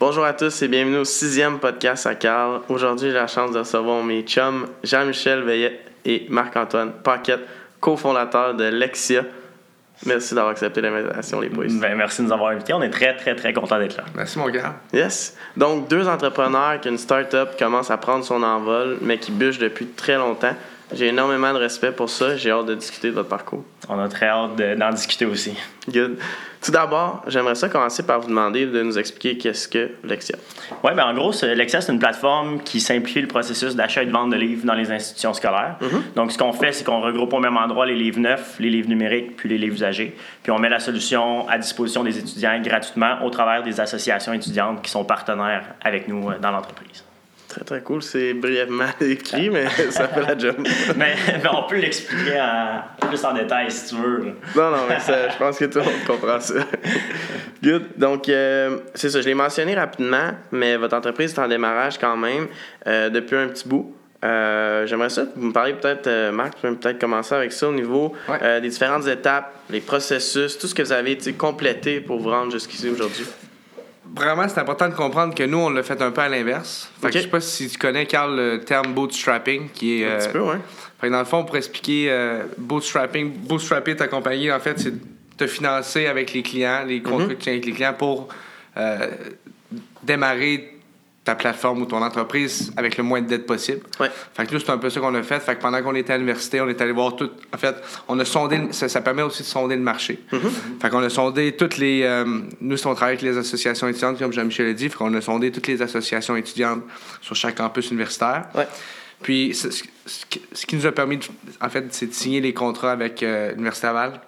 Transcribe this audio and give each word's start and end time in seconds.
Bonjour 0.00 0.24
à 0.24 0.32
tous 0.32 0.62
et 0.62 0.68
bienvenue 0.68 0.98
au 0.98 1.04
sixième 1.04 1.58
podcast 1.58 2.06
à 2.06 2.14
Carl. 2.14 2.60
Aujourd'hui, 2.68 3.08
j'ai 3.08 3.16
la 3.16 3.26
chance 3.26 3.50
de 3.50 3.58
recevoir 3.58 4.04
mes 4.04 4.22
chums 4.22 4.68
Jean-Michel 4.84 5.42
Veillet 5.42 5.80
et 6.04 6.24
Marc-Antoine 6.28 6.92
Paquette, 7.02 7.40
cofondateurs 7.80 8.54
de 8.54 8.62
Lexia. 8.62 9.24
Merci 10.06 10.36
d'avoir 10.36 10.52
accepté 10.52 10.80
l'invitation, 10.80 11.40
les 11.40 11.48
boys. 11.48 11.64
Ben, 11.68 11.96
merci 11.96 12.22
de 12.22 12.28
nous 12.28 12.32
avoir 12.32 12.50
invités. 12.50 12.72
On 12.74 12.82
est 12.82 12.90
très, 12.90 13.16
très, 13.16 13.34
très 13.34 13.52
contents 13.52 13.80
d'être 13.80 13.96
là. 13.96 14.04
Merci, 14.14 14.38
mon 14.38 14.48
gars. 14.50 14.76
Yes. 14.92 15.36
Donc, 15.56 15.88
deux 15.88 16.06
entrepreneurs 16.06 16.80
qui 16.80 16.88
une 16.88 16.96
start-up 16.96 17.58
commence 17.58 17.90
à 17.90 17.96
prendre 17.96 18.24
son 18.24 18.44
envol, 18.44 18.98
mais 19.00 19.18
qui 19.18 19.32
bûche 19.32 19.58
depuis 19.58 19.86
très 19.86 20.14
longtemps. 20.14 20.54
J'ai 20.92 21.08
énormément 21.08 21.52
de 21.52 21.58
respect 21.58 21.92
pour 21.92 22.08
ça. 22.08 22.36
J'ai 22.36 22.50
hâte 22.50 22.66
de 22.66 22.74
discuter 22.74 23.08
de 23.08 23.14
votre 23.14 23.28
parcours. 23.28 23.62
On 23.90 23.98
a 23.98 24.08
très 24.08 24.26
hâte 24.28 24.56
de- 24.56 24.74
d'en 24.74 24.90
discuter 24.90 25.26
aussi. 25.26 25.54
Good. 25.92 26.18
Tout 26.64 26.72
d'abord, 26.72 27.22
j'aimerais 27.28 27.54
ça 27.54 27.68
commencer 27.68 28.04
par 28.04 28.20
vous 28.20 28.28
demander 28.28 28.66
de 28.66 28.82
nous 28.82 28.98
expliquer 28.98 29.38
qu'est-ce 29.38 29.68
que 29.68 29.90
Lexia. 30.02 30.36
Oui, 30.82 30.90
ben 30.96 31.04
en 31.04 31.14
gros, 31.14 31.32
Lexia, 31.42 31.80
c'est 31.80 31.92
une 31.92 31.98
plateforme 32.00 32.60
qui 32.62 32.80
simplifie 32.80 33.20
le 33.20 33.28
processus 33.28 33.76
d'achat 33.76 34.02
et 34.02 34.06
de 34.06 34.10
vente 34.10 34.30
de 34.30 34.36
livres 34.36 34.66
dans 34.66 34.74
les 34.74 34.90
institutions 34.90 35.32
scolaires. 35.34 35.76
Donc, 36.16 36.32
ce 36.32 36.38
qu'on 36.38 36.52
fait, 36.52 36.72
c'est 36.72 36.84
qu'on 36.84 37.00
regroupe 37.00 37.32
au 37.32 37.38
même 37.38 37.56
endroit 37.56 37.86
les 37.86 37.94
livres 37.94 38.18
neufs, 38.18 38.56
les 38.58 38.70
livres 38.70 38.88
numériques, 38.88 39.36
puis 39.36 39.48
les 39.48 39.58
livres 39.58 39.74
usagés. 39.76 40.16
Puis, 40.42 40.50
on 40.50 40.58
met 40.58 40.68
la 40.68 40.80
solution 40.80 41.48
à 41.48 41.58
disposition 41.58 42.02
des 42.02 42.18
étudiants 42.18 42.60
gratuitement 42.60 43.22
au 43.24 43.30
travers 43.30 43.62
des 43.62 43.78
associations 43.80 44.32
étudiantes 44.32 44.82
qui 44.82 44.90
sont 44.90 45.04
partenaires 45.04 45.62
avec 45.84 46.08
nous 46.08 46.28
euh, 46.30 46.38
dans 46.40 46.50
l'entreprise. 46.50 47.04
Très, 47.58 47.64
très 47.64 47.80
cool. 47.82 48.02
C'est 48.02 48.34
brièvement 48.34 48.84
écrit, 49.00 49.50
mais 49.50 49.68
ça 49.90 50.08
fait 50.08 50.22
la 50.22 50.38
job. 50.38 50.56
mais, 50.96 51.14
mais 51.42 51.48
on 51.52 51.66
peut 51.66 51.76
l'expliquer 51.76 52.40
en- 52.40 53.06
plus 53.08 53.24
en 53.24 53.32
détail 53.34 53.70
si 53.70 53.94
tu 53.94 54.00
veux. 54.00 54.18
Non, 54.56 54.70
non, 54.70 54.84
mais 54.88 55.00
ça, 55.00 55.28
je 55.30 55.36
pense 55.36 55.58
que 55.58 55.64
tout 55.64 55.78
le 55.78 55.84
monde 55.84 56.04
comprend 56.06 56.40
ça. 56.40 56.54
Good. 57.62 57.82
Donc, 57.96 58.28
euh, 58.28 58.78
c'est 58.94 59.10
ça, 59.10 59.20
je 59.20 59.26
l'ai 59.26 59.34
mentionné 59.34 59.74
rapidement, 59.74 60.30
mais 60.52 60.76
votre 60.76 60.96
entreprise 60.96 61.32
est 61.32 61.38
en 61.40 61.48
démarrage 61.48 61.98
quand 61.98 62.16
même 62.16 62.46
euh, 62.86 63.08
depuis 63.10 63.36
un 63.36 63.48
petit 63.48 63.66
bout. 63.68 63.94
Euh, 64.24 64.84
J'aimerais 64.86 65.10
ça 65.10 65.22
que 65.22 65.30
vous 65.36 65.46
me 65.46 65.52
parliez 65.52 65.74
peut-être, 65.74 66.06
euh, 66.08 66.32
Marc, 66.32 66.56
tu 66.56 66.62
peux 66.62 66.74
peut-être 66.74 66.98
commencer 67.00 67.34
avec 67.34 67.52
ça 67.52 67.68
au 67.68 67.72
niveau 67.72 68.12
Ouais. 68.28 68.38
euh, 68.42 68.60
des 68.60 68.68
différentes 68.68 69.06
étapes, 69.06 69.52
les 69.70 69.80
processus, 69.80 70.58
tout 70.58 70.66
ce 70.66 70.74
que 70.74 70.82
vous 70.82 70.92
avez 70.92 71.16
complété 71.36 72.00
pour 72.00 72.18
vous 72.20 72.30
rendre 72.30 72.50
jusqu'ici 72.52 72.88
aujourd'hui. 72.88 73.24
Vraiment, 74.18 74.48
c'est 74.48 74.58
important 74.58 74.88
de 74.88 74.94
comprendre 74.94 75.34
que 75.34 75.44
nous, 75.44 75.58
on 75.58 75.70
l'a 75.70 75.82
fait 75.82 76.00
un 76.02 76.10
peu 76.10 76.20
à 76.20 76.28
l'inverse. 76.28 76.90
Fait 77.00 77.06
Ok. 77.06 77.12
que 77.12 77.18
je 77.18 77.22
sais 77.24 77.30
pas 77.30 77.40
si 77.40 77.68
tu 77.68 77.78
connais, 77.78 78.04
Carl, 78.06 78.34
le 78.36 78.60
terme 78.64 78.92
bootstrapping, 78.92 79.68
qui 79.70 80.02
est. 80.02 80.06
Un 80.06 80.08
euh, 80.08 80.18
petit 80.18 80.28
peu, 80.32 80.40
ouais. 80.40 80.56
fait 81.00 81.06
que 81.06 81.12
dans 81.12 81.18
le 81.20 81.24
fond, 81.24 81.44
pour 81.44 81.56
expliquer 81.56 82.06
euh, 82.10 82.42
bootstrapping, 82.56 83.32
bootstrapper 83.32 83.94
ta 83.96 84.08
compagnie, 84.08 84.50
en 84.50 84.58
fait, 84.60 84.78
c'est 84.80 84.94
te 85.36 85.46
financer 85.46 86.06
avec 86.06 86.32
les 86.32 86.42
clients, 86.42 86.82
les 86.86 87.00
contrats 87.00 87.26
Mhm. 87.28 87.36
que 87.36 87.42
tu 87.44 87.48
avec 87.50 87.64
les 87.66 87.72
clients 87.72 87.94
pour 87.96 88.28
euh, 88.76 89.06
démarrer 90.02 90.77
ta 91.28 91.34
plateforme 91.34 91.82
ou 91.82 91.84
ton 91.84 92.02
entreprise 92.02 92.72
avec 92.78 92.96
le 92.96 93.02
moins 93.04 93.20
de 93.20 93.26
dettes 93.26 93.44
possible. 93.44 93.80
Ouais. 94.00 94.10
Fait 94.34 94.46
que 94.46 94.54
nous, 94.54 94.60
c'est 94.60 94.70
un 94.70 94.78
peu 94.78 94.88
ça 94.88 94.98
qu'on 94.98 95.14
a 95.14 95.22
fait. 95.22 95.40
Fait 95.40 95.56
que 95.56 95.60
pendant 95.60 95.82
qu'on 95.82 95.94
était 95.94 96.14
à 96.14 96.16
l'université, 96.16 96.58
on 96.62 96.68
est 96.68 96.80
allé 96.80 96.92
voir 96.92 97.16
tout. 97.16 97.30
En 97.54 97.58
fait, 97.58 97.74
on 98.08 98.18
a 98.18 98.24
sondé. 98.24 98.58
Ça, 98.70 98.88
ça 98.88 99.02
permet 99.02 99.20
aussi 99.22 99.42
de 99.42 99.46
sonder 99.48 99.76
le 99.76 99.82
marché. 99.82 100.18
Fait 100.80 100.88
qu'on 100.88 101.02
a 101.02 101.10
sondé 101.10 101.52
toutes 101.54 101.76
les. 101.76 102.02
euh, 102.04 102.24
nous, 102.62 102.76
on 102.86 102.94
travaille 102.94 103.16
avec 103.16 103.22
les 103.22 103.36
associations 103.36 103.86
étudiantes, 103.88 104.18
comme 104.18 104.32
Jean-Michel 104.32 104.68
a 104.68 104.72
dit. 104.72 104.88
Fait 104.88 104.96
qu'on 104.96 105.12
a 105.12 105.20
sondé 105.20 105.52
toutes 105.52 105.66
les 105.66 105.82
associations 105.82 106.34
étudiantes 106.34 106.82
sur 107.20 107.36
chaque 107.36 107.56
campus 107.56 107.90
universitaire. 107.90 108.46
Ouais. 108.54 108.66
Puis, 109.20 109.54
ce, 109.54 109.70
ce- 109.70 109.84
ce 110.52 110.64
qui- 110.66 110.76
nous 110.76 110.86
a 110.86 110.92
permis, 110.92 111.18
de- 111.18 111.24
en 111.60 111.68
fait, 111.68 111.84
c'est 111.90 112.06
de 112.06 112.14
signer 112.14 112.40
les 112.40 112.54
contrats 112.54 112.92
avec 112.92 113.22
euh, 113.22 113.50
l'Université 113.50 113.88
Laval, 113.88 114.20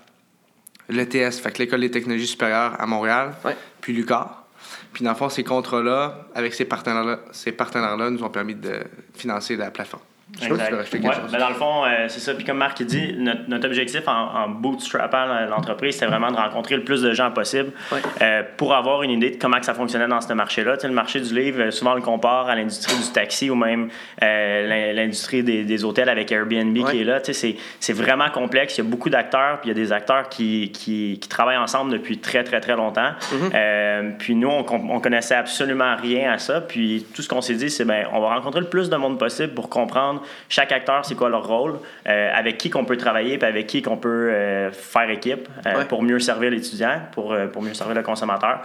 l'ETS, 0.91 1.39
fait 1.41 1.53
que 1.53 1.59
l'École 1.59 1.81
des 1.81 1.91
technologies 1.91 2.27
supérieures 2.27 2.75
à 2.79 2.87
Montréal, 2.87 3.35
Ouais. 3.45 3.57
puis 3.81 3.93
l'UQAR. 3.95 4.40
Puis, 4.93 5.05
dans 5.05 5.11
le 5.11 5.17
fond, 5.17 5.29
ces 5.29 5.45
contrats-là, 5.45 6.27
avec 6.35 6.55
ces 6.55 6.65
partenaires-là, 6.65 7.21
ces 7.33 7.53
partenaires-là, 7.53 8.11
nous 8.11 8.23
ont 8.23 8.31
permis 8.31 8.55
de 8.55 8.81
financer 9.15 9.57
la 9.57 9.71
plateforme. 9.71 10.03
Je 10.39 10.45
sais 10.45 10.49
pas 10.49 10.59
si 10.59 10.65
tu 10.65 10.71
veux 10.71 10.77
rajouter 10.79 11.01
quelque 11.01 11.11
Ouais, 11.15 11.21
chose. 11.23 11.33
ben 11.33 11.39
dans 11.39 11.49
le 11.49 11.55
fond, 11.55 11.85
euh, 11.85 11.89
c'est 12.09 12.21
ça. 12.21 12.35
Puis 12.35 12.45
comme 12.45 12.57
Marc 12.59 12.83
dit, 12.83 13.15
notre, 13.19 13.41
notre 13.49 13.67
objectif 13.67 14.07
en, 14.07 14.13
en 14.45 14.49
bootstrappant 14.49 15.27
l'entreprise, 15.49 15.95
c'était 15.95 16.07
vraiment 16.07 16.31
de 16.31 16.37
rencontrer 16.37 16.77
le 16.77 16.85
plus 16.85 17.03
de 17.03 17.13
gens 17.13 17.31
possible 17.31 17.73
Ouais. 17.93 17.99
euh, 18.23 18.43
pour 18.57 18.75
avoir 18.75 19.03
une 19.03 19.11
idée 19.11 19.31
de 19.31 19.37
comment 19.37 19.59
que 19.59 19.67
ça 19.67 19.75
fonctionnait 19.75 20.07
dans 20.09 20.21
ce 20.21 20.33
marché-là. 20.33 20.77
Tu 20.77 20.83
sais, 20.83 20.89
le 20.89 20.95
marché 20.95 21.21
du 21.21 21.35
livre, 21.35 21.61
euh, 21.63 21.71
souvent 21.71 21.93
on 21.93 21.97
le 21.97 22.01
compare 22.03 22.49
à 22.49 22.55
l'industrie 22.55 22.97
du 22.97 23.11
taxi 23.13 23.51
ou 23.51 23.55
même 23.55 23.89
euh, 24.23 24.67
l'in- 24.69 24.93
l'industrie 24.95 25.43
des, 25.43 25.65
des 25.65 25.85
hôtels 25.85 26.09
avec 26.09 26.31
Airbnb 26.33 26.77
Ouais. 26.79 26.91
qui 26.93 27.01
est 27.01 27.05
là. 27.05 27.21
Tu 27.21 27.35
sais, 27.35 27.57
C'est 27.81 27.93
vraiment 27.93 28.31
complexe. 28.31 28.79
Il 28.79 28.85
y 28.85 28.87
a 28.87 28.91
beaucoup 28.91 29.11
d'acteurs, 29.11 29.61
puis 29.61 29.69
il 29.71 29.77
y 29.77 29.81
a 29.81 29.83
des 29.83 29.93
acteurs 29.93 30.29
qui, 30.29 30.71
qui, 30.73 31.19
qui 31.21 31.29
travaillent 31.29 31.57
ensemble 31.59 31.93
depuis 31.93 32.19
très, 32.19 32.45
très, 32.45 32.61
très 32.61 32.77
longtemps. 32.77 33.11
Euh, 33.55 34.11
puis 34.19 34.35
nous, 34.35 34.49
on, 34.49 34.65
on 34.71 35.01
connaissait 35.01 35.35
absolument 35.35 35.97
rien 35.97 36.33
à 36.33 36.39
ça. 36.39 36.61
Puis 36.61 37.05
tout 37.15 37.23
ce 37.23 37.29
qu'on 37.29 37.41
s'est 37.41 37.55
dit, 37.55 37.69
c'est 37.71 37.85
ben, 37.85 38.07
on 38.13 38.21
va 38.21 38.35
rencontrer 38.35 38.61
le 38.61 38.69
plus 38.69 38.89
de 38.91 38.97
monde 38.97 39.19
possible 39.19 39.55
pour 39.55 39.69
comprendre 39.69 40.20
chaque 40.49 40.73
acteur, 40.73 41.05
c'est 41.05 41.15
quoi 41.15 41.29
leur 41.29 41.47
rôle, 41.47 41.79
euh, 42.09 42.31
avec 42.35 42.59
qui 42.59 42.71
qu'on 42.71 42.85
peut 42.85 42.97
travailler, 42.97 43.39
puis 43.39 43.49
avec 43.49 43.67
qui 43.67 43.83
qu'on 43.83 43.97
peut 43.97 44.31
euh, 44.31 44.71
faire 44.73 45.09
équipe 45.11 45.49
euh, 45.67 45.79
Ouais. 45.79 45.85
pour 45.85 46.03
mieux 46.03 46.19
servir 46.19 46.51
l'étudiant, 46.51 47.01
pour, 47.13 47.35
pour 47.53 47.63
mieux 47.63 47.75
servir 47.75 47.95
le 47.95 48.03
consommateur. 48.03 48.61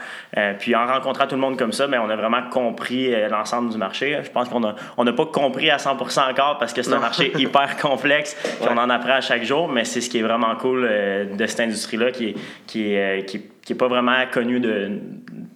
Puis 0.60 0.76
en 0.76 0.86
rencontrant 0.86 1.28
tout 1.28 1.36
le 1.36 1.42
monde 1.42 1.58
comme 1.58 1.72
ça, 1.74 1.88
ben, 1.88 2.02
on 2.04 2.10
a 2.10 2.16
vraiment 2.16 2.42
compris 2.50 3.14
l'ensemble 3.30 3.70
du 3.72 3.78
marché. 3.78 4.18
Je 4.24 4.30
pense 4.30 4.50
qu'on 4.50 4.60
n'a 4.60 4.76
on 4.98 5.04
n'a 5.04 5.14
pas 5.14 5.26
compris 5.26 5.70
à 5.70 5.78
100% 5.78 6.30
encore 6.32 6.58
parce 6.58 6.74
que 6.74 6.82
c'est 6.82 6.94
un 6.94 7.00
marché 7.00 7.32
hyper 7.38 7.78
complexe, 7.78 8.36
puis 8.42 8.66
Ouais. 8.68 8.70
on 8.74 8.78
en 8.78 8.90
apprend 8.90 9.14
à 9.14 9.22
chaque 9.22 9.44
jour, 9.44 9.68
mais 9.68 9.86
c'est 9.86 10.02
ce 10.02 10.10
qui 10.10 10.20
est 10.20 10.24
vraiment 10.24 10.56
cool 10.56 10.82
de 10.84 11.46
cette 11.46 11.60
industrie-là 11.60 12.12
qui 12.12 12.30
est, 12.30 12.36
qui, 12.68 12.96
qui, 13.28 13.42
qui 13.66 13.74
est 13.74 13.76
pas 13.76 13.88
vraiment 13.90 14.16
connue 14.32 14.60
de, 14.62 14.92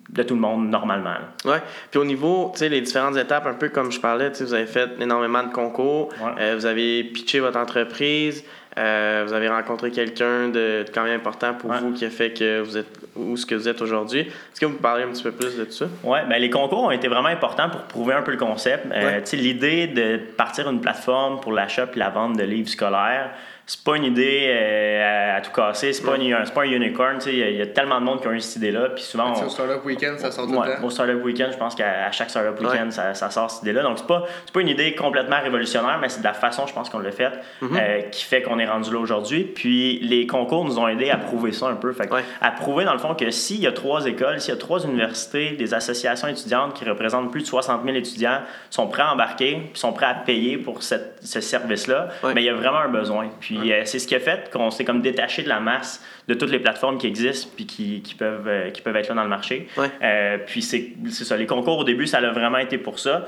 de 0.09 0.23
tout 0.23 0.33
le 0.33 0.41
monde 0.41 0.67
normalement. 0.69 1.13
Ouais. 1.45 1.61
Puis 1.91 1.99
au 1.99 2.05
niveau, 2.05 2.49
tu 2.53 2.59
sais, 2.59 2.69
les 2.69 2.81
différentes 2.81 3.15
étapes, 3.17 3.45
un 3.45 3.53
peu 3.53 3.69
comme 3.69 3.91
je 3.91 3.99
parlais, 4.01 4.29
tu 4.31 4.39
sais, 4.39 4.43
vous 4.43 4.53
avez 4.55 4.65
fait 4.65 4.89
énormément 4.99 5.43
de 5.43 5.51
concours, 5.53 6.09
Ouais. 6.21 6.31
euh, 6.41 6.55
vous 6.57 6.65
avez 6.65 7.03
pitché 7.03 7.39
votre 7.39 7.57
entreprise, 7.59 8.43
euh, 8.77 9.23
vous 9.27 9.33
avez 9.33 9.47
rencontré 9.47 9.91
quelqu'un 9.91 10.47
de, 10.47 10.83
de 10.83 10.85
quand 10.93 11.03
même 11.03 11.15
important 11.19 11.53
pour 11.53 11.69
Ouais. 11.69 11.77
vous 11.79 11.91
qui 11.93 12.03
a 12.05 12.09
fait 12.09 12.31
que 12.33 12.61
vous 12.61 12.77
êtes 12.77 12.87
où 13.15 13.35
ce 13.37 13.45
que 13.45 13.53
vous 13.55 13.67
êtes 13.67 13.81
aujourd'hui. 13.81 14.21
Est-ce 14.21 14.59
que 14.59 14.65
vous 14.65 14.77
parlez 14.77 15.03
un 15.03 15.09
petit 15.09 15.23
peu 15.23 15.31
plus 15.31 15.57
de 15.57 15.65
tout 15.65 15.71
ça? 15.71 15.85
Ouais, 16.03 16.21
ben 16.27 16.39
les 16.39 16.49
concours 16.49 16.83
ont 16.83 16.91
été 16.91 17.07
vraiment 17.07 17.27
importants 17.27 17.69
pour 17.69 17.81
prouver 17.81 18.13
un 18.13 18.21
peu 18.23 18.31
le 18.31 18.37
concept. 18.37 18.85
Euh, 18.91 19.05
Ouais. 19.05 19.21
tu 19.21 19.27
sais, 19.31 19.37
L'idée 19.37 19.87
de 19.87 20.17
partir 20.37 20.67
une 20.69 20.79
plateforme 20.81 21.39
pour 21.41 21.51
l'achat 21.51 21.87
et 21.93 21.99
la 21.99 22.09
vente 22.09 22.37
de 22.37 22.43
livres 22.43 22.69
scolaires, 22.69 23.31
c'est 23.71 23.83
pas 23.83 23.97
une 23.97 24.03
idée 24.05 24.45
euh, 24.47 25.33
à, 25.33 25.37
à 25.37 25.41
tout 25.41 25.51
casser, 25.51 25.93
c'est 25.93 26.01
pas, 26.03 26.13
pas 26.55 26.61
un 26.63 26.71
unicorn. 26.71 27.17
tu 27.19 27.25
sais, 27.25 27.33
Il 27.33 27.37
y, 27.39 27.43
a- 27.43 27.49
il 27.51 27.55
y 27.57 27.61
a 27.61 27.67
tellement 27.67 27.99
de 27.99 28.05
monde 28.05 28.19
qui 28.19 28.27
ont 28.27 28.31
eu 28.31 28.39
cette 28.41 28.55
idée-là. 28.57 28.89
Puis 28.89 29.03
souvent, 29.03 29.31
Tu 29.31 29.37
sais, 29.39 29.43
on- 29.43 29.47
Au 29.47 29.49
Startup 29.49 29.85
Weekend, 29.85 30.17
ça 30.19 30.31
sort 30.31 30.47
tout 30.47 30.53
Ouais, 30.55 30.67
le 30.67 30.75
temps. 30.81 30.83
au 30.87 30.89
Startup 30.89 31.23
Weekend, 31.23 31.51
je 31.53 31.57
pense 31.57 31.75
qu'à 31.75 32.11
chaque 32.11 32.31
Startup 32.31 32.59
Weekend, 32.59 32.85
Ouais. 32.87 32.91
ça, 32.91 33.13
ça 33.13 33.29
sort 33.29 33.51
cette 33.51 33.61
idée-là. 33.61 33.83
Donc, 33.83 33.99
c'est 33.99 34.07
pas, 34.07 34.25
pas 34.51 34.61
une 34.61 34.69
idée 34.69 34.95
complètement 34.95 35.39
révolutionnaire, 35.41 35.99
mais 36.01 36.09
c'est 36.09 36.19
de 36.21 36.25
la 36.25 36.33
façon, 36.33 36.65
je 36.65 36.73
pense, 36.73 36.89
qu'on 36.89 36.97
l'a 36.99 37.11
fait, 37.11 37.31
Mhm. 37.61 37.77
euh, 37.79 38.01
qui 38.11 38.25
fait 38.25 38.41
qu'on 38.41 38.57
est 38.57 38.65
rendu 38.65 38.91
là 38.91 38.97
aujourd'hui. 38.99 39.43
Puis, 39.43 39.99
les 40.01 40.25
concours 40.25 40.65
nous 40.65 40.79
ont 40.79 40.87
aidé 40.87 41.11
à 41.11 41.17
prouver 41.17 41.51
ça 41.51 41.67
un 41.67 41.75
peu. 41.75 41.93
Fait. 41.93 42.09
À 42.41 42.51
prouver, 42.51 42.85
dans 42.85 42.93
le 42.93 42.99
fond, 42.99 43.13
que 43.13 43.29
s'il 43.29 43.59
y 43.61 43.67
a 43.67 43.71
trois 43.71 44.05
écoles, 44.07 44.39
s'il 44.41 44.53
y 44.53 44.57
a 44.57 44.59
trois 44.59 44.83
universités, 44.83 45.51
des 45.51 45.73
associations 45.75 46.27
étudiantes 46.27 46.73
qui 46.73 46.85
représentent 46.85 47.31
plus 47.31 47.41
de 47.41 47.47
60 47.47 47.83
000 47.85 47.95
étudiants, 47.97 48.39
sont 48.71 48.87
prêts 48.87 49.03
à 49.03 49.13
embarquer, 49.13 49.61
puis 49.71 49.79
sont 49.79 49.93
prêts 49.93 50.07
à 50.07 50.15
payer 50.15 50.57
pour 50.57 50.81
cette- 50.81 51.18
ce 51.21 51.41
service-là, 51.41 52.09
Ouais. 52.23 52.33
mais 52.33 52.41
il 52.41 52.45
y 52.45 52.49
a 52.49 52.53
vraiment 52.53 52.79
un 52.79 52.87
besoin. 52.89 53.29
Puis, 53.39 53.71
euh, 53.73 53.81
c'est 53.85 53.99
ce 53.99 54.07
qui 54.07 54.15
a 54.15 54.19
fait 54.19 54.49
qu'on 54.51 54.69
s'est 54.71 54.85
comme 54.85 55.01
détaché 55.01 55.43
de 55.43 55.49
la 55.49 55.59
masse 55.59 56.03
de 56.27 56.33
toutes 56.35 56.51
les 56.51 56.59
plateformes 56.59 56.97
qui 56.97 57.07
existent 57.07 57.49
puis 57.55 57.65
qui, 57.65 58.01
qui 58.01 58.13
peuvent, 58.15 58.47
euh, 58.47 58.69
qui 58.69 58.81
peuvent 58.81 58.95
être 58.95 59.09
là 59.09 59.15
dans 59.15 59.23
le 59.23 59.29
marché. 59.29 59.67
Ouais. 59.77 59.87
Euh, 60.03 60.37
puis 60.45 60.61
c'est 60.61 60.89
c'est 61.09 61.23
ça, 61.23 61.35
les 61.37 61.45
concours 61.47 61.79
au 61.79 61.83
début, 61.83 62.05
ça 62.07 62.19
a 62.19 62.31
vraiment 62.31 62.57
été 62.59 62.77
pour 62.77 62.99
ça. 62.99 63.25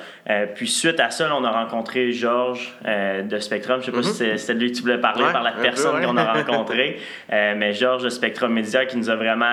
Puis 0.55 0.67
suite 0.67 0.99
à 0.99 1.09
ça, 1.09 1.27
là, 1.27 1.35
on 1.35 1.43
a 1.43 1.51
rencontré 1.51 2.11
Georges 2.11 2.73
de 2.85 3.39
Spectrum. 3.39 3.79
Je 3.81 3.87
sais 3.87 3.91
pas 3.91 4.03
si 4.03 4.13
c'est- 4.13 4.37
c'était 4.37 4.53
de 4.55 4.59
lui 4.59 4.71
que 4.71 4.75
tu 4.77 4.81
voulais 4.83 4.97
parler 4.99 5.25
par 5.31 5.43
la 5.43 5.51
personne 5.53 6.03
qu'on 6.05 6.17
a 6.17 6.33
rencontré. 6.33 6.97
Euh, 7.31 7.53
mais 7.57 7.73
Georges 7.73 8.03
de 8.03 8.09
Spectrum 8.09 8.53
Media 8.53 8.85
qui 8.85 8.97
nous 8.97 9.09
a 9.09 9.15
vraiment, 9.15 9.45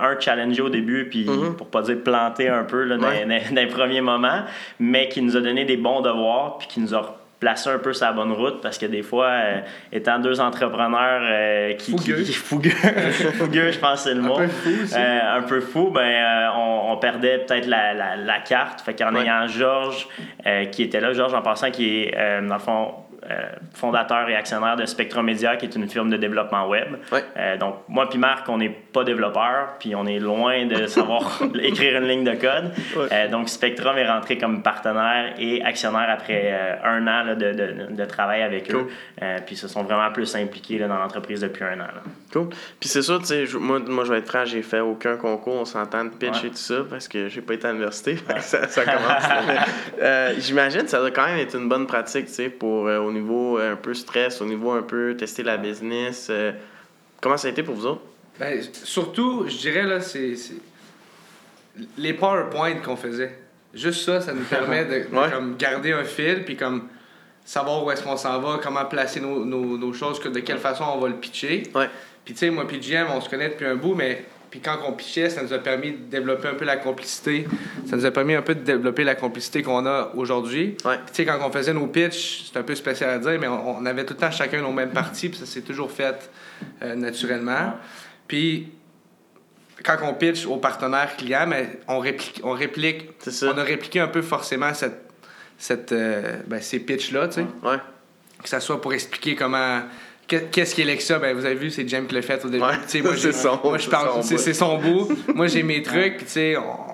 un, 0.00 0.18
challengé 0.20 0.60
au 0.62 0.68
début, 0.68 1.08
puis 1.08 1.24
Mhm. 1.26 1.56
pour 1.56 1.68
pas 1.68 1.82
dire 1.82 1.96
planté 2.04 2.48
un 2.48 2.64
peu 2.64 2.84
là, 2.84 2.96
dans, 2.96 3.02
dans- 3.08 3.10
dans 3.54 3.60
les 3.60 3.66
premiers 3.66 4.00
moments, 4.02 4.42
mais 4.78 5.08
qui 5.08 5.22
nous 5.22 5.36
a 5.36 5.40
donné 5.40 5.64
des 5.64 5.76
bons 5.78 6.00
devoirs, 6.02 6.58
puis 6.58 6.68
qui 6.68 6.80
nous 6.80 6.94
a 6.94 7.16
placer 7.40 7.70
un 7.70 7.78
peu 7.78 7.92
la 8.00 8.12
bonne 8.12 8.32
route 8.32 8.60
parce 8.60 8.76
que 8.78 8.86
des 8.86 9.02
fois, 9.02 9.26
euh, 9.28 9.60
étant 9.92 10.18
deux 10.18 10.40
entrepreneurs 10.40 11.22
euh, 11.24 11.72
qui, 11.74 11.92
Fougueux. 11.92 12.22
qui- 12.22 12.32
fougueux, 12.34 12.70
fougueux, 13.38 13.72
je 13.72 13.78
pense 13.78 14.04
que 14.04 14.10
c'est 14.10 14.14
le 14.14 14.20
Un 14.20 14.24
mot, 14.28 14.36
peu 14.36 14.46
fou 14.48 14.70
aussi. 14.82 14.94
Euh, 14.96 15.36
un 15.38 15.42
peu 15.42 15.60
fou, 15.60 15.90
ben, 15.90 16.50
on, 16.54 16.92
on 16.92 16.96
perdait 16.98 17.38
peut-être 17.38 17.66
la, 17.66 17.94
la, 17.94 18.16
la 18.16 18.38
carte. 18.40 18.82
Fait 18.82 18.94
qu'en 18.94 19.14
Ouais. 19.14 19.22
ayant 19.22 19.46
Georges 19.48 20.06
qui 20.70 20.82
était 20.82 21.00
là, 21.00 21.12
Georges 21.12 21.34
en 21.34 21.42
passant, 21.42 21.70
qui 21.70 22.02
est 22.04 22.40
dans 22.46 22.54
le 22.54 22.60
fond 22.60 22.94
euh, 23.28 23.50
fondateur 23.74 24.28
et 24.30 24.36
actionnaire 24.36 24.76
de 24.76 24.86
Spectrum 24.86 25.26
Media, 25.26 25.56
qui 25.56 25.66
est 25.66 25.76
une 25.76 25.88
firme 25.88 26.08
de 26.10 26.16
développement 26.16 26.68
web. 26.68 26.88
Ouais. 27.12 27.22
Euh, 27.36 27.56
donc, 27.58 27.76
moi 27.88 28.08
puis 28.08 28.18
Marc, 28.18 28.48
on 28.48 28.58
n'est 28.58 28.70
pas 28.70 29.04
développeurs, 29.04 29.74
puis 29.78 29.94
on 29.94 30.06
est 30.06 30.18
loin 30.18 30.66
de 30.66 30.86
savoir 30.88 31.40
écrire 31.62 32.00
une 32.00 32.08
ligne 32.08 32.24
de 32.24 32.32
code. 32.32 32.72
Ouais. 32.96 33.08
Euh, 33.12 33.28
donc, 33.28 33.48
Spectrum 33.48 33.96
est 33.98 34.08
rentré 34.08 34.38
comme 34.38 34.62
partenaire 34.62 35.34
et 35.38 35.62
actionnaire 35.62 36.08
après 36.10 36.78
un 36.84 37.02
an 37.06 37.24
là, 37.24 37.34
de, 37.34 37.52
de, 37.52 37.94
de 37.94 38.04
travail 38.06 38.42
avec 38.42 38.70
Cool. 38.70 38.80
eux. 38.80 38.86
Puis, 39.46 39.54
ils 39.54 39.58
se 39.58 39.68
sont 39.68 39.82
vraiment 39.82 40.10
plus 40.12 40.34
impliqués 40.36 40.78
là, 40.78 40.88
dans 40.88 40.98
l'entreprise 40.98 41.40
depuis 41.40 41.64
un 41.64 41.74
an. 41.74 41.88
là. 41.94 42.02
Cool. 42.32 42.48
Puis 42.78 42.88
c'est 42.88 43.02
sûr, 43.02 43.18
tu 43.18 43.26
sais, 43.26 43.44
moi, 43.58 43.80
moi, 43.86 44.04
je 44.04 44.12
vais 44.12 44.18
être 44.18 44.28
franc, 44.28 44.44
j'ai 44.44 44.62
fait 44.62 44.80
aucun 44.80 45.16
concours, 45.16 45.54
on 45.54 45.64
s'entend 45.64 46.04
de 46.04 46.10
pitch 46.10 46.40
Ouais. 46.42 46.46
et 46.46 46.50
tout 46.50 46.56
ça, 46.56 46.76
parce 46.88 47.08
que 47.08 47.28
j'ai 47.28 47.40
pas 47.40 47.54
été 47.54 47.66
à 47.66 47.72
l'université, 47.72 48.16
ça, 48.38 48.66
ça 48.68 48.84
commence 48.84 50.38
J'imagine 50.38 50.82
que 50.82 50.88
ça 50.88 50.98
doit 51.00 51.10
quand 51.10 51.26
même 51.26 51.38
être 51.38 51.56
une 51.56 51.68
bonne 51.68 51.86
pratique, 51.86 52.26
tu 52.26 52.32
sais, 52.32 52.48
pour 52.48 52.88
au 53.10 53.12
niveau 53.12 53.58
euh, 53.58 53.72
un 53.72 53.76
peu 53.76 53.92
stress, 53.94 54.40
au 54.40 54.46
niveau 54.46 54.70
un 54.72 54.82
peu 54.82 55.16
tester 55.18 55.42
la 55.42 55.56
business. 55.58 56.28
euh, 56.30 56.52
comment 57.20 57.36
ça 57.36 57.48
a 57.48 57.50
été 57.50 57.62
pour 57.62 57.74
vous 57.74 57.86
autres? 57.86 58.02
Ben, 58.38 58.62
surtout, 58.72 59.44
je 59.48 59.56
dirais, 59.58 59.82
là, 59.82 60.00
c'est. 60.00 60.34
Les 61.96 62.12
PowerPoint 62.14 62.76
qu'on 62.76 62.96
faisait. 62.96 63.38
Juste 63.72 64.04
ça, 64.04 64.20
ça 64.20 64.32
nous 64.32 64.44
permet 64.44 64.84
de, 64.84 64.90
de 65.10 65.16
Ouais. 65.16 65.30
comme, 65.30 65.56
garder 65.56 65.92
un 65.92 66.04
fil, 66.04 66.44
puis 66.44 66.56
comme 66.56 66.88
savoir 67.44 67.84
où 67.84 67.90
est-ce 67.90 68.02
qu'on 68.02 68.16
s'en 68.16 68.40
va, 68.40 68.58
comment 68.62 68.84
placer 68.84 69.20
nos, 69.20 69.44
nos, 69.44 69.78
nos 69.78 69.92
choses, 69.92 70.18
que- 70.20 70.28
de 70.28 70.40
quelle 70.40 70.58
façon 70.58 70.84
on 70.94 70.98
va 70.98 71.08
le 71.08 71.14
pitcher. 71.16 71.62
Ouais. 71.74 71.88
Puis 72.24 72.34
tu 72.34 72.40
sais, 72.40 72.50
moi 72.50 72.66
puis 72.66 72.80
GM, 72.80 73.06
on 73.14 73.20
se 73.20 73.28
connaît 73.28 73.48
depuis 73.50 73.66
un 73.66 73.76
bout, 73.76 73.94
mais 73.94 74.24
puis 74.50 74.60
quand 74.60 74.78
on 74.86 74.92
pitchait, 74.92 75.30
ça 75.30 75.42
nous 75.42 75.52
a 75.52 75.58
permis 75.58 75.92
de 75.92 75.96
développer 76.10 76.48
un 76.48 76.54
peu 76.54 76.64
la 76.64 76.76
complicité. 76.76 77.46
Ça 77.86 77.96
nous 77.96 78.04
a 78.04 78.10
permis 78.10 78.34
un 78.34 78.42
peu 78.42 78.54
de 78.54 78.60
développer 78.64 79.04
la 79.04 79.14
complicité 79.14 79.62
qu'on 79.62 79.86
a 79.86 80.10
aujourd'hui. 80.16 80.76
Ouais. 80.84 80.96
Tu 81.06 81.12
sais, 81.14 81.24
quand 81.24 81.38
on 81.46 81.52
faisait 81.52 81.72
nos 81.72 81.86
pitchs, 81.86 82.50
c'est 82.52 82.58
un 82.58 82.62
peu 82.64 82.74
spécial 82.74 83.10
à 83.10 83.18
dire, 83.18 83.38
mais 83.40 83.46
on, 83.46 83.78
on 83.78 83.86
avait 83.86 84.04
tout 84.04 84.14
le 84.14 84.18
temps 84.20 84.30
chacun 84.30 84.60
nos 84.60 84.72
mêmes 84.72 84.90
parties, 84.90 85.28
puis 85.28 85.38
ça 85.38 85.46
s'est 85.46 85.60
toujours 85.62 85.90
fait 85.90 86.30
euh, 86.82 86.94
naturellement. 86.96 87.74
Puis 88.26 88.72
quand 89.84 89.96
on 90.02 90.14
pitch 90.14 90.46
aux 90.46 90.56
partenaires 90.58 91.16
clients, 91.16 91.46
mais 91.46 91.78
on 91.88 92.00
réplique, 92.00 92.40
on 92.44 92.52
réplique, 92.52 93.08
on 93.42 93.56
a 93.56 93.62
répliqué 93.62 94.00
un 94.00 94.08
peu 94.08 94.20
forcément 94.20 94.74
cette, 94.74 95.00
cette, 95.58 95.92
euh, 95.92 96.38
ben, 96.46 96.60
ces 96.60 96.80
pitchs-là, 96.80 97.28
tu 97.28 97.34
sais 97.34 97.46
Ouais. 97.62 97.76
que 98.42 98.48
ça 98.48 98.60
soit 98.60 98.80
pour 98.80 98.92
expliquer 98.92 99.34
comment 99.36 99.82
qu'est-ce 100.36 100.74
qui 100.74 100.82
est 100.82 100.84
Lexa 100.84 101.18
ben 101.18 101.34
vous 101.36 101.44
avez 101.44 101.54
vu 101.54 101.70
c'est 101.70 101.88
James 101.88 102.06
qui 102.06 102.14
l'a 102.14 102.22
fait 102.22 102.44
au 102.44 102.48
début. 102.48 102.62
Ouais, 102.64 103.02
moi, 103.02 103.12
c'est 103.16 103.32
son- 103.32 103.60
moi 103.62 103.78
je 103.78 103.88
parle 103.88 104.22
c'est 104.22 104.54
son 104.54 104.78
bout. 104.78 105.08
Moi 105.34 105.46
j'ai 105.46 105.62
mes 105.62 105.82
trucs 105.82 106.16
puis 106.18 106.26
tu 106.26 106.32
sais 106.32 106.56
on, 106.56 106.89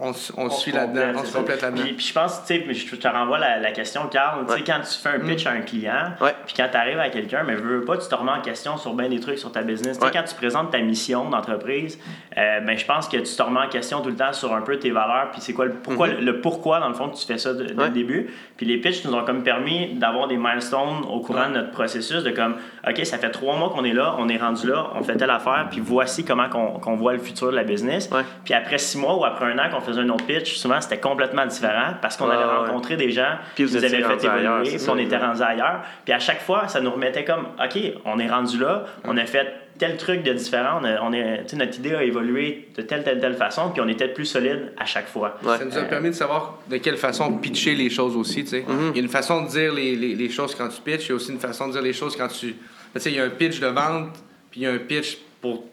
on, 0.00 0.10
on, 0.36 0.46
On 0.46 0.50
suit 0.50 0.72
là-dedans 0.72 1.20
on 1.20 1.24
se 1.24 1.36
complète 1.36 1.62
là-dedans 1.62 1.82
Puis, 1.82 1.92
puis 1.94 2.06
je 2.06 2.12
pense, 2.12 2.44
tu 2.46 2.54
sais, 2.54 2.74
je 2.74 2.96
te 2.96 3.08
renvoie 3.08 3.38
la, 3.38 3.58
la 3.58 3.72
question, 3.72 4.06
Carl. 4.08 4.44
Tu 4.46 4.52
sais, 4.52 4.58
Ouais. 4.58 4.64
quand 4.66 4.80
tu 4.80 4.98
fais 4.98 5.08
un 5.10 5.20
pitch 5.20 5.46
à 5.46 5.50
un 5.50 5.60
client, 5.60 6.12
Ouais. 6.20 6.34
puis 6.46 6.54
quand 6.56 6.68
tu 6.70 6.76
arrives 6.76 6.98
à 6.98 7.08
quelqu'un, 7.10 7.42
mais 7.44 7.54
veux 7.54 7.78
veux 7.78 7.84
pas, 7.84 7.96
tu 7.98 8.08
te 8.08 8.14
remets 8.14 8.32
en 8.32 8.40
question 8.40 8.76
sur 8.76 8.94
bien 8.94 9.08
des 9.08 9.20
trucs 9.20 9.38
sur 9.38 9.52
ta 9.52 9.62
business. 9.62 9.98
Tu 9.98 10.06
sais, 10.06 10.12
quand 10.12 10.22
tu 10.24 10.34
présentes 10.34 10.70
ta 10.70 10.78
mission 10.78 11.28
d'entreprise, 11.30 11.98
euh, 12.36 12.60
ben, 12.60 12.76
je 12.78 12.84
pense 12.86 13.08
que 13.08 13.16
tu 13.16 13.34
te 13.36 13.42
remets 13.42 13.60
en 13.60 13.68
question 13.68 14.00
tout 14.00 14.10
le 14.10 14.16
temps 14.16 14.32
sur 14.32 14.54
un 14.54 14.60
peu 14.62 14.78
tes 14.78 14.90
valeurs, 14.90 15.30
puis 15.32 15.40
c'est 15.40 15.52
quoi 15.52 15.66
le 15.66 15.72
pourquoi, 15.72 16.08
Mhm. 16.08 16.20
le 16.24 16.40
pourquoi, 16.40 16.80
dans 16.80 16.88
le 16.88 16.94
fond, 16.94 17.08
que 17.08 17.16
tu 17.16 17.26
fais 17.26 17.38
ça 17.38 17.52
dès 17.54 17.64
le 17.64 17.88
début. 17.90 18.30
Puis 18.56 18.66
les 18.66 18.78
pitchs 18.78 19.04
nous 19.04 19.14
ont 19.14 19.24
comme 19.24 19.42
permis 19.42 19.94
d'avoir 19.94 20.28
des 20.28 20.36
milestones 20.36 21.04
au 21.10 21.20
courant 21.20 21.48
de 21.48 21.54
notre 21.54 21.70
processus, 21.72 22.22
de 22.22 22.30
comme, 22.30 22.56
OK, 22.88 23.04
ça 23.04 23.18
fait 23.18 23.30
trois 23.30 23.56
mois 23.56 23.70
qu'on 23.70 23.84
est 23.84 23.92
là, 23.92 24.14
on 24.18 24.28
est 24.28 24.36
rendu 24.36 24.66
là, 24.68 24.88
on 24.94 25.02
fait 25.02 25.16
telle 25.16 25.30
affaire, 25.30 25.66
puis 25.70 25.80
voici 25.80 26.24
comment 26.24 26.48
qu'on 26.48 26.78
qu'on 26.78 26.96
voit 26.96 27.12
le 27.12 27.18
futur 27.18 27.50
de 27.50 27.56
la 27.56 27.64
business. 27.64 28.08
Puis 28.44 28.54
après 28.54 28.78
six 28.78 28.98
mois 28.98 29.16
ou 29.16 29.24
après 29.24 29.46
un 29.46 29.58
an 29.58 29.68
qu'on 29.70 29.80
faisait 29.88 30.00
un 30.00 30.08
autre 30.10 30.24
pitch, 30.26 30.56
souvent 30.56 30.80
c'était 30.80 30.98
complètement 30.98 31.46
différent 31.46 31.94
parce 32.00 32.16
qu'on 32.16 32.28
avait 32.30 32.44
ouais. 32.44 32.66
rencontré 32.66 32.96
des 32.96 33.10
gens 33.10 33.36
Puis 33.54 33.64
qui 33.64 33.70
vous 33.70 33.78
nous 33.78 33.84
avaient 33.84 34.02
fait 34.02 34.28
ailleurs, 34.28 34.60
évoluer, 34.60 34.78
c'est 34.78 34.84
puis 34.84 34.86
on 34.90 34.96
était 34.98 35.14
exact. 35.16 35.26
rendu 35.26 35.42
ailleurs. 35.42 35.82
Puis 36.04 36.12
à 36.14 36.18
chaque 36.18 36.40
fois, 36.42 36.68
ça 36.68 36.80
nous 36.80 36.90
remettait 36.90 37.24
comme, 37.24 37.46
OK, 37.62 37.78
on 38.04 38.18
est 38.18 38.28
rendu 38.28 38.58
là, 38.58 38.84
on 39.04 39.16
a 39.16 39.26
fait 39.26 39.46
tel 39.78 39.96
truc 39.96 40.24
de 40.24 40.32
différent, 40.32 40.80
on 40.80 40.84
a- 40.84 41.00
on 41.02 41.12
est, 41.12 41.42
tu 41.44 41.50
sais, 41.50 41.56
notre 41.56 41.78
idée 41.78 41.94
a 41.94 42.02
évolué 42.02 42.68
de 42.76 42.82
telle, 42.82 43.04
telle, 43.04 43.20
telle 43.20 43.34
façon, 43.34 43.70
puis 43.70 43.80
on 43.80 43.86
était 43.86 44.08
plus 44.08 44.24
solide 44.26 44.72
à 44.76 44.84
chaque 44.84 45.06
fois. 45.06 45.38
Ouais. 45.44 45.56
ça 45.56 45.64
nous 45.64 45.78
a 45.78 45.82
permis 45.82 46.08
de 46.08 46.14
savoir 46.14 46.58
de 46.68 46.78
quelle 46.78 46.96
façon 46.96 47.32
pitcher 47.34 47.76
les 47.76 47.88
choses 47.88 48.16
aussi 48.16 48.42
tu 48.42 48.50
sais 48.50 48.64
Mhm. 48.66 48.90
il 48.90 48.96
y 48.96 49.00
a 49.00 49.02
une 49.02 49.08
façon 49.08 49.42
de 49.44 49.48
dire 49.48 49.72
les, 49.72 49.94
les, 49.94 50.16
les 50.16 50.28
choses 50.30 50.54
quand 50.56 50.68
tu 50.68 50.80
pitches 50.82 51.06
il 51.06 51.08
y 51.10 51.12
a 51.12 51.14
aussi 51.14 51.30
une 51.30 51.38
façon 51.38 51.68
de 51.68 51.72
dire 51.74 51.82
les 51.82 51.92
choses 51.92 52.16
quand 52.16 52.26
tu 52.26 52.54
tu 52.54 53.00
sais 53.00 53.10
il 53.10 53.16
y 53.16 53.20
a 53.20 53.24
un 53.24 53.30
pitch 53.30 53.60
de 53.60 53.66
vente 53.68 54.14
puis 54.50 54.60
il 54.60 54.64
y 54.64 54.66
a 54.66 54.72
un 54.72 54.78
pitch 54.78 55.16
pour 55.40 55.64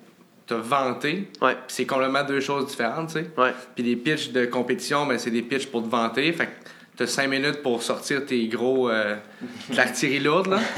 te 0.47 0.53
vanter 0.53 1.29
Ouais. 1.41 1.53
Puis 1.53 1.61
c'est 1.67 1.85
complètement 1.85 2.23
deux 2.23 2.39
choses 2.39 2.67
différentes 2.67 3.07
tu 3.07 3.13
sais 3.19 3.29
Ouais. 3.37 3.53
Puis 3.75 3.83
les 3.83 3.95
pitchs 3.95 4.31
de 4.31 4.45
compétition, 4.45 5.05
ben, 5.05 5.17
c'est 5.17 5.31
des 5.31 5.41
pitchs 5.41 5.67
pour 5.67 5.83
te 5.83 5.89
vanter. 5.89 6.31
Fait 6.33 6.45
que 6.45 6.51
t'as 6.97 7.07
cinq 7.07 7.27
minutes 7.29 7.61
pour 7.61 7.81
sortir 7.83 8.25
tes 8.25 8.47
gros. 8.47 8.89
Euh, 8.89 9.15
de 9.69 9.75
l'artillerie 9.75 10.19
lourde, 10.21 10.47
là. 10.47 10.59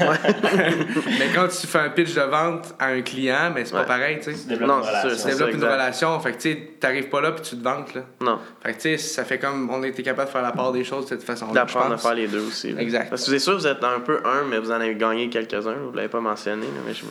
Mais 1.06 1.28
quand 1.34 1.46
tu 1.48 1.66
fais 1.66 1.78
un 1.78 1.90
pitch 1.90 2.14
de 2.14 2.20
vente 2.22 2.74
à 2.78 2.86
un 2.88 3.02
client, 3.02 3.52
ben, 3.54 3.64
c'est 3.64 3.72
Ouais. 3.74 3.80
pas 3.82 3.86
pareil, 3.86 4.18
tu 4.18 4.32
sais. 4.34 4.40
Tu 4.42 4.48
développes 4.48 4.68
Non, 4.68 4.78
une 4.78 4.84
c'est 4.84 4.90
sûr, 4.90 5.02
relation. 5.04 5.22
Tu 5.22 5.28
développes 5.30 5.48
une 5.50 5.54
exact. 5.56 5.72
relation. 5.72 6.20
Fait 6.20 6.32
que, 6.32 6.36
tu 6.36 6.52
sais, 6.52 6.70
t'arrives 6.80 7.08
pas 7.08 7.20
là 7.20 7.32
puis 7.32 7.42
tu 7.42 7.56
te 7.56 7.62
vantes, 7.62 7.94
là. 7.94 8.02
Non. 8.20 8.38
Fait 8.62 8.72
que, 8.72 8.76
tu 8.76 8.82
sais, 8.82 8.98
ça 8.98 9.24
fait 9.24 9.38
comme 9.38 9.70
on 9.70 9.82
était 9.84 10.02
capable 10.02 10.28
de 10.28 10.32
faire 10.32 10.42
la 10.42 10.52
part 10.52 10.72
des 10.72 10.84
choses 10.84 11.04
de 11.04 11.08
cette 11.10 11.22
façon-là. 11.22 11.52
D'apprendre 11.52 11.94
à 11.94 11.98
faire 11.98 12.14
les 12.14 12.26
deux 12.26 12.40
aussi. 12.46 12.72
là. 12.72 12.80
Exact. 12.82 13.10
Parce 13.10 13.24
que 13.24 13.30
c'est 13.30 13.38
sûr, 13.38 13.54
vous 13.56 13.66
êtes 13.66 13.82
un 13.84 14.00
peu 14.00 14.20
un, 14.24 14.44
mais 14.44 14.58
vous 14.58 14.70
en 14.70 14.74
avez 14.80 14.94
gagné 14.96 15.28
quelques-uns. 15.30 15.74
Vous 15.74 15.92
l'avez 15.92 16.08
pas 16.08 16.20
mentionné, 16.20 16.66
là, 16.66 16.80
mais 16.86 16.94
je... 16.94 17.04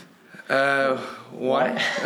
Euh, 0.50 0.96
ouais. 1.40 1.72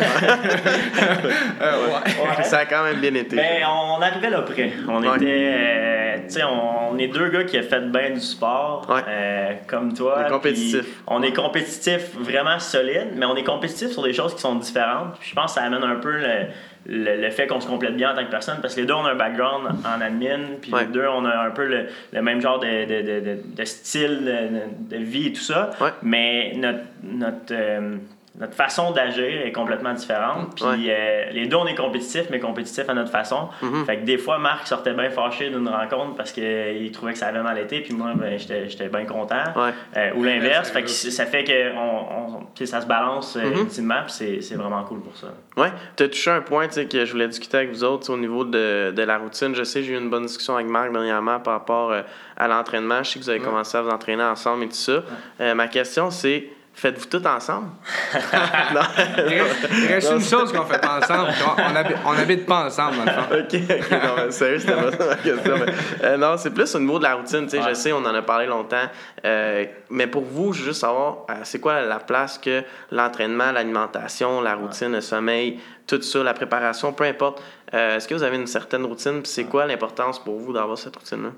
Euh, 1.62 1.86
ouais. 1.86 1.92
Ouais. 2.38 2.42
ça 2.44 2.58
a 2.58 2.66
quand 2.66 2.82
même 2.84 3.00
bien 3.00 3.14
été. 3.14 3.36
Ben, 3.36 3.62
on 3.68 4.00
arrivait 4.02 4.30
là 4.30 4.42
près. 4.42 4.72
On 4.88 5.02
Ouais. 5.02 5.16
était. 5.16 5.52
euh, 5.54 6.16
tu 6.26 6.30
sais, 6.34 6.42
on, 6.44 6.90
on 6.92 6.98
est 6.98 7.08
deux 7.08 7.28
gars 7.28 7.44
qui 7.44 7.58
ont 7.58 7.62
fait 7.62 7.80
bien 7.90 8.10
du 8.10 8.20
sport, 8.20 8.86
Ouais. 8.88 9.00
euh, 9.08 9.52
comme 9.66 9.94
toi. 9.94 10.16
On 10.18 10.26
est 10.26 10.30
compétitif. 10.30 10.86
On 11.06 11.22
est 11.22 11.32
compétitif 11.32 12.14
vraiment 12.18 12.58
solide, 12.58 13.08
mais 13.16 13.26
on 13.26 13.36
est 13.36 13.44
compétitif 13.44 13.90
sur 13.90 14.02
des 14.02 14.12
choses 14.12 14.34
qui 14.34 14.40
sont 14.40 14.56
différentes. 14.56 15.18
Puis 15.20 15.30
je 15.30 15.34
pense 15.34 15.54
que 15.54 15.60
ça 15.60 15.66
amène 15.66 15.82
un 15.84 15.96
peu 15.96 16.12
le, 16.12 16.46
le, 16.86 17.22
le 17.22 17.30
fait 17.30 17.46
qu'on 17.46 17.60
se 17.60 17.66
complète 17.68 17.96
bien 17.96 18.12
en 18.12 18.16
tant 18.16 18.24
que 18.24 18.30
personne, 18.30 18.58
parce 18.60 18.74
que 18.74 18.80
les 18.80 18.86
deux, 18.86 18.94
on 18.94 19.04
a 19.04 19.12
un 19.12 19.16
background 19.16 19.68
en 19.84 20.00
admin, 20.00 20.40
puis 20.60 20.72
Ouais. 20.72 20.80
les 20.80 20.86
deux, 20.92 21.06
on 21.06 21.24
a 21.24 21.36
un 21.46 21.50
peu 21.50 21.66
le, 21.66 21.86
le 22.12 22.22
même 22.22 22.40
genre 22.40 22.58
de, 22.58 22.66
de, 22.86 23.02
de, 23.02 23.20
de, 23.20 23.38
de 23.56 23.64
style 23.64 24.24
de, 24.24 24.96
de 24.96 25.02
vie 25.02 25.28
et 25.28 25.32
tout 25.32 25.40
ça. 25.42 25.70
Ouais. 25.80 25.90
Mais 26.02 26.52
notre. 26.56 26.80
notre 27.04 27.52
euh, 27.52 27.96
notre 28.38 28.54
façon 28.54 28.92
d'agir 28.92 29.42
est 29.44 29.52
complètement 29.52 29.92
différente. 29.92 30.54
Puis 30.56 30.64
Ouais. 30.64 30.86
euh, 30.88 31.30
les 31.32 31.46
deux, 31.46 31.56
on 31.56 31.66
est 31.66 31.74
compétitifs, 31.74 32.28
mais 32.30 32.40
compétitifs 32.40 32.88
à 32.88 32.94
notre 32.94 33.10
façon. 33.10 33.48
Mhm. 33.60 33.84
Fait 33.84 33.98
que 33.98 34.04
des 34.04 34.16
fois, 34.16 34.38
Marc 34.38 34.66
sortait 34.66 34.94
bien 34.94 35.10
fâché 35.10 35.50
d'une 35.50 35.68
rencontre 35.68 36.14
parce 36.16 36.32
qu'il 36.32 36.90
trouvait 36.92 37.12
que 37.12 37.18
ça 37.18 37.26
avait 37.26 37.42
mal 37.42 37.58
été, 37.58 37.80
puis 37.82 37.92
moi, 37.92 38.12
ben, 38.14 38.38
j'étais 38.38 38.68
j'étais 38.70 38.88
bien 38.88 39.04
content. 39.04 39.44
Ouais. 39.54 39.70
Euh, 39.96 40.10
ou 40.16 40.22
l'inverse. 40.24 40.68
Ouais, 40.68 40.74
Fait 40.80 40.82
que 40.82 40.88
ça 40.88 41.26
fait 41.26 41.44
que 41.44 41.74
on, 41.76 42.38
on- 42.38 42.46
puis 42.54 42.66
ça 42.66 42.80
se 42.80 42.86
balance 42.86 43.36
euh, 43.36 43.44
Mhm. 43.50 43.58
ultimement, 43.60 44.02
puis 44.06 44.12
c'est- 44.12 44.40
c'est 44.40 44.54
vraiment 44.56 44.82
cool 44.84 45.00
pour 45.02 45.14
ça. 45.16 45.28
Ouais, 45.58 45.70
tu 45.96 46.04
as 46.04 46.08
touché 46.08 46.30
un 46.30 46.40
point 46.40 46.66
tu 46.68 46.74
sais, 46.74 46.86
que 46.86 47.04
je 47.04 47.12
voulais 47.12 47.28
discuter 47.28 47.58
avec 47.58 47.70
vous 47.70 47.84
autres 47.84 48.10
au 48.10 48.16
niveau 48.16 48.44
de, 48.44 48.92
de 48.92 49.02
la 49.02 49.18
routine. 49.18 49.54
Je 49.54 49.62
sais, 49.64 49.82
j'ai 49.82 49.92
eu 49.92 49.98
une 49.98 50.08
bonne 50.10 50.24
discussion 50.24 50.54
avec 50.54 50.66
Marc 50.68 50.90
dernièrement 50.90 51.38
par 51.40 51.52
rapport 51.54 51.92
euh, 51.92 52.00
à 52.38 52.48
l'entraînement. 52.48 53.02
Je 53.02 53.10
sais 53.10 53.18
que 53.18 53.24
vous 53.24 53.30
avez 53.30 53.40
Ouais. 53.40 53.44
commencé 53.44 53.76
à 53.76 53.82
vous 53.82 53.90
entraîner 53.90 54.22
ensemble 54.22 54.64
et 54.64 54.68
tout 54.68 54.74
ça. 54.74 55.02
Euh, 55.40 55.54
ma 55.54 55.68
question, 55.68 56.10
c'est 56.10 56.46
faites-vous 56.74 57.06
tout 57.06 57.26
ensemble? 57.26 57.68
non. 58.74 58.80
Il 59.28 59.86
reste, 59.86 60.12
une 60.12 60.20
chose 60.22 60.52
qu'on 60.52 60.64
fait 60.64 60.80
pas 60.80 60.98
ensemble. 60.98 61.30
On, 61.58 61.76
habite, 61.76 61.96
on 62.04 62.10
habite 62.12 62.46
pas 62.46 62.66
ensemble, 62.66 62.96
dans 62.98 63.04
le 63.04 63.10
fond. 63.10 63.22
ok, 63.30 63.60
ok, 63.70 63.90
non, 63.90 64.24
mais 64.24 64.30
sérieux, 64.30 64.58
c'était 64.58 64.74
pas 64.74 64.92
ça 64.92 65.06
ma 65.06 65.14
question. 65.16 65.54
mais, 65.58 65.72
euh, 66.04 66.16
non, 66.16 66.36
c'est 66.36 66.50
plus 66.50 66.74
au 66.74 66.80
niveau 66.80 66.98
de 66.98 67.04
la 67.04 67.14
routine. 67.14 67.44
tu 67.44 67.50
sais, 67.50 67.62
Je 67.68 67.74
sais, 67.74 67.92
on 67.92 67.98
en 67.98 68.14
a 68.14 68.22
parlé 68.22 68.46
longtemps. 68.46 68.88
euh, 69.24 69.64
mais 69.90 70.06
pour 70.06 70.22
vous, 70.22 70.52
je 70.52 70.60
veux 70.60 70.66
juste 70.66 70.80
savoir, 70.80 71.26
euh, 71.30 71.34
c'est 71.44 71.60
quoi 71.60 71.82
la 71.82 71.98
place 71.98 72.38
que 72.38 72.62
l'entraînement, 72.90 73.52
l'alimentation, 73.52 74.40
la 74.40 74.54
routine, 74.54 74.92
le 74.92 75.00
sommeil, 75.00 75.60
tout 75.86 76.00
ça, 76.02 76.22
la 76.22 76.34
préparation, 76.34 76.92
peu 76.92 77.04
importe. 77.04 77.42
Est-ce 77.72 78.06
que 78.06 78.14
vous 78.14 78.22
avez 78.22 78.36
une 78.36 78.46
certaine 78.46 78.84
routine? 78.84 79.22
Puis 79.22 79.32
c'est 79.32 79.44
quoi 79.44 79.66
l'importance 79.66 80.22
pour 80.22 80.38
vous 80.38 80.52
d'avoir 80.52 80.76
cette 80.76 80.94
routine-là? 80.94 81.30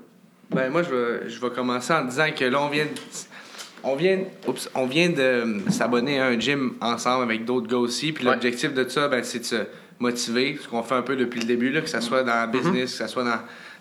Ben, 0.51 0.69
moi, 0.69 0.83
je 0.83 0.93
vais, 0.93 1.29
je 1.29 1.39
vais 1.39 1.49
commencer 1.49 1.93
en 1.93 2.03
disant 2.03 2.27
que 2.37 2.45
là, 2.45 2.61
on 2.61 2.67
vient 2.67 2.85
de, 2.85 2.91
on 3.85 3.95
vient, 3.95 4.19
oups, 4.47 4.69
on 4.75 4.85
vient 4.85 5.09
de 5.09 5.59
s'abonner 5.69 6.19
à 6.19 6.27
un 6.27 6.39
gym 6.39 6.73
ensemble 6.81 7.23
avec 7.23 7.45
d'autres 7.45 7.67
gars 7.67 7.77
aussi. 7.77 8.11
Puis 8.11 8.25
l'objectif 8.25 8.73
de 8.73 8.87
ça, 8.87 9.07
ben, 9.07 9.23
c'est 9.23 9.39
de 9.39 9.45
se 9.45 9.55
motiver, 9.99 10.59
ce 10.61 10.67
qu'on 10.67 10.83
fait 10.83 10.95
un 10.95 11.01
peu 11.01 11.15
depuis 11.15 11.39
le 11.39 11.45
début, 11.45 11.71
là, 11.71 11.81
que 11.81 11.89
ce 11.89 12.01
soit 12.01 12.23
dans 12.23 12.33
la 12.35 12.47
business, 12.47 12.97
que 12.97 13.05
ce 13.05 13.07
soit 13.07 13.23
dans, 13.23 13.39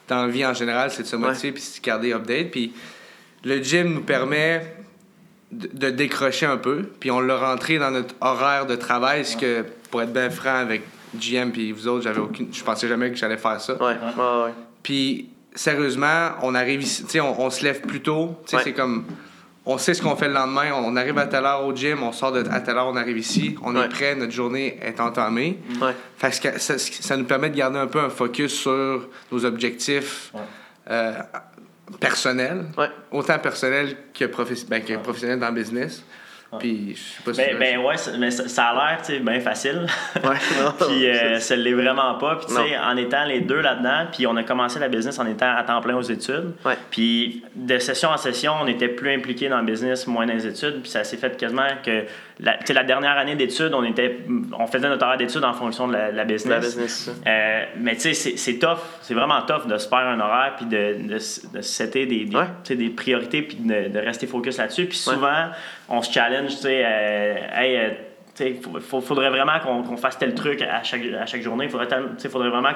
dans 0.08 0.26
la 0.26 0.28
vie 0.28 0.46
en 0.46 0.54
général, 0.54 0.90
c'est 0.90 1.02
de 1.02 1.08
se 1.08 1.16
motiver 1.16 1.52
puis 1.52 1.62
de 1.62 1.82
garder 1.82 2.12
update. 2.12 2.50
Puis 2.50 2.73
le 3.44 3.62
gym 3.62 3.94
nous 3.94 4.02
permet 4.02 4.76
de, 5.50 5.68
de 5.73 5.90
décrocher 5.90 6.46
un 6.46 6.58
peu. 6.58 6.82
Puis 7.00 7.11
on 7.11 7.20
l'a 7.20 7.37
rentré 7.37 7.78
dans 7.78 7.90
notre 7.90 8.14
horaire 8.20 8.66
de 8.66 8.76
travail, 8.76 9.25
ce 9.25 9.37
que, 9.37 9.64
pour 9.90 10.02
être 10.02 10.12
bien 10.12 10.30
franc 10.30 10.54
avec 10.54 10.82
GM 11.18 11.50
puis 11.50 11.73
vous 11.73 11.88
autres, 11.88 12.04
j'avais 12.04 12.20
aucune, 12.20 12.49
je 12.52 12.62
pensais 12.62 12.88
jamais 12.88 13.11
que 13.11 13.16
j'allais 13.16 13.37
faire 13.37 13.61
ça. 13.61 13.75
Ouais. 13.82 13.96
Puis, 14.82 15.30
sérieusement, 15.54 16.30
on 16.42 16.54
arrive 16.54 16.82
ici, 16.82 17.04
tu 17.04 17.11
sais, 17.11 17.20
on, 17.20 17.40
on 17.40 17.50
se 17.50 17.64
lève 17.64 17.80
plus 17.80 18.00
tôt. 18.00 18.37
Tu 18.46 18.56
sais, 18.56 18.62
c'est 18.62 18.73
comme. 18.73 19.04
On 19.66 19.78
sait 19.78 19.94
ce 19.94 20.02
qu'on 20.02 20.14
fait 20.14 20.28
le 20.28 20.35
lendemain. 20.35 20.73
On 20.75 20.94
arrive 20.97 21.16
à 21.18 21.26
telle 21.26 21.44
heure 21.47 21.64
au 21.64 21.75
gym, 21.75 22.02
on 22.02 22.12
sort 22.12 22.33
de, 22.33 22.44
à 22.50 22.61
telle 22.61 22.76
heure, 22.76 22.87
on 22.88 22.97
arrive 22.97 23.16
ici. 23.16 23.56
On 23.62 23.75
Ouais. 23.75 23.87
est 23.87 23.88
prêt, 23.88 24.14
notre 24.14 24.33
journée 24.33 24.78
est 24.83 25.00
entamée. 25.00 25.59
Ouais. 25.80 25.94
Fait 26.18 26.38
que 26.52 26.59
ça, 26.61 26.78
ça 26.78 27.16
nous 27.16 27.25
permet 27.25 27.49
de 27.50 27.56
garder 27.56 27.78
un 27.78 27.87
peu 27.87 28.00
un 28.00 28.11
focus 28.11 28.52
sur 28.52 29.09
nos 29.33 29.44
objectifs 29.44 30.30
Ouais. 30.35 30.40
euh, 30.90 31.12
personnels. 32.00 32.66
Autant 33.11 33.38
personnels 33.38 33.97
que, 34.12 34.26
professe- 34.26 34.66
ben, 34.66 34.83
que 34.85 34.94
professionnels 34.99 35.38
dans 35.40 35.49
le 35.49 35.54
business. 35.54 36.02
Puis, 36.59 36.95
je 36.95 37.01
sais 37.01 37.23
pas 37.25 37.35
si. 37.35 37.41
Ben, 37.41 37.59
ben 37.59 37.79
ouais, 37.81 37.97
ça- 37.97 38.13
mais 38.19 38.31
ça, 38.31 38.49
ça 38.49 38.67
a 38.67 38.97
l'air, 38.97 39.21
bien 39.23 39.41
facile. 39.41 39.87
Ouais, 40.17 40.37
puis 40.87 41.09
euh, 41.09 41.41
ça 41.41 41.57
l'est 41.57 41.73
vraiment 41.73 42.15
pas. 42.15 42.37
Puis 42.37 42.47
tu 42.47 42.55
sais, 42.55 42.79
en 42.79 42.97
étant 42.97 43.25
les 43.25 43.41
deux 43.41 43.61
là-dedans, 43.61 44.07
puis 44.13 44.27
on 44.27 44.37
a 44.37 44.43
commencé 44.45 44.79
la 44.79 44.89
business 44.89 45.19
en 45.19 45.27
étant 45.27 45.55
à 45.57 45.63
temps 45.65 45.81
plein 45.81 45.97
aux 45.97 46.03
études. 46.03 46.53
Ouais. 46.65 46.77
Puis 46.91 47.43
de 47.55 47.79
session 47.79 48.11
en 48.11 48.17
session, 48.17 48.53
on 48.61 48.67
était 48.67 48.89
plus 48.89 49.13
impliqués 49.13 49.49
dans 49.49 49.59
le 49.59 49.67
business, 49.67 50.07
moins 50.07 50.27
dans 50.27 50.35
les 50.35 50.47
études. 50.47 50.81
Puis 50.83 50.91
ça 50.91 51.03
s'est 51.05 51.17
fait 51.17 51.37
quasiment 51.37 51.67
que 51.85 52.05
la, 52.41 52.57
la 52.69 52.85
dernière 52.85 53.17
année 53.17 53.37
d'études, 53.37 53.73
on 53.75 53.85
était, 53.85 54.19
on 54.59 54.67
faisait 54.67 54.88
notre 54.88 55.05
horaire 55.05 55.17
d'études 55.19 55.45
en 55.45 55.53
fonction 55.53 55.87
de 55.88 55.93
la, 55.93 56.11
la 56.11 56.25
business. 56.25 56.50
La 56.50 56.59
business, 56.61 56.93
ça. 57.05 57.31
Euh, 57.31 57.64
mais 57.79 57.95
tu 57.95 58.12
sais, 58.12 58.37
c'est- 58.37 58.59
tough, 58.59 58.79
c'est 59.03 59.14
vraiment 59.14 59.41
tough 59.43 59.67
de 59.69 59.79
se 59.79 59.88
faire 59.88 59.99
un 59.99 60.19
horaire 60.19 60.55
puis 60.57 60.67
de, 60.67 60.97
de, 61.09 61.14
de 61.14 61.61
setter 61.62 62.07
des, 62.07 62.25
des, 62.25 62.37
Ouais. 62.37 62.47
des 62.76 62.88
priorités 62.91 63.43
puis 63.43 63.57
de, 63.59 63.88
de 63.88 63.99
rester 63.99 64.26
focus 64.26 64.59
là-dessus. 64.59 64.87
Puis 64.87 65.00
Ouais. 65.07 65.14
souvent, 65.14 65.47
on 65.88 66.03
se 66.03 66.12
challenge, 66.12 66.50
tu 66.50 66.57
sais, 66.62 66.83
euh, 66.85 67.35
hey, 67.55 67.93
faut- 68.81 69.00
faudrait 69.00 69.31
vraiment 69.31 69.59
qu'on 69.62 69.83
qu'on 69.83 69.97
fasse 69.97 70.19
tel 70.19 70.35
truc 70.35 70.61
à 70.62 70.83
chaque, 70.83 71.03
à 71.21 71.26
chaque 71.26 71.43
journée. 71.43 71.69
Faudrait, 71.69 71.87
tu 71.88 71.95
sais, 72.19 72.29
faudrait 72.29 72.49
vraiment 72.50 72.71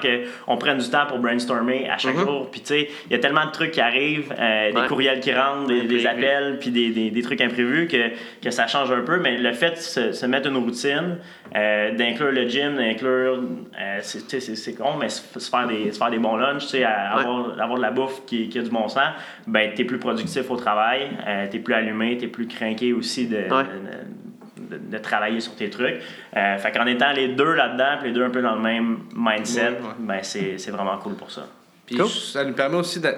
qu'on 0.47 0.57
prenne 0.57 0.79
du 0.79 0.88
temps 0.88 1.07
pour 1.09 1.19
brainstormer 1.19 1.88
à 1.88 1.99
chaque 1.99 2.15
Mhm. 2.17 2.21
jour. 2.25 2.50
Puis, 2.50 2.61
tu 2.61 2.67
sais, 2.69 2.88
il 3.07 3.12
y 3.12 3.15
a 3.15 3.19
tellement 3.19 3.45
de 3.47 3.50
trucs 3.50 3.73
qui 3.73 3.81
arrivent, 3.81 4.33
euh, 4.38 4.73
des 4.73 4.81
Ouais. 4.81 4.87
courriels 4.87 5.21
qui 5.21 5.33
rentrent, 5.35 5.67
des, 5.67 5.83
des 5.83 6.07
appels, 6.07 6.59
puis 6.61 6.71
des, 6.71 6.91
des, 6.91 7.11
des 7.11 7.23
trucs 7.23 7.41
imprévus 7.41 7.88
que, 7.88 8.11
que 8.43 8.50
ça 8.50 8.67
change 8.67 8.91
un 8.93 9.00
peu. 9.03 9.19
Mais 9.19 9.37
le 9.38 9.53
fait 9.53 9.71
de 9.73 9.77
se, 9.77 10.12
se 10.12 10.27
mettre 10.27 10.49
une 10.49 10.57
routine, 10.59 11.19
euh, 11.57 11.93
d'inclure 11.95 12.31
le 12.33 12.49
gym, 12.49 12.77
d'inclure. 12.77 13.43
euh, 13.81 13.99
c'est- 14.03 14.75
con, 14.77 14.95
mais 15.00 15.09
se, 15.09 15.23
faire 15.50 15.67
des, 15.67 15.91
se 15.93 15.99
faire 15.99 16.11
des 16.11 16.19
bons 16.19 16.37
lunchs, 16.37 16.62
tu 16.62 16.69
sais, 16.69 16.85
à- 16.85 17.15
Ouais. 17.17 17.21
avoir, 17.23 17.61
avoir 17.61 17.77
de 17.79 17.83
la 17.83 17.91
bouffe 17.91 18.25
qui, 18.27 18.49
qui 18.49 18.59
a 18.59 18.62
du 18.62 18.71
bon 18.71 18.87
sens, 18.88 19.03
ben, 19.47 19.73
t'es 19.75 19.85
plus 19.85 19.99
productif 19.99 20.50
au 20.50 20.57
travail, 20.57 21.11
euh, 21.27 21.47
t'es 21.50 21.59
plus 21.59 21.75
allumé, 21.75 22.17
t'es 22.17 22.27
plus 22.29 22.47
craqué 22.47 22.93
aussi 22.93 23.27
de. 23.27 23.37
Ouais. 23.37 23.43
de, 23.45 23.49
de- 23.50 24.27
de 24.77 24.99
travailler 24.99 25.41
sur 25.41 25.55
tes 25.57 25.71
trucs. 25.71 26.01
Euh, 26.37 26.59
fait 26.59 26.73
qu'en 26.73 26.87
étant 26.87 27.13
les 27.13 27.29
deux 27.29 27.55
là-dedans, 27.55 27.97
puis 28.01 28.09
les 28.09 28.15
deux 28.15 28.25
un 28.25 28.31
peu 28.31 28.43
dans 28.43 28.55
le 28.57 28.61
même 28.63 28.99
mindset, 29.15 29.69
Ouais, 29.69 29.69
ouais. 29.71 29.81
ben 29.99 30.19
c'est 30.23 30.59
c'est 30.59 30.71
vraiment 30.71 30.99
cool 30.99 31.15
pour 31.15 31.31
ça. 31.31 31.47
Puis 31.87 31.97
Cool. 31.97 32.09
ça 32.09 32.45
nous 32.45 32.53
permet 32.55 32.77
aussi 32.77 33.01
d'a- 33.01 33.17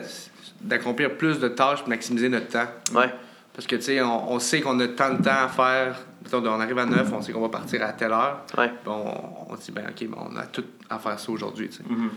d'accomplir 0.61 1.17
plus 1.17 1.39
de 1.41 1.49
tâches 1.49 1.81
et 1.87 1.89
maximiser 1.91 2.29
notre 2.29 2.49
temps. 2.49 2.67
Ouais. 2.95 3.11
Parce 3.53 3.67
que, 3.67 3.77
tu 3.77 3.83
sais, 3.83 4.01
on, 4.01 4.33
on 4.33 4.39
sait 4.39 4.61
qu'on 4.61 4.79
a 4.81 4.87
tant 4.89 5.13
de 5.15 5.23
temps 5.23 5.45
à 5.45 5.49
faire. 5.49 5.99
Mettons, 6.23 6.39
on 6.47 6.61
arrive 6.61 6.79
à 6.79 6.87
9, 6.87 7.13
on 7.13 7.21
sait 7.21 7.33
qu'on 7.33 7.41
va 7.41 7.49
partir 7.49 7.83
à 7.83 7.93
telle 7.93 8.13
heure. 8.13 8.43
Ouais. 8.57 8.71
On, 8.87 9.13
on 9.51 9.57
se 9.57 9.63
dit, 9.67 9.73
ben, 9.73 9.87
OK, 9.89 10.07
ben, 10.09 10.17
on 10.31 10.37
a 10.37 10.45
tout 10.47 10.65
à 10.89 10.99
faire 10.99 11.19
ça 11.19 11.33
aujourd'hui, 11.33 11.69
tu 11.69 11.79
sais. 11.79 11.83
Mhm. 11.89 12.11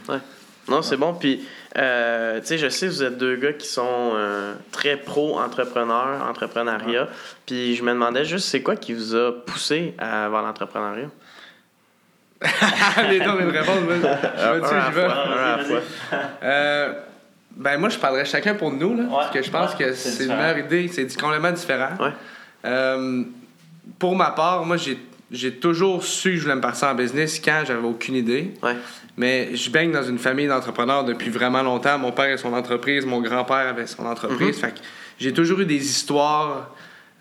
Non, 0.70 0.82
c'est 0.82 0.98
bon. 0.98 1.14
Puis, 1.14 1.46
euh, 1.78 2.40
tu 2.40 2.48
sais, 2.48 2.58
je 2.58 2.70
sais 2.70 2.88
que 2.88 2.92
vous 2.92 3.04
êtes 3.04 3.18
deux 3.18 3.36
gars 3.36 3.54
qui 3.54 3.68
sont 3.68 4.12
euh, 4.14 4.54
très 4.72 4.98
pro-entrepreneurs, 4.98 6.26
entrepreneuriat. 6.30 7.08
Puis, 7.46 7.76
je 7.76 7.84
me 7.84 7.92
demandais 7.92 8.26
juste, 8.26 8.48
c'est 8.48 8.62
quoi 8.62 8.76
qui 8.76 8.94
vous 8.94 9.16
a 9.16 9.32
poussé 9.46 9.94
à, 9.98 10.30
vers 10.30 10.42
l'entrepreneuriat? 10.42 11.10
Les 13.10 13.20
de 13.20 13.58
répondre. 13.58 13.82
moi. 13.82 13.96
Je 13.96 14.60
vais-tu, 14.60 14.76
à 14.76 14.92
je 15.62 15.74
vais? 15.74 15.82
Euh, 16.44 16.94
ben, 17.52 17.78
moi, 17.78 17.90
je 17.90 17.98
parlerais 17.98 18.26
chacun 18.26 18.56
pour 18.56 18.72
nous, 18.72 18.98
là. 18.98 19.04
parce 19.10 19.32
que 19.32 19.42
je 19.42 19.50
pense 19.50 19.72
ouais, 19.72 19.86
que 19.86 19.94
c'est 19.94 20.26
une 20.26 20.36
meilleure 20.36 20.58
idée. 20.58 20.88
C'est 20.88 21.20
complètement 21.20 21.52
différent. 21.52 21.92
Ouais. 22.00 22.12
Euh, 22.66 23.24
pour 24.00 24.16
ma 24.16 24.32
part, 24.32 24.66
moi, 24.66 24.78
j'ai 24.78 24.98
j'ai 25.34 25.52
toujours 25.56 26.04
su 26.04 26.32
que 26.32 26.36
je 26.38 26.42
voulais 26.44 26.56
me 26.56 26.62
partir 26.62 26.88
en 26.88 26.96
business 26.96 27.42
quand 27.44 27.64
j'avais 27.66 27.86
aucune 27.86 28.16
idée. 28.16 28.54
Ouais. 28.62 28.76
Mais 29.18 29.56
je 29.56 29.70
baigne 29.70 29.92
dans 29.92 30.04
une 30.04 30.20
famille 30.20 30.48
d'entrepreneurs 30.48 31.04
depuis 31.04 31.30
vraiment 31.30 31.64
longtemps. 31.64 31.98
Mon 31.98 32.12
père 32.12 32.34
a 32.34 32.38
son 32.38 32.54
entreprise, 32.54 33.06
mon 33.06 33.20
grand-père 33.20 33.68
avait 33.68 33.88
son 33.88 34.06
entreprise. 34.06 34.58
Fait 34.60 34.72
que 34.72 34.80
j'ai 35.20 35.34
toujours 35.34 35.60
eu 35.60 35.66
des 35.66 35.84
histoires 35.84 36.74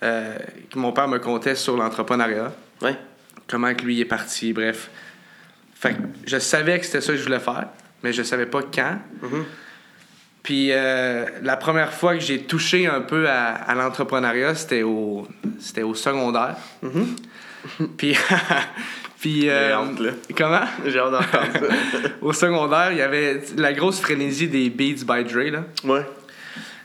euh, 0.02 0.38
que 0.70 0.78
mon 0.78 0.92
père 0.92 1.08
me 1.08 1.18
contait 1.18 1.54
sur 1.54 1.76
l'entrepreneuriat. 1.76 2.52
Ouais. 2.82 2.96
Comment 3.48 3.74
que 3.74 3.84
lui 3.84 4.00
est 4.00 4.06
parti, 4.06 4.52
bref. 4.52 4.90
Fait 5.74 5.94
que 5.94 6.02
je 6.26 6.38
savais 6.38 6.78
que 6.78 6.86
c'était 6.86 7.00
ça 7.00 7.12
que 7.12 7.18
je 7.18 7.24
voulais 7.24 7.40
faire, 7.40 7.68
mais 8.02 8.12
je 8.12 8.22
savais 8.22 8.46
pas 8.46 8.60
quand. 8.62 8.98
Mhm. 9.22 9.44
Puis 10.42 10.68
euh, 10.70 11.24
la 11.42 11.56
première 11.56 11.92
fois 11.92 12.14
que 12.14 12.20
j'ai 12.20 12.42
touché 12.42 12.86
un 12.86 13.00
peu 13.00 13.28
à, 13.28 13.54
à 13.54 13.74
l'entrepreneuriat, 13.74 14.54
c'était 14.54 14.82
au, 14.82 15.26
c'était 15.60 15.82
au 15.82 15.94
secondaire. 15.94 16.56
Puis, 17.96 18.16
puis 19.20 19.48
euh, 19.48 19.70
là. 19.70 20.10
comment? 20.36 20.62
J'ai 20.86 20.98
hâte 20.98 21.12
d'entendre 21.12 21.52
ça. 21.52 22.08
Au 22.20 22.32
secondaire, 22.32 22.88
il 22.92 22.98
y 22.98 23.02
avait 23.02 23.40
la 23.56 23.72
grosse 23.72 24.00
frénésie 24.00 24.48
des 24.48 24.68
Beats 24.70 25.04
by 25.06 25.24
Dre. 25.24 25.50
Là. 25.52 25.64
Ouais. 25.84 26.04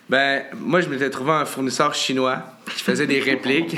Ben, 0.10 0.44
moi, 0.56 0.82
je 0.82 0.88
m'étais 0.90 1.10
trouvé 1.10 1.32
un 1.32 1.46
fournisseur 1.46 1.94
chinois 1.94 2.42
qui 2.76 2.84
faisait 2.84 3.08
des 3.08 3.20
répliques. 3.20 3.76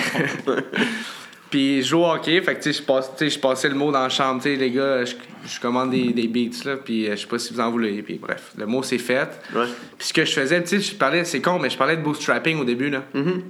Puis 1.49 1.81
je 1.81 1.87
jouais 1.87 2.01
au 2.03 2.11
hockey, 2.11 2.39
fait 2.41 2.55
que 2.55 2.61
tu 2.61 2.71
sais, 2.71 2.79
je 2.79 2.83
passe- 2.85 3.39
passais 3.41 3.69
le 3.69 3.73
mot 3.75 3.91
dans 3.91 4.03
la 4.03 4.09
chambre, 4.09 4.39
tu 4.39 4.49
sais, 4.51 4.55
les 4.55 4.69
gars, 4.69 5.03
je, 5.03 5.15
je 5.47 5.59
commande 5.59 5.89
des, 5.89 6.13
des 6.13 6.27
beats, 6.27 6.63
là, 6.63 6.77
puis 6.77 7.07
euh, 7.07 7.15
je 7.15 7.21
sais 7.21 7.27
pas 7.27 7.39
si 7.39 7.51
vous 7.53 7.59
en 7.59 7.71
voulez, 7.71 8.03
puis 8.03 8.19
bref, 8.21 8.51
le 8.55 8.67
mot 8.67 8.83
c'est 8.83 8.99
fait. 8.99 9.27
Ouais. 9.55 9.65
Puis 9.97 10.09
ce 10.09 10.13
que 10.13 10.25
je 10.25 10.31
faisais, 10.31 10.61
tu 10.61 10.79
sais, 10.79 10.79
je 10.79 10.93
parlais, 10.95 11.25
c'est 11.25 11.41
con, 11.41 11.57
mais 11.57 11.71
je 11.71 11.77
parlais 11.77 11.97
de 11.97 12.03
bootstrapping 12.03 12.59
au 12.59 12.65
début, 12.65 12.91
là. 12.91 13.01
Mhm. 13.15 13.41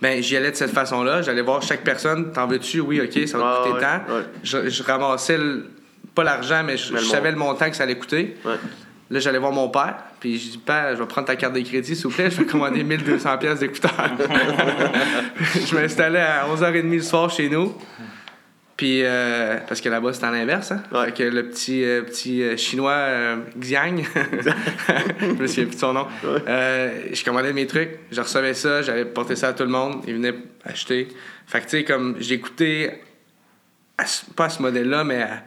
Ben, 0.00 0.22
j'y 0.22 0.36
allais 0.36 0.50
de 0.52 0.56
cette 0.56 0.70
façon-là, 0.72 1.22
j'allais 1.22 1.42
voir 1.42 1.60
chaque 1.62 1.82
personne, 1.82 2.30
t'en 2.32 2.46
veux-tu? 2.46 2.80
Oui, 2.80 3.00
ok, 3.00 3.26
ça 3.26 3.36
va 3.38 3.44
Ah, 3.44 3.56
te 3.64 3.68
coûter 3.70 3.84
ouais, 3.84 3.90
tant. 4.06 4.14
ouais. 4.14 4.22
Je, 4.44 4.68
je 4.70 4.82
ramassais, 4.84 5.36
le- 5.38 5.70
pas 6.14 6.22
l'argent, 6.24 6.62
mais 6.64 6.76
je, 6.76 6.92
Mais 6.92 7.00
le 7.00 7.04
je 7.04 7.10
savais 7.10 7.30
le 7.32 7.36
montant 7.36 7.68
que 7.68 7.74
ça 7.76 7.82
allait 7.82 7.98
coûter. 7.98 8.36
Ouais. 8.44 8.52
Là, 9.10 9.20
j'allais 9.20 9.38
voir 9.38 9.52
mon 9.52 9.68
père, 9.70 9.96
puis 10.20 10.38
je 10.38 10.50
dis, 10.50 10.58
Père, 10.58 10.90
je 10.94 11.00
vais 11.02 11.06
prendre 11.08 11.26
ta 11.26 11.34
carte 11.34 11.54
de 11.54 11.60
crédit, 11.62 11.96
s'il 11.96 12.04
vous 12.06 12.10
plaît, 12.14 12.30
je 12.30 12.36
vais 12.36 12.44
commander 12.46 12.84
1200 12.84 13.38
pièces 13.38 13.58
d'écouteurs. 13.60 13.90
je 15.66 15.74
m'installais 15.74 16.20
à 16.20 16.46
11h30 16.46 16.90
le 16.94 17.00
soir 17.02 17.30
chez 17.30 17.48
nous. 17.48 17.74
Puis, 18.78 19.00
euh, 19.04 19.56
parce 19.66 19.80
que 19.80 19.88
là-bas, 19.88 20.12
c'est 20.12 20.24
à 20.24 20.30
l'inverse, 20.30 20.70
hein? 20.70 20.82
Ouais. 20.92 21.06
Fait 21.06 21.12
que 21.12 21.22
le 21.24 21.48
petit, 21.48 21.84
euh, 21.84 22.02
petit 22.02 22.42
euh, 22.44 22.56
chinois 22.56 22.92
euh, 22.92 23.36
Xiang, 23.58 23.96
je 25.20 25.26
me 25.26 25.46
souviens 25.48 25.64
plus 25.66 25.74
de 25.74 25.80
son 25.80 25.92
nom, 25.94 26.06
Ouais. 26.22 26.40
euh, 26.46 27.00
je 27.12 27.24
commandais 27.24 27.52
mes 27.52 27.66
trucs, 27.66 27.98
je 28.12 28.20
recevais 28.20 28.54
ça, 28.54 28.80
j'allais 28.82 29.04
porter 29.04 29.34
ça 29.34 29.48
à 29.48 29.52
tout 29.52 29.64
le 29.64 29.68
monde, 29.68 30.04
ils 30.06 30.14
venaient 30.14 30.34
acheter. 30.64 31.08
Fait 31.48 31.58
que, 31.58 31.64
tu 31.64 31.70
sais, 31.70 31.84
comme 31.84 32.16
j'écoutais, 32.20 33.02
pas 34.36 34.44
à 34.44 34.48
ce 34.48 34.62
modèle-là, 34.62 35.02
mais 35.02 35.22
à- 35.22 35.42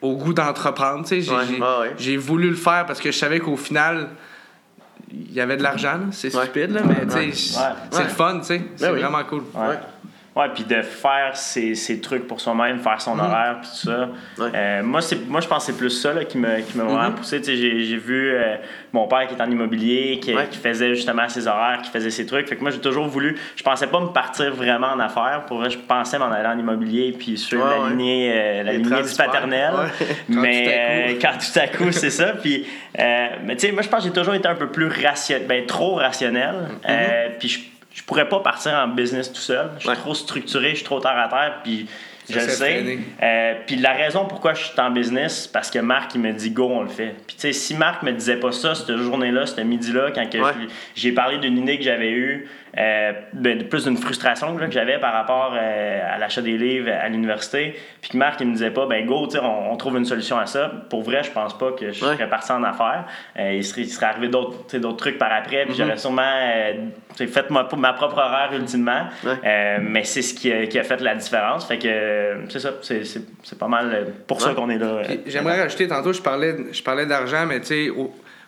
au 0.00 0.16
goût 0.16 0.32
d'entreprendre, 0.32 1.02
tu 1.06 1.08
sais. 1.08 1.20
J'ai, 1.20 1.60
Ouais, 1.60 1.92
j'ai- 1.98 2.16
voulu 2.16 2.48
le 2.48 2.56
faire 2.56 2.86
parce 2.86 3.00
que 3.00 3.12
je 3.12 3.18
savais 3.18 3.38
qu'au 3.40 3.56
final, 3.58 4.08
il 5.12 5.30
y 5.32 5.40
avait 5.42 5.58
de 5.58 5.62
l'argent, 5.62 6.00
c'est 6.10 6.34
Ouais. 6.34 6.44
stupide, 6.44 6.70
là, 6.70 6.80
mais 6.88 7.04
tu 7.06 7.10
sais, 7.10 7.18
Ouais. 7.18 7.32
c'est 7.34 7.58
Ouais. 7.58 7.64
c'est 7.90 8.02
le 8.04 8.08
fun, 8.08 8.38
tu 8.40 8.46
sais. 8.46 8.62
C'est 8.76 8.90
oui. 8.90 9.00
vraiment 9.00 9.22
cool. 9.24 9.42
Ouais. 10.36 10.46
Puis 10.54 10.64
de 10.64 10.82
faire 10.82 11.36
ses, 11.36 11.74
ses 11.74 12.00
trucs 12.00 12.26
pour 12.26 12.40
soi-même, 12.40 12.78
faire 12.80 13.00
son 13.00 13.18
horaire, 13.18 13.58
puis 13.60 13.70
tout 13.70 13.88
ça. 13.90 14.08
Ouais. 14.38 14.50
Euh, 14.54 14.82
moi, 14.82 15.00
c'est, 15.00 15.26
moi, 15.28 15.40
je 15.40 15.46
pense 15.46 15.66
que 15.66 15.72
c'est 15.72 15.78
plus 15.78 15.90
ça 15.90 16.12
là, 16.12 16.24
qui 16.24 16.38
m'a 16.38 16.60
qui 16.60 16.76
vraiment 16.76 17.10
Mhm. 17.10 17.14
poussé. 17.14 17.38
Tu 17.40 17.44
sais, 17.46 17.56
J'ai, 17.56 17.84
j'ai 17.84 17.96
vu 17.96 18.30
euh, 18.32 18.56
mon 18.92 19.06
père 19.06 19.26
qui 19.28 19.34
est 19.34 19.40
en 19.40 19.50
immobilier, 19.50 20.18
qui, 20.20 20.34
Ouais. 20.34 20.46
qui 20.50 20.58
faisait 20.58 20.94
justement 20.94 21.28
ses 21.28 21.46
horaires, 21.46 21.80
qui 21.82 21.90
faisait 21.90 22.10
ses 22.10 22.26
trucs. 22.26 22.48
Fait 22.48 22.56
que 22.56 22.62
moi, 22.62 22.70
j'ai 22.72 22.80
toujours 22.80 23.06
voulu. 23.06 23.36
Je 23.56 23.62
pensais 23.62 23.86
pas 23.86 24.00
me 24.00 24.08
partir 24.08 24.52
vraiment 24.54 24.88
en 24.88 24.98
affaires. 24.98 25.44
Pour 25.46 25.58
vrai, 25.58 25.70
je 25.70 25.78
pensais 25.78 26.18
m'en 26.18 26.30
aller 26.32 26.48
en 26.48 26.58
immobilier, 26.58 27.14
puis 27.18 27.38
suivre 27.38 27.64
Ouais, 27.64 27.84
la 27.84 27.90
lignée, 27.90 28.32
euh, 28.34 28.62
la 28.64 28.72
lignée 28.72 29.02
du 29.02 29.14
paternel. 29.16 29.72
Quand 30.00 30.14
Mais 30.28 30.66
euh, 30.68 31.18
quand 31.20 31.32
tout 31.38 31.58
à 31.60 31.68
coup, 31.68 31.92
c'est 31.92 32.10
ça. 32.10 32.32
Puis, 32.42 32.66
euh, 32.98 33.26
mais 33.44 33.54
tu 33.56 33.66
sais, 33.66 33.72
moi, 33.72 33.82
je 33.82 33.88
pense 33.88 34.00
que 34.00 34.08
j'ai 34.08 34.12
toujours 34.12 34.34
été 34.34 34.48
un 34.48 34.54
peu 34.56 34.66
plus 34.68 34.88
rationnel, 34.88 35.46
ben, 35.46 35.64
trop 35.66 35.94
rationnel. 35.94 36.54
Euh, 36.88 37.28
puis, 37.38 37.48
je, 37.48 37.58
je 37.94 38.02
pourrais 38.02 38.28
pas 38.28 38.40
partir 38.40 38.72
en 38.72 38.88
business 38.88 39.32
tout 39.32 39.40
seul. 39.40 39.70
Je 39.76 39.80
suis 39.80 39.88
Ouais. 39.88 39.94
trop 39.96 40.14
structuré, 40.14 40.70
je 40.70 40.76
suis 40.76 40.84
trop 40.84 41.00
terre 41.00 41.16
à 41.18 41.28
terre. 41.28 41.60
Puis, 41.62 41.86
je 42.28 42.34
le 42.40 42.48
sais. 42.48 42.98
Euh, 43.22 43.54
puis 43.66 43.76
la 43.76 43.92
raison 43.92 44.24
pourquoi 44.24 44.54
je 44.54 44.64
suis 44.64 44.80
en 44.80 44.90
business, 44.90 45.42
c'est 45.44 45.52
parce 45.52 45.70
que 45.70 45.78
Marc, 45.78 46.14
il 46.14 46.20
me 46.22 46.32
dit 46.32 46.50
go, 46.50 46.68
on 46.72 46.82
le 46.82 46.88
fait. 46.88 47.14
Puis 47.26 47.36
tu 47.36 47.42
sais, 47.42 47.52
si 47.52 47.74
Marc 47.74 48.02
me 48.02 48.12
disait 48.12 48.36
pas 48.38 48.50
ça, 48.50 48.74
cette 48.74 48.96
journée-là, 48.96 49.46
ce 49.46 49.60
midi-là, 49.60 50.10
quand 50.14 50.22
Ouais. 50.34 50.52
j'ai 50.96 51.12
parlé 51.12 51.38
d'une 51.38 51.58
idée 51.58 51.76
que 51.78 51.84
j'avais 51.84 52.10
eue, 52.10 52.48
euh, 52.78 53.12
ben, 53.32 53.68
plus 53.68 53.84
d'une 53.84 53.96
frustration 53.96 54.56
là, 54.58 54.66
que 54.66 54.72
j'avais 54.72 54.98
par 54.98 55.12
rapport 55.12 55.54
euh, 55.56 56.14
à 56.14 56.18
l'achat 56.18 56.42
des 56.42 56.56
livres 56.58 56.90
à 56.90 57.08
l'université, 57.08 57.74
puis 58.00 58.10
que 58.10 58.16
Marc, 58.16 58.40
il 58.40 58.48
me 58.48 58.52
disait 58.52 58.70
pas, 58.70 58.86
ben 58.86 59.06
go, 59.06 59.26
tu 59.26 59.32
sais, 59.32 59.38
on, 59.42 59.72
on 59.72 59.76
trouve 59.76 59.96
une 59.96 60.04
solution 60.04 60.38
à 60.38 60.46
ça. 60.46 60.70
Pour 60.90 61.02
vrai, 61.02 61.22
je 61.22 61.30
pense 61.30 61.56
pas 61.56 61.72
que 61.72 61.92
je 61.92 62.04
Ouais. 62.04 62.14
serais 62.14 62.28
parti 62.28 62.50
en 62.52 62.62
affaires. 62.64 63.04
Euh, 63.38 63.52
il, 63.54 63.64
serait, 63.64 63.82
il 63.82 63.88
serait 63.88 64.06
arrivé 64.06 64.28
d'autres 64.28 64.64
tu 64.64 64.70
sais, 64.72 64.80
d'autres 64.80 64.96
trucs 64.98 65.18
par 65.18 65.32
après, 65.32 65.64
puis 65.66 65.74
j'aurais 65.76 65.96
sûrement 65.98 66.22
euh, 66.22 66.72
tu 67.16 67.16
sais, 67.16 67.26
fait 67.26 67.48
ma, 67.50 67.68
ma 67.76 67.92
propre 67.92 68.18
horaire 68.18 68.50
ultimement. 68.52 69.04
Ouais. 69.24 69.32
Euh, 69.44 69.78
mais 69.80 70.04
c'est 70.04 70.22
ce 70.22 70.34
qui 70.34 70.52
a, 70.52 70.66
qui 70.66 70.78
a 70.78 70.82
fait 70.82 71.00
la 71.00 71.14
différence. 71.14 71.66
Fait 71.66 71.78
que 71.78 72.38
c'est 72.48 72.58
ça, 72.60 72.70
c'est, 72.82 73.04
c'est, 73.04 73.22
c'est 73.42 73.58
pas 73.58 73.68
mal 73.68 74.06
pour 74.26 74.40
ça 74.40 74.48
Ouais. 74.50 74.54
qu'on 74.54 74.68
est 74.70 74.78
là. 74.78 74.86
euh. 74.86 75.02
J'aimerais 75.26 75.60
rajouter, 75.62 75.86
tantôt, 75.88 76.12
je 76.12 76.20
parlais, 76.22 76.54
je 76.72 76.82
parlais 76.82 77.06
d'argent, 77.06 77.46
mais 77.46 77.60
tu 77.60 77.66
sais, 77.66 77.88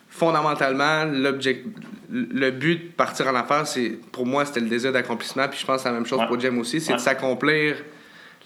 fondamentalement, 0.09 1.05
l'object, 1.05 1.65
le 2.09 2.51
but 2.51 2.75
de 2.77 2.91
partir 2.93 3.27
en 3.27 3.35
affaires, 3.35 3.67
c'est, 3.67 3.99
pour 4.11 4.25
moi, 4.25 4.45
c'était 4.45 4.59
le 4.61 4.67
désir 4.69 4.91
d'accomplissement, 4.91 5.47
puis 5.49 5.59
je 5.59 5.65
pense 5.65 5.77
que 5.77 5.81
c'est 5.83 5.89
la 5.89 5.95
même 5.95 6.05
chose 6.05 6.19
Ouais. 6.19 6.27
pour 6.27 6.39
Jem 6.39 6.57
aussi, 6.59 6.79
c'est 6.79 6.91
Ouais. 6.91 6.97
de 6.97 7.01
s'accomplir 7.01 7.75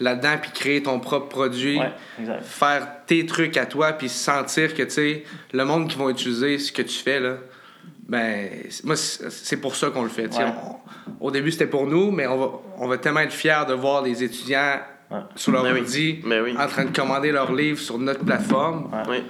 là-dedans, 0.00 0.36
puis 0.40 0.50
créer 0.52 0.82
ton 0.82 0.98
propre 0.98 1.28
produit, 1.28 1.78
Ouais, 1.78 1.92
faire 2.42 2.88
tes 3.06 3.24
trucs 3.26 3.56
à 3.56 3.66
toi, 3.66 3.92
puis 3.92 4.08
sentir 4.08 4.74
que, 4.74 4.82
tu 4.82 4.90
sais, 4.90 5.24
le 5.52 5.64
monde 5.64 5.88
qui 5.88 5.96
va 5.98 6.10
utiliser 6.10 6.58
ce 6.58 6.72
que 6.72 6.82
tu 6.82 6.98
fais, 6.98 7.20
là, 7.20 7.36
ben, 8.08 8.48
moi, 8.84 8.96
c'est 8.96 9.60
pour 9.60 9.76
ça 9.76 9.90
qu'on 9.90 10.02
le 10.02 10.08
fait. 10.08 10.28
On- 10.34 11.26
au 11.26 11.30
début, 11.30 11.52
c'était 11.52 11.66
pour 11.66 11.86
nous, 11.86 12.10
mais 12.10 12.26
on 12.26 12.36
va, 12.36 12.50
on 12.78 12.88
va 12.88 12.98
tellement 12.98 13.20
être 13.20 13.32
fiers 13.32 13.62
de 13.68 13.74
voir 13.74 14.02
les 14.02 14.22
étudiants 14.24 14.80
Ouais. 15.10 15.18
sur 15.36 15.52
leur 15.52 15.62
Ben 15.62 15.74
oui. 15.74 15.80
ordi 15.80 16.20
Ben 16.26 16.42
oui. 16.42 16.54
en 16.58 16.66
train 16.66 16.84
de 16.86 16.96
commander 16.96 17.32
leurs 17.32 17.52
livres 17.54 17.78
sur 17.78 17.98
notre 17.98 18.24
plateforme. 18.24 18.90
Ouais. 18.92 19.02
Oui. 19.08 19.22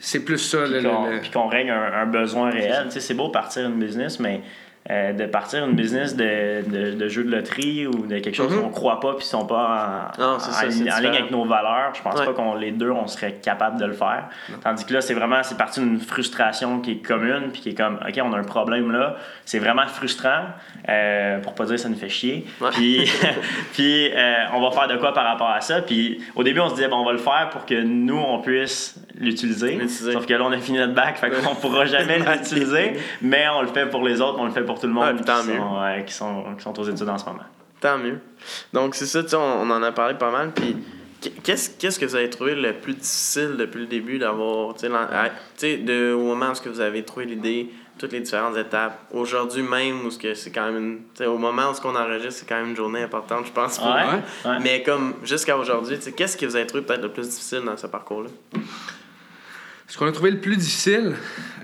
C'est 0.00 0.24
plus 0.24 0.38
ça. 0.38 0.58
Puis 0.64 0.82
qu'on, 0.82 1.44
le- 1.44 1.48
règle 1.48 1.70
un, 1.70 1.92
un 2.02 2.06
besoin 2.06 2.50
réel. 2.50 2.84
Tu 2.86 2.92
sais, 2.92 3.00
c'est 3.00 3.14
beau 3.14 3.28
partir 3.30 3.66
une 3.68 3.78
business, 3.78 4.18
mais 4.20 4.42
euh, 4.90 5.12
de 5.12 5.26
partir 5.26 5.64
une 5.66 5.74
business 5.74 6.16
de, 6.16 6.62
de, 6.66 6.94
de 6.94 7.08
jeu 7.08 7.22
de 7.24 7.30
loterie 7.30 7.86
ou 7.86 8.06
de 8.06 8.18
quelque 8.20 8.34
chose 8.34 8.52
Mhm. 8.52 8.62
qu'on 8.62 8.68
croit 8.70 9.00
pas 9.00 9.12
puis 9.14 9.24
qui 9.24 9.28
sont 9.28 9.44
pas 9.44 10.12
en, 10.18 10.22
Non, 10.22 10.28
en- 10.34 10.38
ça, 10.38 10.50
en 10.66 10.70
c'est 10.70 10.76
ligne 10.78 10.88
avec 11.16 11.30
nos 11.30 11.44
valeurs, 11.44 11.92
je 11.94 12.00
pense 12.02 12.18
Ouais. 12.18 12.24
pas 12.26 12.32
qu'on 12.32 12.54
les 12.54 12.70
deux 12.72 12.90
on 12.90 13.06
serait 13.06 13.32
capable 13.34 13.78
de 13.78 13.84
le 13.84 13.92
faire. 13.92 14.24
Tandis 14.64 14.84
que 14.86 14.94
là, 14.94 15.00
c'est 15.00 15.14
vraiment 15.14 15.42
c'est 15.42 15.58
parti 15.58 15.80
d'une 15.80 16.00
frustration 16.00 16.80
qui 16.80 16.92
est 16.92 16.96
commune 17.06 17.50
puis 17.52 17.60
qui 17.60 17.68
est 17.70 17.74
comme 17.74 17.96
OK, 18.06 18.18
on 18.24 18.32
a 18.32 18.38
un 18.38 18.44
problème 18.44 18.90
là, 18.90 19.16
c'est 19.44 19.58
vraiment 19.58 19.86
frustrant 19.86 20.44
euh, 20.88 21.38
pour 21.40 21.54
pas 21.54 21.64
dire 21.66 21.78
ça 21.78 21.88
nous 21.88 21.96
fait 21.96 22.08
chier. 22.08 22.46
Ouais. 22.60 22.70
Puis 22.72 23.10
puis 23.74 24.10
euh, 24.14 24.34
on 24.54 24.60
va 24.60 24.70
faire 24.70 24.88
de 24.88 24.96
quoi 24.96 25.12
par 25.12 25.24
rapport 25.24 25.50
à 25.50 25.60
ça? 25.60 25.82
Puis 25.82 26.20
au 26.34 26.42
début 26.42 26.60
on 26.60 26.68
se 26.70 26.74
disait 26.76 26.88
bon, 26.88 26.96
on 26.98 27.04
va 27.04 27.12
le 27.12 27.18
faire 27.18 27.48
pour 27.50 27.66
que 27.66 27.74
nous 27.80 28.16
on 28.18 28.40
puisse 28.40 28.98
l'utiliser. 29.20 29.72
L'utiliser. 29.72 30.12
Sauf 30.12 30.26
que 30.26 30.34
là 30.34 30.44
on 30.44 30.52
a 30.52 30.58
fini 30.58 30.78
notre 30.78 30.94
bac, 30.94 31.16
fait 31.18 31.30
qu'on 31.44 31.54
pourra 31.54 31.84
jamais 31.86 32.18
l'utiliser, 32.18 32.94
mais 33.22 33.44
on 33.54 33.62
le 33.62 33.68
fait 33.68 33.86
pour 33.86 34.02
les 34.06 34.20
autres, 34.20 34.38
on 34.40 34.44
le 34.44 34.50
fait 34.52 34.62
pour 34.62 34.77
tout 34.78 34.86
le 34.86 34.92
monde 34.92 35.16
puis 35.16 35.24
tant 35.24 35.42
qui, 35.42 35.48
mieux. 35.48 35.56
sont, 35.58 35.80
ouais, 35.80 36.04
qui, 36.06 36.12
sont, 36.14 36.44
qui 36.56 36.62
sont 36.62 36.78
aux 36.78 36.84
études 36.84 37.08
en 37.08 37.18
ce 37.18 37.24
moment. 37.26 37.42
Tant 37.80 37.98
mieux. 37.98 38.18
Donc, 38.72 38.94
c'est 38.94 39.06
ça, 39.06 39.22
tu 39.22 39.30
sais, 39.30 39.36
on, 39.36 39.62
on 39.62 39.70
en 39.70 39.82
a 39.82 39.92
parlé 39.92 40.14
pas 40.14 40.30
mal. 40.30 40.50
Puis, 40.52 40.76
qu'est-ce, 41.42 41.70
qu'est-ce 41.78 41.98
que 41.98 42.06
vous 42.06 42.16
avez 42.16 42.30
trouvé 42.30 42.54
le 42.54 42.72
plus 42.74 42.94
difficile 42.94 43.54
depuis 43.56 43.80
le 43.80 43.86
début 43.86 44.18
d'avoir, 44.18 44.74
tu 44.74 44.88
sais, 45.56 45.76
de, 45.78 46.12
au 46.12 46.22
moment 46.24 46.46
où 46.52 46.68
vous 46.68 46.80
avez 46.80 47.04
trouvé 47.04 47.26
l'idée, 47.26 47.70
toutes 47.98 48.12
les 48.12 48.20
différentes 48.20 48.56
étapes, 48.56 48.96
aujourd'hui 49.12 49.62
même, 49.62 50.06
où 50.06 50.10
c'est 50.10 50.52
quand 50.52 50.66
même, 50.66 50.76
une- 50.76 50.98
tu 50.98 51.18
sais, 51.18 51.26
au 51.26 51.36
moment 51.38 51.70
où 51.70 51.74
ce 51.74 51.80
qu'on 51.80 51.96
enregistre, 51.96 52.40
c'est 52.40 52.46
quand 52.48 52.56
même 52.56 52.70
une 52.70 52.76
journée 52.76 53.02
importante, 53.02 53.46
je 53.46 53.52
pense, 53.52 53.78
pour 53.78 53.88
ouais. 53.88 54.58
Mais 54.60 54.82
comme 54.84 55.14
jusqu'à 55.24 55.56
aujourd'hui, 55.56 55.96
tu 55.96 56.02
sais, 56.04 56.12
qu'est-ce 56.12 56.36
que 56.36 56.46
vous 56.46 56.54
avez 56.54 56.66
trouvé 56.66 56.84
peut-être 56.84 57.02
le 57.02 57.10
plus 57.10 57.28
difficile 57.28 57.62
dans 57.64 57.76
ce 57.76 57.88
parcours-là? 57.88 58.30
Ce 59.88 59.96
qu'on 59.96 60.06
a 60.06 60.12
trouvé 60.12 60.30
le 60.30 60.38
plus 60.38 60.56
difficile, 60.56 61.14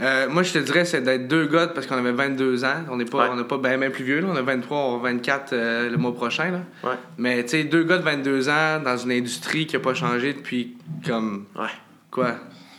euh, 0.00 0.28
moi, 0.30 0.42
je 0.42 0.54
te 0.54 0.58
dirais, 0.58 0.86
c'est 0.86 1.02
d'être 1.02 1.28
deux 1.28 1.46
gars 1.46 1.66
parce 1.66 1.86
qu'on 1.86 1.98
avait 1.98 2.10
22 2.12 2.64
ans. 2.64 2.76
On 2.90 2.96
n'est 2.96 3.04
pas, 3.04 3.18
Ouais. 3.18 3.28
on 3.30 3.36
n'est 3.36 3.44
pas 3.44 3.58
bien, 3.58 3.90
plus 3.90 4.02
vieux. 4.02 4.20
Là. 4.20 4.28
On 4.32 4.36
a 4.36 4.40
23, 4.40 4.78
on 4.78 4.96
va 4.96 5.10
24 5.10 5.52
euh, 5.52 5.90
le 5.90 5.96
mois 5.98 6.14
prochain. 6.14 6.50
Là. 6.50 6.60
Ouais. 6.82 6.96
Mais 7.18 7.42
tu 7.44 7.50
sais, 7.50 7.64
deux 7.64 7.84
gars 7.84 7.98
de 7.98 8.02
22 8.02 8.48
ans 8.48 8.80
dans 8.82 8.96
une 8.96 9.12
industrie 9.12 9.66
qui 9.66 9.76
n'a 9.76 9.82
pas 9.82 9.92
changé 9.92 10.32
depuis 10.32 10.74
comme 11.06 11.44
Ouais. 11.54 11.66
quoi 12.10 12.36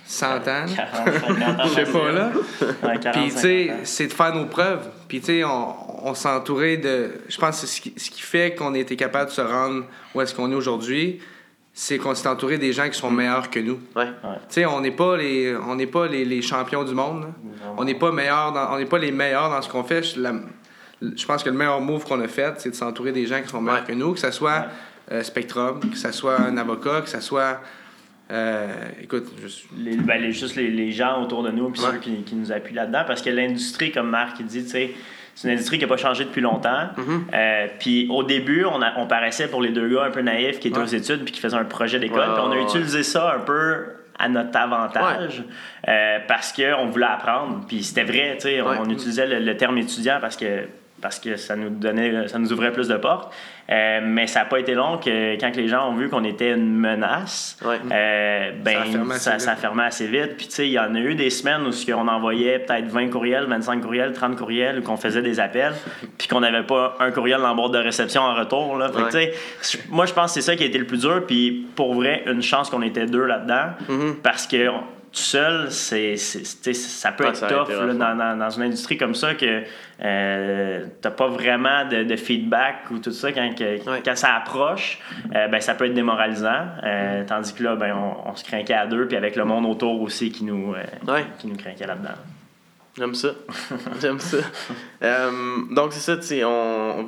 100 0.08 0.26
ans. 0.26 0.40
là? 0.46 0.66
40, 0.76 1.14
50 1.14 1.30
ans. 1.60 1.64
Je 1.66 1.74
sais 1.74 1.92
pas 1.92 2.12
là. 2.12 2.32
Ouais, 2.84 3.00
40, 3.00 3.14
Puis, 3.14 3.32
tu 3.32 3.40
sais, 3.40 3.66
50 3.68 3.70
ans. 3.70 3.82
c'est 3.84 4.08
de 4.08 4.14
faire 4.14 4.36
nos 4.36 4.46
preuves. 4.46 4.88
Puis, 5.08 5.20
tu 5.20 5.26
sais, 5.28 5.44
on, 5.44 5.76
entouré 6.26 6.78
de. 6.78 7.12
Je 7.30 7.38
pense 7.38 7.62
que 7.62 7.68
c'est 7.68 7.76
ce 7.76 7.82
qui, 7.82 7.94
ce 7.98 8.10
qui 8.10 8.22
fait 8.22 8.56
qu'on 8.56 8.74
a 8.74 8.80
été 8.80 8.96
capable 8.96 9.30
de 9.30 9.36
se 9.36 9.42
rendre 9.42 9.86
où 10.16 10.22
est-ce 10.22 10.34
qu'on 10.34 10.52
est 10.52 10.56
aujourd'hui, 10.56 11.20
c'est 11.78 11.98
qu'on 11.98 12.16
s'est 12.16 12.28
entouré 12.30 12.58
des 12.58 12.72
gens 12.72 12.90
qui 12.90 12.98
sont 12.98 13.12
meilleurs 13.12 13.50
que 13.50 13.60
nous. 13.60 13.80
Ouais. 13.98 14.06
Tu 14.06 14.32
sais, 14.48 14.66
on 14.66 14.80
n'est 14.80 14.92
pas 14.92 15.18
les, 15.18 15.54
on 15.58 15.76
n'est 15.76 15.88
pas 15.88 16.08
les, 16.08 16.24
les 16.24 16.42
champions 16.42 16.86
du 16.86 16.94
monde. 16.96 17.24
là. 17.24 17.28
On 17.78 17.84
n'est 17.84 17.96
pas 17.96 18.12
meilleurs 18.14 18.54
dans, 18.54 18.74
on 18.74 18.78
n'est 18.78 18.86
pas 18.86 18.98
les 18.98 19.12
meilleurs 19.12 19.50
dans 19.50 19.62
ce 19.62 19.68
qu'on 19.70 19.84
fait. 19.84 20.02
Je, 20.02 20.22
la- 20.22 20.36
je 21.02 21.26
pense 21.26 21.44
que 21.44 21.50
le 21.50 21.58
meilleur 21.58 21.82
move 21.82 22.06
qu'on 22.06 22.22
a 22.22 22.28
fait, 22.30 22.54
c'est 22.60 22.70
de 22.70 22.76
s'entourer 22.76 23.12
des 23.12 23.26
gens 23.26 23.42
qui 23.42 23.50
sont 23.50 23.60
meilleurs 23.62 23.82
Ouais. 23.82 23.88
que 23.88 23.92
nous, 23.94 24.14
que 24.14 24.20
ce 24.20 24.32
soit 24.32 24.68
euh, 25.12 25.22
Spectrum, 25.22 25.82
que 25.82 25.98
ce 25.98 26.12
soit 26.14 26.40
un 26.40 26.56
avocat, 26.58 27.02
que 27.02 27.10
ce 27.10 27.20
soit. 27.20 27.60
euh, 28.32 28.74
écoute, 29.04 29.26
suis- 29.48 29.68
les, 29.78 29.98
ben, 29.98 30.20
les- 30.22 30.32
juste 30.32 30.56
les, 30.56 30.72
les 30.72 30.92
gens 30.92 31.22
autour 31.22 31.44
de 31.44 31.52
nous 31.52 31.70
puis 31.70 31.82
Ouais. 31.82 31.90
ceux 31.92 31.98
qui, 32.00 32.24
qui 32.24 32.36
nous 32.36 32.52
appuient 32.52 32.74
là-dedans 32.74 33.04
parce 33.06 33.22
que 33.22 33.30
l'industrie 33.30 33.92
comme 33.92 34.10
Marc 34.10 34.38
il 34.40 34.46
dit 34.48 34.64
tu 34.64 34.70
sais 34.70 34.92
c'est 35.36 35.48
une 35.50 35.54
industrie 35.54 35.78
qui 35.78 35.84
n'a 35.84 35.90
pas 35.90 35.98
changé 35.98 36.24
depuis 36.26 36.42
longtemps. 36.42 36.90
Mm-hmm. 36.98 37.20
Euh, 37.34 37.68
puis 37.80 38.08
au 38.10 38.24
début, 38.24 38.66
on, 38.66 38.82
a- 38.82 38.94
on 38.98 39.06
paraissait 39.06 39.48
pour 39.50 39.62
les 39.62 39.70
deux 39.70 39.88
gars 39.94 40.06
un 40.06 40.12
peu 40.12 40.22
naïfs 40.22 40.60
qui 40.60 40.70
étaient 40.70 40.78
Ouais. 40.78 40.84
aux 40.84 40.88
études 40.88 41.24
puis 41.24 41.34
qui 41.34 41.42
faisaient 41.42 41.58
un 41.58 41.66
projet 41.66 42.00
d'école. 42.00 42.20
Ouais, 42.20 42.34
puis 42.34 42.44
on 42.44 42.52
a 42.52 42.56
ouais, 42.56 42.64
utilisé 42.64 43.04
ça 43.04 43.34
un 43.36 43.40
peu 43.42 43.86
à 44.18 44.30
notre 44.30 44.58
avantage 44.58 45.44
euh, 45.90 46.20
parce 46.28 46.54
qu'on 46.54 46.86
voulait 46.88 47.06
apprendre. 47.06 47.66
Puis 47.68 47.84
c'était 47.84 48.04
vrai, 48.06 48.38
tu 48.40 48.48
sais, 48.48 48.62
on, 48.62 48.68
on 48.84 48.90
utilisait 48.90 49.28
le, 49.28 49.40
le 49.40 49.58
terme 49.58 49.78
étudiant 49.78 50.20
parce 50.22 50.38
que 50.38 50.64
parce 51.02 51.20
que 51.20 51.36
ça 51.36 51.56
nous 51.56 51.70
donnait 51.70 52.28
ça 52.28 52.40
nous 52.40 52.52
ouvrait 52.54 52.72
plus 52.72 52.88
de 52.88 52.96
portes. 52.98 53.34
Euh, 53.72 54.00
mais 54.04 54.28
ça 54.28 54.42
n'a 54.42 54.46
pas 54.46 54.60
été 54.60 54.76
long 54.76 54.98
que 55.00 55.40
quand 55.40 55.56
les 55.56 55.68
gens 55.68 55.90
ont 55.90 55.96
vu 55.96 56.08
qu'on 56.08 56.24
était 56.24 56.52
une 56.52 56.76
menace, 56.76 57.58
Ouais. 57.66 57.78
euh, 57.92 58.52
ben, 58.64 58.74
Ça 58.76 58.82
a 58.82 58.86
fermé 58.86 59.16
assez 59.16 59.40
ça, 59.40 59.56
fermé 59.56 59.84
assez 59.84 60.06
vite. 60.08 60.38
Puis, 60.38 60.46
tu 60.48 60.54
sais, 60.54 60.68
il 60.68 60.74
y 60.74 60.80
en 60.80 60.94
a 60.94 61.00
eu 61.00 61.16
des 61.16 61.32
semaines 61.32 61.64
où 61.66 61.72
ce 61.72 61.84
qu'on 61.92 62.08
envoyait 62.08 62.60
peut-être 62.60 62.86
20 62.86 63.10
courriels, 63.10 63.46
25 63.46 63.82
courriels, 63.82 64.14
30 64.14 64.36
courriels, 64.38 64.78
ou 64.80 64.82
qu'on 64.84 64.98
faisait 64.98 65.24
des 65.24 65.40
appels, 65.40 65.74
puis 66.20 66.28
qu'on 66.28 66.42
n'avait 66.42 66.62
pas 66.62 66.96
un 67.00 67.10
courriel 67.10 67.42
dans 67.42 67.48
la 67.48 67.54
boîte 67.56 67.72
de 67.72 67.80
réception 67.80 68.22
en 68.22 68.36
retour. 68.36 68.78
Là. 68.78 68.90
Fait 68.90 69.18
Ouais. 69.18 69.34
moi, 69.90 70.06
je 70.06 70.14
pense 70.14 70.28
que 70.36 70.42
c'est 70.42 70.46
ça 70.52 70.56
qui 70.56 70.62
a 70.62 70.68
été 70.68 70.78
le 70.78 70.86
plus 70.86 71.02
dur. 71.02 71.24
Puis, 71.26 71.66
pour 71.76 71.96
vrai, 71.96 72.24
une 72.28 72.44
chance 72.44 72.70
qu'on 72.70 72.84
était 72.84 73.08
deux 73.08 73.26
là-dedans, 73.26 73.70
Mm-hmm. 73.90 74.14
parce 74.22 74.46
que 74.46 74.70
on- 74.70 74.84
tout 75.16 75.22
seul, 75.22 75.72
c'est, 75.72 76.18
ça 76.18 77.12
peut 77.14 77.24
Ouais, 77.24 77.30
être 77.30 77.48
tough 77.48 77.70
là, 77.70 77.94
dans, 77.94 78.16
dans, 78.16 78.38
dans 78.38 78.50
une 78.50 78.64
industrie 78.64 78.98
comme 78.98 79.16
ça 79.16 79.34
que 79.34 79.64
euh, 80.04 80.86
t'as 81.02 81.12
pas 81.12 81.28
vraiment 81.28 81.86
de, 81.86 82.04
de 82.04 82.16
feedback 82.18 82.92
ou 82.92 83.00
tout 83.00 83.12
ça 83.12 83.32
quand, 83.32 83.56
que- 83.58 83.80
quand 84.04 84.16
ça 84.18 84.36
approche, 84.36 85.00
euh, 85.34 85.48
ben, 85.48 85.62
ça 85.62 85.74
peut 85.74 85.86
être 85.86 85.94
démoralisant. 85.94 86.66
Euh, 86.84 87.24
tandis 87.26 87.54
que 87.54 87.64
là, 87.64 87.76
ben, 87.78 87.96
on, 87.96 88.30
on 88.32 88.36
se 88.36 88.44
craquait 88.44 88.74
à 88.74 88.86
deux, 88.88 89.08
puis 89.08 89.16
avec 89.16 89.36
le 89.38 89.46
monde 89.46 89.66
autour 89.66 90.02
aussi 90.02 90.32
qui 90.32 90.44
nous, 90.44 90.74
euh, 90.74 91.12
Ouais. 91.12 91.26
qui 91.40 91.48
nous 91.48 91.56
craquait 91.56 91.88
là-dedans. 91.88 92.10
J'aime 92.98 93.14
ça. 93.14 93.30
J'aime 94.00 94.20
ça. 94.20 94.38
Euh, 95.04 95.32
donc, 95.72 95.92
c'est 95.92 96.00
ça, 96.00 96.16
tu 96.16 96.24
sais, 96.24 96.44
on, 96.46 97.00
on 97.02 97.08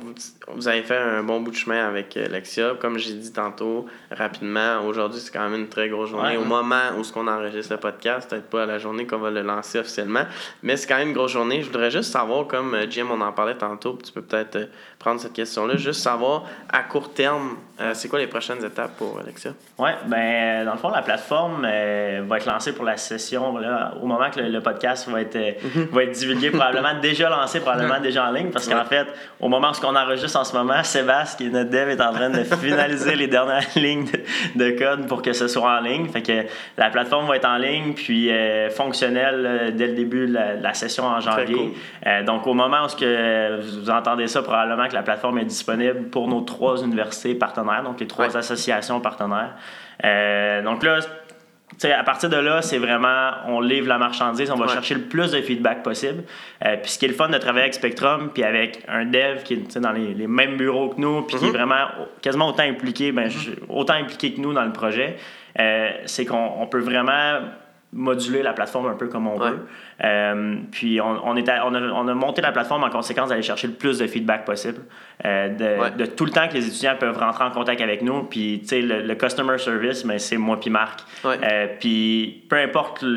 vous, 0.54 0.68
avez 0.68 0.82
fait 0.82 0.96
un 0.96 1.22
bon 1.22 1.40
bout 1.40 1.50
de 1.50 1.56
chemin 1.56 1.86
avec 1.86 2.16
euh, 2.16 2.28
Lexia. 2.28 2.74
Comme 2.80 2.98
j'ai 2.98 3.14
dit 3.14 3.32
tantôt, 3.32 3.86
rapidement, 4.10 4.80
aujourd'hui, 4.86 5.20
c'est 5.20 5.32
quand 5.32 5.48
même 5.48 5.60
une 5.60 5.68
très 5.68 5.88
grosse 5.88 6.10
journée. 6.10 6.36
Ouais. 6.36 6.42
Au 6.42 6.44
moment 6.44 6.94
où 6.98 7.04
ce 7.04 7.12
qu'on 7.12 7.26
enregistre 7.26 7.72
le 7.72 7.80
podcast, 7.80 8.28
peut-être 8.28 8.50
pas 8.50 8.64
à 8.64 8.66
la 8.66 8.78
journée 8.78 9.06
qu'on 9.06 9.18
va 9.18 9.30
le 9.30 9.42
lancer 9.42 9.78
officiellement, 9.78 10.24
mais 10.62 10.76
c'est 10.76 10.86
quand 10.86 10.98
même 10.98 11.08
une 11.08 11.14
grosse 11.14 11.32
journée. 11.32 11.62
Je 11.62 11.66
voudrais 11.66 11.90
juste 11.90 12.12
savoir, 12.12 12.46
comme 12.46 12.74
euh, 12.74 12.86
Jim, 12.88 13.06
on 13.10 13.20
en 13.20 13.32
parlait 13.32 13.56
tantôt, 13.56 13.98
tu 14.04 14.12
peux 14.12 14.22
peut-être 14.22 14.68
prendre 14.98 15.20
cette 15.20 15.32
question-là, 15.32 15.76
juste 15.76 16.00
savoir, 16.00 16.44
à 16.70 16.82
court 16.82 17.12
terme, 17.12 17.56
euh, 17.80 17.92
c'est 17.94 18.08
quoi 18.08 18.18
les 18.18 18.26
prochaines 18.26 18.64
étapes 18.64 18.96
pour 18.96 19.20
Lexia? 19.24 19.52
Oui, 19.78 19.90
ben, 20.06 20.64
dans 20.64 20.72
le 20.72 20.78
fond, 20.78 20.90
la 20.90 21.02
plateforme 21.02 21.64
euh, 21.64 22.22
va 22.26 22.38
être 22.38 22.46
lancée 22.46 22.72
pour 22.72 22.84
la 22.84 22.96
session 22.96 23.56
là, 23.58 23.94
au 24.02 24.06
moment 24.06 24.28
que 24.30 24.40
le, 24.40 24.48
le 24.48 24.60
podcast 24.60 25.08
va 25.08 25.20
être, 25.20 25.38
va 25.92 26.02
être 26.04 26.12
divulgué, 26.12 26.50
probablement 26.50 27.00
déjà 27.00 27.28
lancé, 27.28 27.60
probablement 27.60 28.00
déjà 28.00 28.28
en 28.28 28.32
ligne. 28.32 28.50
Parce 28.50 28.68
qu'en 28.68 28.84
fait, 28.84 29.06
au 29.40 29.48
moment 29.48 29.68
où 29.70 29.86
on 29.86 29.96
enregistre 29.96 30.38
en 30.38 30.44
ce 30.44 30.56
moment, 30.56 30.82
Sébastien, 30.82 31.36
qui 31.36 31.46
est 31.46 31.50
notre 31.58 31.70
dev, 31.70 31.88
est 31.88 32.00
en 32.00 32.12
train 32.12 32.30
de 32.30 32.42
finaliser 32.44 33.14
les 33.16 33.26
dernières 33.26 33.66
lignes 33.76 34.06
de, 34.54 34.64
de 34.64 34.78
code 34.78 35.06
pour 35.06 35.22
que 35.22 35.32
ce 35.32 35.48
soit 35.48 35.78
en 35.78 35.80
ligne. 35.80 36.08
Fait 36.08 36.22
que 36.22 36.46
la 36.76 36.90
plateforme 36.90 37.26
va 37.26 37.36
être 37.36 37.48
en 37.48 37.56
ligne, 37.56 37.94
puis 37.94 38.30
euh, 38.30 38.70
fonctionnelle 38.70 39.44
euh, 39.46 39.70
dès 39.70 39.88
le 39.88 39.94
début 39.94 40.26
de 40.26 40.38
la, 40.62 40.74
session 40.74 41.04
en 41.04 41.20
janvier. 41.20 41.54
cool. 41.54 41.70
Euh, 42.06 42.22
donc, 42.22 42.46
au 42.46 42.54
moment 42.54 42.84
où 42.84 42.96
que 42.96 43.60
vous 43.60 43.90
entendez 43.90 44.28
ça, 44.28 44.42
probablement 44.42 44.86
que 44.88 44.94
la 44.94 45.02
plateforme 45.02 45.38
est 45.38 45.44
disponible 45.44 46.08
pour 46.10 46.28
nos 46.28 46.42
trois 46.42 46.82
universités 46.82 47.34
partenaires, 47.34 47.82
donc 47.82 48.00
les 48.00 48.06
trois 48.06 48.28
Ouais. 48.28 48.36
associations 48.36 49.00
partenaires. 49.00 49.52
Euh, 50.04 50.62
donc 50.62 50.82
là, 50.82 50.98
tu 51.72 51.76
sais, 51.80 51.92
à 51.92 52.02
partir 52.02 52.28
de 52.30 52.36
là, 52.36 52.62
c'est 52.62 52.78
vraiment, 52.78 53.30
on 53.46 53.60
livre 53.60 53.86
la 53.88 53.98
marchandise, 53.98 54.50
on 54.50 54.56
va 54.56 54.66
Ouais. 54.66 54.72
chercher 54.72 54.94
le 54.94 55.02
plus 55.02 55.30
de 55.32 55.40
feedback 55.42 55.82
possible. 55.82 56.24
Euh, 56.64 56.76
puis 56.82 56.90
ce 56.90 56.98
qui 56.98 57.04
est 57.04 57.08
le 57.08 57.14
fun 57.14 57.28
de 57.28 57.38
travailler 57.38 57.64
avec 57.64 57.74
Spectrum, 57.74 58.30
puis 58.32 58.42
avec 58.42 58.82
un 58.88 59.04
dev 59.04 59.42
qui 59.44 59.54
est 59.54 59.78
dans 59.78 59.92
les, 59.92 60.14
les 60.14 60.26
mêmes 60.26 60.56
bureaux 60.56 60.88
que 60.88 61.00
nous, 61.00 61.22
puis 61.22 61.36
qui 61.36 61.44
est 61.46 61.50
vraiment 61.50 61.86
quasiment 62.22 62.48
autant 62.48 62.64
impliqué, 62.64 63.12
ben, 63.12 63.30
autant 63.68 63.94
impliqué 63.94 64.32
que 64.32 64.40
nous 64.40 64.52
dans 64.52 64.64
le 64.64 64.72
projet, 64.72 65.16
euh, 65.60 65.90
c'est 66.06 66.24
qu'on 66.24 66.52
on 66.58 66.66
peut 66.66 66.80
vraiment 66.80 67.40
moduler 67.92 68.42
la 68.42 68.52
plateforme 68.52 68.86
un 68.88 68.94
peu 68.96 69.06
comme 69.08 69.26
on 69.26 69.38
Ouais. 69.38 69.50
veut. 69.50 69.66
Euh, 70.04 70.56
puis 70.70 71.00
on, 71.00 71.20
on, 71.24 71.36
est 71.36 71.48
à- 71.48 71.66
on, 71.66 71.74
a, 71.74 71.80
on 71.80 72.06
a 72.06 72.14
monté 72.14 72.40
la 72.40 72.52
plateforme 72.52 72.84
en 72.84 72.90
conséquence 72.90 73.30
d'aller 73.30 73.42
chercher 73.42 73.66
le 73.66 73.72
plus 73.74 73.98
de 73.98 74.06
feedback 74.06 74.44
possible, 74.44 74.82
euh, 75.24 75.48
de, 75.48 75.80
Ouais. 75.80 75.90
de 75.90 76.06
tout 76.06 76.24
le 76.24 76.30
temps 76.30 76.46
que 76.48 76.54
les 76.54 76.66
étudiants 76.68 76.94
peuvent 76.98 77.18
rentrer 77.18 77.44
en 77.44 77.50
contact 77.50 77.80
avec 77.80 78.02
nous. 78.02 78.22
Puis, 78.24 78.60
tu 78.62 78.68
sais, 78.68 78.80
le, 78.80 79.02
le 79.02 79.14
customer 79.16 79.58
service, 79.58 80.04
mais 80.04 80.18
c'est 80.20 80.36
moi 80.36 80.58
puis 80.60 80.70
Marc. 80.70 81.00
Ouais. 81.24 81.36
Euh, 81.42 81.66
puis, 81.80 82.44
peu 82.48 82.56
importe 82.56 83.02
le- 83.02 83.08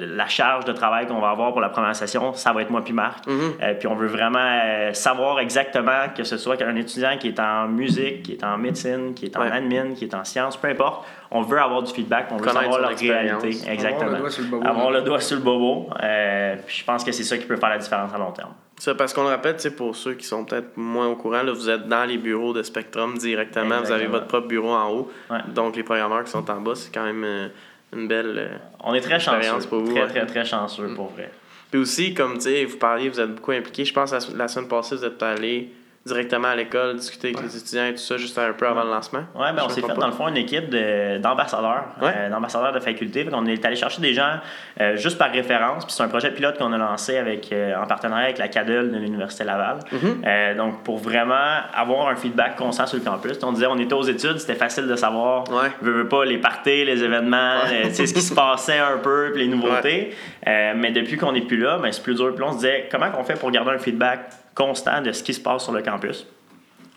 le- 0.00 0.16
la 0.16 0.26
charge 0.26 0.64
de 0.64 0.72
travail 0.72 1.06
qu'on 1.06 1.20
va 1.20 1.30
avoir 1.30 1.52
pour 1.52 1.60
la 1.60 1.68
première 1.68 1.94
session, 1.94 2.32
ça 2.34 2.52
va 2.52 2.62
être 2.62 2.70
moi 2.70 2.82
puis 2.82 2.92
Marc. 2.92 3.26
Mhm. 3.26 3.40
Euh, 3.62 3.74
puis, 3.74 3.86
on 3.86 3.94
veut 3.94 4.08
vraiment 4.08 4.38
euh, 4.40 4.92
savoir 4.94 5.38
exactement 5.38 6.08
que 6.16 6.24
ce 6.24 6.36
soit 6.38 6.60
un 6.62 6.74
étudiant 6.76 7.16
qui 7.18 7.28
est 7.28 7.38
en 7.40 7.68
musique, 7.68 8.22
qui 8.24 8.32
est 8.32 8.44
en 8.44 8.58
médecine, 8.58 9.14
qui 9.14 9.26
est 9.26 9.36
en 9.36 9.42
Ouais. 9.42 9.52
admin, 9.52 9.94
qui 9.94 10.04
est 10.06 10.14
en 10.14 10.24
sciences, 10.24 10.56
peu 10.56 10.68
importe. 10.68 11.06
On 11.30 11.42
veut 11.42 11.58
avoir 11.60 11.82
du 11.82 11.92
feedback, 11.92 12.26
on 12.30 12.36
veut 12.36 12.40
Connaître 12.44 12.62
savoir 12.62 12.80
leur 12.80 12.98
réalité. 12.98 13.48
Avoir 13.48 13.68
Exactement. 13.72 14.10
le 14.12 14.18
doigt 14.18 14.30
sur 14.30 14.42
le 14.44 14.48
bobo. 14.48 14.66
Avoir 14.66 14.90
le 14.92 15.02
doigt 15.02 15.20
sur 15.20 15.36
le 15.36 15.42
bobo. 15.42 15.90
Euh, 16.16 16.56
puis, 16.66 16.78
je 16.78 16.84
pense 16.84 17.04
que 17.04 17.12
c'est 17.12 17.24
ça 17.24 17.36
qui 17.36 17.44
peut 17.46 17.56
faire 17.56 17.68
la 17.68 17.78
différence 17.78 18.12
à 18.14 18.18
long 18.18 18.32
terme. 18.32 18.52
Ça, 18.78 18.94
parce 18.94 19.12
qu'on 19.14 19.22
le 19.22 19.28
rappelle, 19.28 19.56
pour 19.76 19.96
ceux 19.96 20.14
qui 20.14 20.26
sont 20.26 20.44
peut-être 20.44 20.76
moins 20.76 21.08
au 21.08 21.16
courant, 21.16 21.42
là, 21.42 21.52
vous 21.52 21.68
êtes 21.70 21.88
dans 21.88 22.04
les 22.04 22.18
bureaux 22.18 22.52
de 22.52 22.62
Spectrum 22.62 23.16
directement. 23.16 23.80
Vous 23.80 23.90
avez 23.92 24.06
votre 24.06 24.26
propre 24.26 24.48
bureau 24.48 24.70
en 24.72 24.90
haut. 24.90 25.12
Ouais. 25.30 25.38
Donc, 25.54 25.76
les 25.76 25.82
programmeurs 25.82 26.24
qui 26.24 26.30
sont 26.30 26.48
en 26.50 26.60
bas, 26.60 26.74
c'est 26.74 26.92
quand 26.92 27.04
même 27.04 27.24
euh, 27.24 27.48
une 27.94 28.06
belle. 28.08 28.34
euh, 28.38 28.56
On 28.84 28.94
est 28.94 29.00
très 29.00 29.16
Expérience 29.16 29.46
chanceux. 29.64 29.68
pour 29.68 29.80
vous, 29.80 29.92
très, 29.92 30.02
ouais. 30.02 30.08
très, 30.08 30.26
très 30.26 30.44
chanceux, 30.44 30.88
pour 30.94 31.08
vrai. 31.08 31.30
Puis 31.70 31.80
aussi, 31.80 32.14
comme 32.14 32.34
tu 32.34 32.42
sais, 32.42 32.64
vous 32.64 32.76
parliez, 32.76 33.08
vous 33.08 33.18
êtes 33.20 33.34
beaucoup 33.34 33.52
impliqués. 33.52 33.84
Je 33.84 33.92
pense 33.94 34.10
que 34.10 34.32
la, 34.32 34.38
la 34.44 34.48
semaine 34.48 34.68
passée, 34.68 34.96
vous 34.96 35.04
êtes 35.04 35.22
allé 35.22 35.70
directement 36.06 36.48
à 36.48 36.54
l'école, 36.54 36.96
discuter 36.96 37.28
avec 37.34 37.42
les 37.42 37.56
étudiants 37.56 37.86
et 37.86 37.92
tout 37.92 37.98
ça, 37.98 38.16
juste 38.16 38.38
un 38.38 38.52
peu 38.52 38.66
avant 38.66 38.84
le 38.84 38.90
lancement? 38.90 39.24
Oui, 39.34 39.46
ben 39.54 39.62
on 39.64 39.68
s'est 39.68 39.82
fait 39.82 39.94
dans 39.94 40.06
le 40.06 40.12
fond 40.12 40.28
une 40.28 40.36
équipe 40.36 40.70
de- 40.70 41.18
d'ambassadeurs, 41.18 41.84
Ouais. 42.00 42.12
euh, 42.16 42.30
d'ambassadeurs 42.30 42.72
de 42.72 42.80
faculté. 42.80 43.24
Fait 43.24 43.30
on 43.34 43.44
est 43.46 43.64
allé 43.64 43.76
chercher 43.76 44.00
des 44.00 44.14
gens 44.14 44.34
euh, 44.80 44.96
juste 44.96 45.18
par 45.18 45.30
référence. 45.30 45.84
Puis 45.84 45.92
c'est 45.94 46.02
un 46.02 46.08
projet 46.08 46.30
pilote 46.30 46.56
qu'on 46.58 46.72
a 46.72 46.78
lancé 46.78 47.16
avec, 47.18 47.50
euh, 47.52 47.74
en 47.76 47.86
partenariat 47.86 48.26
avec 48.26 48.38
la 48.38 48.48
CADEL 48.48 48.90
de 48.92 48.98
l'Université 48.98 49.44
Laval. 49.44 49.78
Mhm. 49.92 50.56
Donc 50.56 50.82
pour 50.84 50.98
vraiment 50.98 51.34
avoir 51.74 52.08
un 52.08 52.16
feedback 52.16 52.56
constant 52.56 52.86
sur 52.86 52.98
le 52.98 53.04
campus. 53.04 53.38
On 53.42 53.52
disait 53.52 53.66
on 53.66 53.78
était 53.78 53.94
aux 53.94 54.02
études, 54.04 54.38
c'était 54.38 54.54
facile 54.54 54.86
de 54.86 54.96
savoir, 54.96 55.44
Ouais. 55.50 55.70
veux, 55.82 55.92
veux 55.92 56.08
pas, 56.08 56.24
les 56.24 56.38
parties, 56.38 56.84
les 56.84 57.02
événements, 57.02 57.60
sais, 57.92 58.06
ce 58.06 58.14
qui 58.14 58.22
se 58.22 58.34
passait 58.34 58.78
un 58.78 58.98
peu, 58.98 59.30
puis 59.34 59.42
les 59.42 59.48
nouveautés. 59.48 60.14
Mais 60.46 60.92
depuis 60.92 61.16
qu'on 61.16 61.32
n'est 61.32 61.40
plus 61.42 61.56
là, 61.58 61.78
ben, 61.78 61.90
c'est 61.90 62.02
plus 62.02 62.14
dur. 62.14 62.34
Puis 62.34 62.44
on 62.44 62.52
se 62.52 62.56
disait 62.58 62.88
comment 62.90 63.06
on 63.18 63.24
fait 63.24 63.34
pour 63.38 63.50
garder 63.50 63.72
un 63.72 63.78
feedback 63.78 64.20
constant 64.56 65.00
de 65.02 65.12
ce 65.12 65.22
qui 65.22 65.34
se 65.34 65.40
passe 65.40 65.62
sur 65.62 65.72
le 65.72 65.82
campus. 65.82 66.26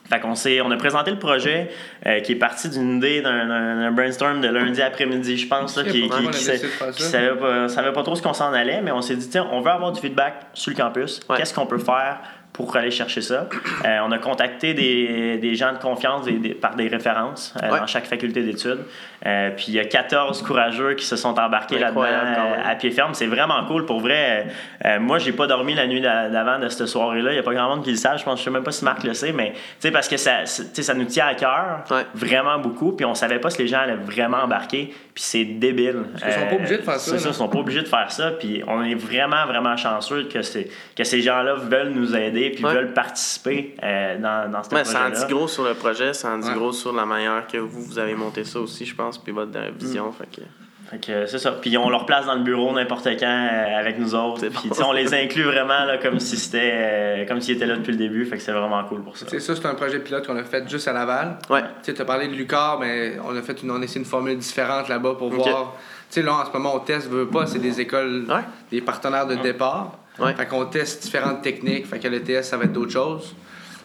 Fait 0.09 0.19
qu'on 0.19 0.33
s'est, 0.33 0.59
on 0.61 0.71
a 0.71 0.77
présenté 0.77 1.11
le 1.11 1.19
projet 1.19 1.69
euh, 2.07 2.19
qui 2.21 2.31
est 2.31 2.35
parti 2.35 2.67
d'une 2.67 2.97
idée 2.97 3.21
d'un, 3.21 3.91
brainstorm 3.91 4.41
de 4.41 4.47
lundi 4.47 4.81
après-midi, 4.81 5.37
je 5.37 5.47
pense, 5.47 5.77
là, 5.77 5.83
qui, 5.83 6.09
qui, 6.09 6.33
savait 6.33 7.35
pas, 7.35 7.69
savait 7.69 7.93
pas 7.93 8.01
trop 8.01 8.15
ce 8.15 8.21
qu'on 8.23 8.33
s'en 8.33 8.51
allait, 8.51 8.81
mais 8.81 8.91
on 8.91 9.01
s'est 9.01 9.15
dit, 9.15 9.29
tiens, 9.29 9.47
on 9.51 9.61
veut 9.61 9.69
avoir 9.69 9.91
du 9.91 10.01
feedback 10.01 10.47
sur 10.55 10.71
le 10.71 10.77
campus. 10.77 11.19
Ouais. 11.29 11.37
Qu'est-ce 11.37 11.53
qu'on 11.53 11.67
peut 11.67 11.77
faire 11.77 12.21
pour 12.65 12.75
aller 12.75 12.91
chercher 12.91 13.21
ça? 13.21 13.47
Euh, 13.85 13.99
on 14.05 14.11
a 14.11 14.17
contacté 14.17 14.73
des, 14.73 15.37
des 15.37 15.55
gens 15.55 15.71
de 15.73 15.77
confiance 15.77 16.25
des- 16.25 16.33
des- 16.33 16.53
par 16.53 16.75
des 16.75 16.87
références 16.87 17.53
euh, 17.63 17.71
Ouais. 17.71 17.79
dans 17.79 17.87
chaque 17.87 18.05
faculté 18.05 18.41
d'études. 18.43 18.79
Euh, 19.25 19.49
puis 19.55 19.65
il 19.69 19.73
y 19.75 19.79
a 19.79 19.85
14 19.85 20.41
courageux 20.43 20.93
qui 20.95 21.05
se 21.05 21.15
sont 21.15 21.37
embarqués 21.39 21.77
là-dedans 21.79 22.03
à 22.65 22.75
pied 22.75 22.91
ferme. 22.91 23.13
C'est 23.13 23.27
vraiment 23.27 23.63
cool. 23.65 23.85
Pour 23.85 23.99
vrai, 23.99 24.47
moi, 24.99 25.17
j'ai 25.19 25.31
pas 25.33 25.47
dormi 25.47 25.73
la 25.75 25.87
nuit 25.87 26.01
d'a- 26.01 26.29
d'avant 26.29 26.59
de 26.59 26.67
cette 26.69 26.87
soirée-là. 26.87 27.31
Il 27.33 27.35
y 27.35 27.39
a 27.39 27.43
pas 27.43 27.53
grand 27.53 27.69
monde 27.75 27.83
qui 27.83 27.91
le 27.91 27.97
sache. 27.97 28.21
Je 28.21 28.25
pense, 28.25 28.39
je 28.39 28.43
sais 28.45 28.49
même 28.51 28.63
pas 28.63 28.71
si 28.71 28.83
Marc 28.85 29.03
le 29.03 29.13
sait, 29.13 29.31
mais 29.33 29.53
parce 29.91 30.07
que 30.07 30.17
ça, 30.17 30.45
ça 30.45 30.93
nous 30.93 31.05
tient 31.05 31.27
à 31.27 31.33
cœur 31.35 31.83
Ouais. 31.91 32.05
vraiment 32.13 32.59
beaucoup. 32.59 32.91
Puis 32.93 33.05
on 33.05 33.13
savait 33.15 33.39
pas 33.39 33.49
si 33.49 33.61
les 33.61 33.67
gens 33.67 33.79
allaient 33.79 33.95
vraiment 33.95 34.37
embarquer. 34.37 34.93
Puis 35.19 35.25
c'est 35.27 35.43
débile. 35.43 35.97
Euh, 35.97 36.03
Parce 36.13 36.23
qu'ils 36.23 36.33
sont 36.33 36.47
pas 36.47 36.55
obligés 36.55 36.77
de 36.77 36.81
faire 36.83 36.93
ça, 36.99 37.11
C'est 37.11 37.19
ça, 37.19 37.27
ils 37.29 37.33
sont 37.35 37.49
pas 37.49 37.59
obligés 37.59 37.81
de 37.81 37.87
faire 37.89 38.09
ça. 38.09 38.31
Puis 38.31 38.63
on 38.65 38.81
est 38.85 38.95
vraiment, 38.95 39.45
vraiment 39.47 39.75
chanceux 39.75 40.29
que, 40.31 40.41
c'est- 40.41 40.69
que 40.95 41.03
ces 41.03 41.21
gens-là 41.21 41.55
veulent 41.55 41.89
nous 41.89 42.15
aider 42.15 42.51
puis 42.51 42.63
Ouais. 42.63 42.73
veulent 42.73 42.93
participer 42.93 43.75
euh, 43.83 44.17
dans, 44.17 44.49
dans 44.49 44.63
ce 44.63 44.73
Mais 44.73 44.85
ça 44.85 44.99
en 44.99 45.09
projet-là. 45.09 45.25
dit 45.27 45.33
gros 45.33 45.47
sur 45.49 45.65
le 45.65 45.73
projet, 45.73 46.13
ça 46.13 46.29
en 46.29 46.37
dit 46.37 46.47
Ouais. 46.47 46.53
gros 46.55 46.71
sur 46.71 46.93
la 46.93 47.05
manière 47.05 47.45
que 47.47 47.57
vous, 47.57 47.81
vous 47.83 47.99
avez 47.99 48.15
monté 48.15 48.45
ça 48.45 48.61
aussi, 48.61 48.85
je 48.85 48.95
pense, 48.95 49.17
puis 49.17 49.33
votre 49.33 49.51
euh, 49.57 49.71
Mm. 49.71 49.77
vision. 49.77 50.09
Fait 50.13 50.27
que... 50.33 50.41
Fait 50.89 50.97
que 51.05 51.25
c'est 51.27 51.37
ça. 51.37 51.51
Puis 51.51 51.77
on 51.77 51.89
leur 51.89 52.05
place 52.05 52.25
dans 52.25 52.33
le 52.35 52.41
bureau 52.43 52.73
n'importe 52.73 53.05
quand 53.19 53.25
euh, 53.51 53.79
avec 53.79 53.99
nous 53.99 54.15
autres. 54.15 54.39
C'est 54.39 54.49
Puis 54.49 54.69
bon. 54.69 54.75
tu 54.75 54.81
sais, 54.81 54.83
on 54.87 54.91
les 54.91 55.13
inclut 55.13 55.43
vraiment 55.43 55.85
là, 55.85 55.97
comme 55.99 56.19
si 56.19 56.35
c'était 56.35 56.71
euh, 56.73 57.25
comme 57.27 57.41
s'ils 57.41 57.55
étaient 57.57 57.67
là 57.67 57.75
depuis 57.75 57.91
le 57.91 57.97
début. 57.97 58.25
Fait 58.25 58.37
que 58.37 58.41
c'est 58.43 58.51
vraiment 58.51 58.83
cool 58.85 59.03
pour 59.03 59.15
ça. 59.15 59.27
Sais, 59.27 59.39
ça, 59.39 59.55
c'est 59.55 59.65
un 59.67 59.75
projet 59.75 59.99
pilote 59.99 60.25
qu'on 60.25 60.35
a 60.37 60.43
fait 60.43 60.67
juste 60.67 60.87
à 60.87 60.93
Laval. 60.93 61.37
Ouais. 61.49 61.61
Tu 61.83 61.93
as 61.99 62.05
parlé 62.05 62.27
de 62.27 62.33
Lucar, 62.33 62.79
mais 62.79 63.17
on 63.23 63.35
a 63.37 63.41
fait 63.43 63.61
une, 63.61 63.69
on 63.71 63.79
a 63.81 63.83
essayé 63.83 63.99
une 63.99 64.05
formule 64.05 64.37
différente 64.37 64.87
là-bas 64.89 65.13
pour 65.17 65.29
voir. 65.29 65.75
Tu 66.09 66.15
sais, 66.15 66.21
là, 66.23 66.33
en 66.33 66.45
ce 66.45 66.51
moment, 66.51 66.75
on 66.75 66.79
teste, 66.79 67.07
veut 67.07 67.27
pas, 67.27 67.45
c'est 67.45 67.59
des 67.59 67.79
écoles, 67.79 68.25
Ouais. 68.27 68.41
des 68.71 68.81
partenaires 68.81 69.27
de 69.27 69.35
départ. 69.35 69.99
Ouais. 70.17 70.33
Fait 70.33 70.47
qu'on 70.47 70.65
teste 70.65 71.03
différentes 71.03 71.43
techniques. 71.43 71.85
Fait 71.85 71.99
que 71.99 72.07
le 72.07 72.21
TS, 72.23 72.41
ça 72.49 72.57
va 72.57 72.63
être 72.65 72.73
d'autres 72.73 72.91
choses. 72.91 73.35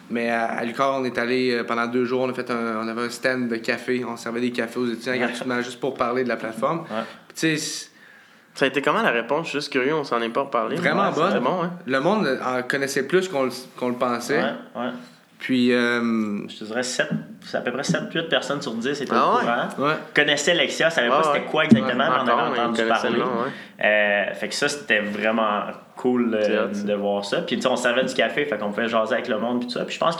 Mais 0.09 0.29
à, 0.29 0.45
à 0.45 0.63
Lucar, 0.63 0.93
on 0.99 1.03
est 1.03 1.17
allé 1.17 1.51
euh, 1.51 1.63
pendant 1.63 1.87
deux 1.87 2.05
jours, 2.05 2.21
on 2.21 2.29
a 2.29 2.33
fait 2.33 2.49
un, 2.51 2.77
on 2.83 2.87
avait 2.87 3.03
un 3.03 3.09
stand 3.09 3.47
de 3.47 3.55
café. 3.57 4.03
On 4.05 4.17
servait 4.17 4.41
des 4.41 4.51
cafés 4.51 4.79
aux 4.79 4.87
étudiants 4.87 5.17
gratuitement 5.17 5.61
juste 5.61 5.79
pour 5.79 5.95
parler 5.95 6.23
de 6.23 6.29
la 6.29 6.35
plateforme. 6.37 6.85
Ouais. 6.91 7.57
Ça 8.55 8.63
a 8.63 8.67
été 8.69 8.81
comment 8.81 9.01
la 9.01 9.11
réponse? 9.11 9.47
Je 9.47 9.49
suis 9.49 9.59
juste 9.59 9.71
curieux, 9.71 9.93
on 9.93 10.05
s'en 10.05 10.21
est 10.21 10.29
pas 10.29 10.41
reparlé. 10.43 10.77
Vraiment 10.77 11.09
Ouais, 11.09 11.15
bonne. 11.15 11.39
Bon, 11.43 11.63
hein? 11.63 11.71
le 11.85 11.99
monde 11.99 12.39
en 12.45 12.63
connaissait 12.63 13.03
plus 13.05 13.27
qu'on 13.27 13.43
le, 13.43 13.93
pensait. 13.95 14.37
Ouais, 14.37 14.53
ouais. 14.81 14.89
Puis, 15.45 15.71
euh, 15.71 16.01
Je 16.49 16.57
te 16.57 16.63
dirais 16.63 16.81
7, 16.81 17.07
c'est 17.41 17.57
à 17.57 17.61
peu 17.61 17.71
près 17.71 17.83
7-8 17.83 18.29
personnes 18.29 18.63
sur 18.63 18.73
10 18.73 18.99
étaient 18.99 19.13
Ah 19.13 19.27
au 19.27 19.37
courant. 19.37 19.87
ouais. 19.89 19.93
Connaissaient 20.15 20.55
Lexia, 20.55 20.89
savaient 20.89 21.07
pas 21.07 21.19
ouais. 21.19 21.23
c'était 21.35 21.45
quoi 21.45 21.65
exactement, 21.65 22.03
mais 22.09 22.15
on 22.17 22.23
encore, 22.23 22.39
avait 22.39 22.59
entendu 22.61 22.81
parler. 22.87 23.19
nom. 23.19 23.27
Euh, 23.83 24.33
fait 24.33 24.47
que 24.47 24.55
ça, 24.55 24.67
c'était 24.67 25.01
vraiment 25.01 25.65
cool 25.97 26.33
euh, 26.33 26.65
de 26.69 26.93
voir 26.95 27.23
ça. 27.23 27.41
Puis, 27.41 27.57
tu 27.57 27.61
sais, 27.61 27.67
on 27.67 27.75
servait 27.75 28.05
du 28.05 28.15
café, 28.15 28.45
fait 28.45 28.57
qu'on 28.57 28.71
pouvait 28.71 28.87
jaser 28.87 29.13
avec 29.13 29.27
le 29.27 29.37
monde, 29.37 29.59
puis 29.59 29.67
tout 29.67 29.73
ça. 29.75 29.85
Puis, 29.85 29.93
je 29.93 29.99
pense 29.99 30.17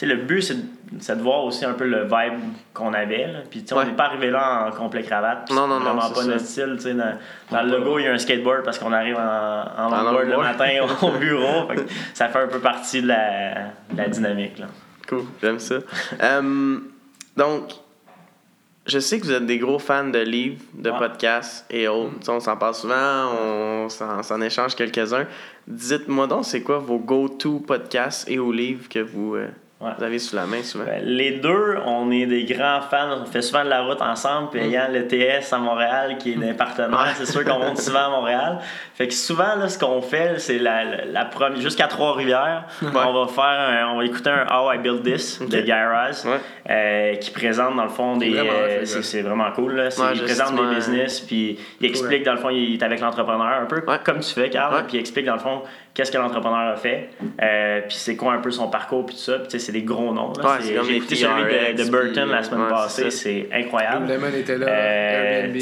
que 0.00 0.06
le 0.06 0.16
but, 0.16 0.42
c'est 0.42 1.16
de, 1.16 1.22
voir 1.22 1.44
aussi 1.44 1.64
un 1.64 1.74
peu 1.74 1.86
le 1.86 2.02
vibe 2.04 2.40
qu'on 2.74 2.92
avait. 2.92 3.26
là. 3.28 3.38
Puis, 3.48 3.62
sais, 3.64 3.74
Ouais. 3.74 3.82
on 3.84 3.86
n'est 3.86 3.92
pas 3.96 4.06
arrivé 4.06 4.30
là 4.30 4.66
en 4.68 4.70
complet 4.76 5.02
cravate. 5.02 5.48
Non, 5.50 5.66
non, 5.68 5.78
non, 5.78 5.84
vraiment 5.94 6.00
c'est 6.02 6.14
pas 6.14 6.24
notre 6.24 6.44
style. 6.44 6.72
tu 6.76 6.82
sais, 6.82 6.94
Dans, 6.94 7.16
dans 7.50 7.62
le 7.62 7.70
logo, 7.78 7.98
il 7.98 8.04
y 8.04 8.08
a 8.08 8.12
un 8.12 8.18
skateboard 8.18 8.64
parce 8.64 8.78
qu'on 8.78 8.92
arrive 8.92 9.16
en, 9.16 9.20
en 9.78 9.88
longboard 9.90 10.28
le 10.28 10.36
matin 10.38 10.68
au 11.02 11.10
bureau. 11.18 11.68
Fait 11.68 11.76
que 11.76 11.82
ça 12.14 12.28
fait 12.28 12.40
un 12.40 12.48
peu 12.48 12.58
partie 12.58 13.00
de 13.02 13.08
la, 13.08 13.54
de 13.90 13.96
la 13.98 14.08
dynamique. 14.08 14.58
Là. 14.58 14.66
Cool, 15.08 15.22
j'aime 15.40 15.58
ça. 15.58 15.76
Donc, 17.36 17.72
je 18.86 18.98
sais 18.98 19.20
que 19.20 19.24
vous 19.24 19.32
êtes 19.32 19.46
des 19.46 19.58
gros 19.58 19.78
fans 19.78 20.08
de 20.08 20.18
livres, 20.18 20.60
de 20.74 20.90
Ouais. 20.90 20.98
podcasts 20.98 21.64
et 21.70 21.86
autres. 21.88 22.12
Sais, 22.20 22.30
On 22.30 22.40
s'en 22.40 22.56
parle 22.56 22.74
souvent, 22.74 23.30
on 23.40 23.88
s'en, 23.88 24.22
s'en 24.22 24.40
échange 24.40 24.74
quelques-uns. 24.74 25.26
Dites-moi 25.66 26.26
donc, 26.26 26.44
c'est 26.44 26.62
quoi 26.62 26.78
vos 26.78 26.98
go-to 26.98 27.60
podcasts 27.60 28.28
et 28.28 28.38
ou 28.38 28.50
livres 28.52 28.88
que 28.88 28.98
vous, 28.98 29.36
euh, 29.36 29.48
Ouais. 29.82 29.90
vous 29.98 30.04
avez 30.04 30.18
sous 30.18 30.36
la 30.36 30.46
main 30.46 30.62
souvent? 30.62 30.84
Ben, 30.84 31.02
les 31.04 31.32
deux, 31.32 31.76
on 31.86 32.10
est 32.10 32.26
des 32.26 32.44
grands 32.44 32.80
fans. 32.82 33.18
On 33.22 33.24
fait 33.26 33.42
souvent 33.42 33.64
de 33.64 33.68
la 33.68 33.82
route 33.82 34.00
ensemble. 34.00 34.50
Puis 34.50 34.60
ayant 34.60 34.86
le 34.92 35.06
TS 35.08 35.52
à 35.52 35.58
Montréal, 35.58 36.16
qui 36.18 36.32
est 36.32 36.50
un 36.50 36.54
partenaire, 36.54 36.90
Ouais. 37.00 37.12
c'est 37.16 37.26
sûr 37.26 37.44
qu'on 37.44 37.58
monte 37.58 37.78
souvent 37.78 38.06
à 38.06 38.10
Montréal. 38.10 38.58
Fait 38.94 39.08
que 39.08 39.14
souvent, 39.14 39.56
là, 39.56 39.68
ce 39.68 39.78
qu'on 39.78 40.00
fait, 40.00 40.38
c'est 40.38 40.58
la, 40.58 40.84
la, 40.84 41.04
la 41.06 41.24
première. 41.24 41.60
Jusqu'à 41.60 41.88
Trois-Rivières, 41.88 42.64
on 42.82 43.12
va 43.12 43.26
faire 43.26 43.44
un- 43.44 43.92
on 43.92 43.98
va 43.98 44.04
écouter 44.04 44.30
un 44.30 44.46
How 44.54 44.72
I 44.72 44.78
Build 44.78 45.02
This 45.02 45.40
de. 45.40 45.60
Guy 45.60 45.72
Raz, 45.72 46.26
euh, 46.70 47.14
qui 47.16 47.30
présente 47.32 47.74
dans 47.76 47.82
le 47.84 47.88
fond 47.88 48.16
des. 48.16 48.30
Vraiment 48.30 48.50
euh, 48.52 48.80
c'est, 48.84 49.02
c'est 49.02 49.22
vraiment 49.22 49.50
cool. 49.52 49.74
Là. 49.74 49.88
Il 50.14 50.22
présente 50.22 50.54
des 50.54 50.74
business, 50.76 51.20
puis 51.20 51.58
il 51.80 51.86
explique, 51.88 52.22
dans 52.24 52.32
le 52.32 52.38
fond, 52.38 52.50
il 52.50 52.74
est 52.74 52.82
avec 52.82 53.00
l'entrepreneur, 53.00 53.60
un 53.62 53.66
peu 53.66 53.80
comme 54.04 54.20
tu 54.20 54.32
fais, 54.32 54.48
Carl. 54.50 54.84
Puis 54.86 54.96
il 54.96 55.00
explique, 55.00 55.26
dans 55.26 55.34
le 55.34 55.40
fond, 55.40 55.62
qu'est-ce 55.94 56.10
que 56.10 56.18
l'entrepreneur 56.18 56.72
a 56.72 56.76
fait, 56.76 57.10
euh, 57.42 57.80
puis 57.86 57.96
c'est 57.96 58.16
quoi 58.16 58.32
un 58.32 58.38
peu 58.38 58.50
son 58.50 58.68
parcours, 58.68 59.04
puis 59.04 59.14
tout 59.14 59.20
ça. 59.20 59.38
Puis 59.38 59.48
tu 59.48 59.50
sais, 59.52 59.58
c'est 59.66 59.72
des 59.72 59.82
gros 59.82 60.12
noms. 60.14 60.32
là. 60.32 60.52
Ouais, 60.52 60.56
J'ai 60.62 60.78
les 60.80 60.96
écouté 60.96 61.16
celui 61.16 61.74
de, 61.74 61.82
de 61.84 61.90
Burton 61.90 62.22
puis, 62.24 62.32
la 62.32 62.42
semaine 62.42 62.62
ouais, 62.62 62.70
passée, 62.70 63.10
c'est 63.10 63.48
incroyable. 63.52 64.06
Lemon 64.08 64.28
était 64.34 64.56
là, 64.58 64.66
Euh, 64.68 65.52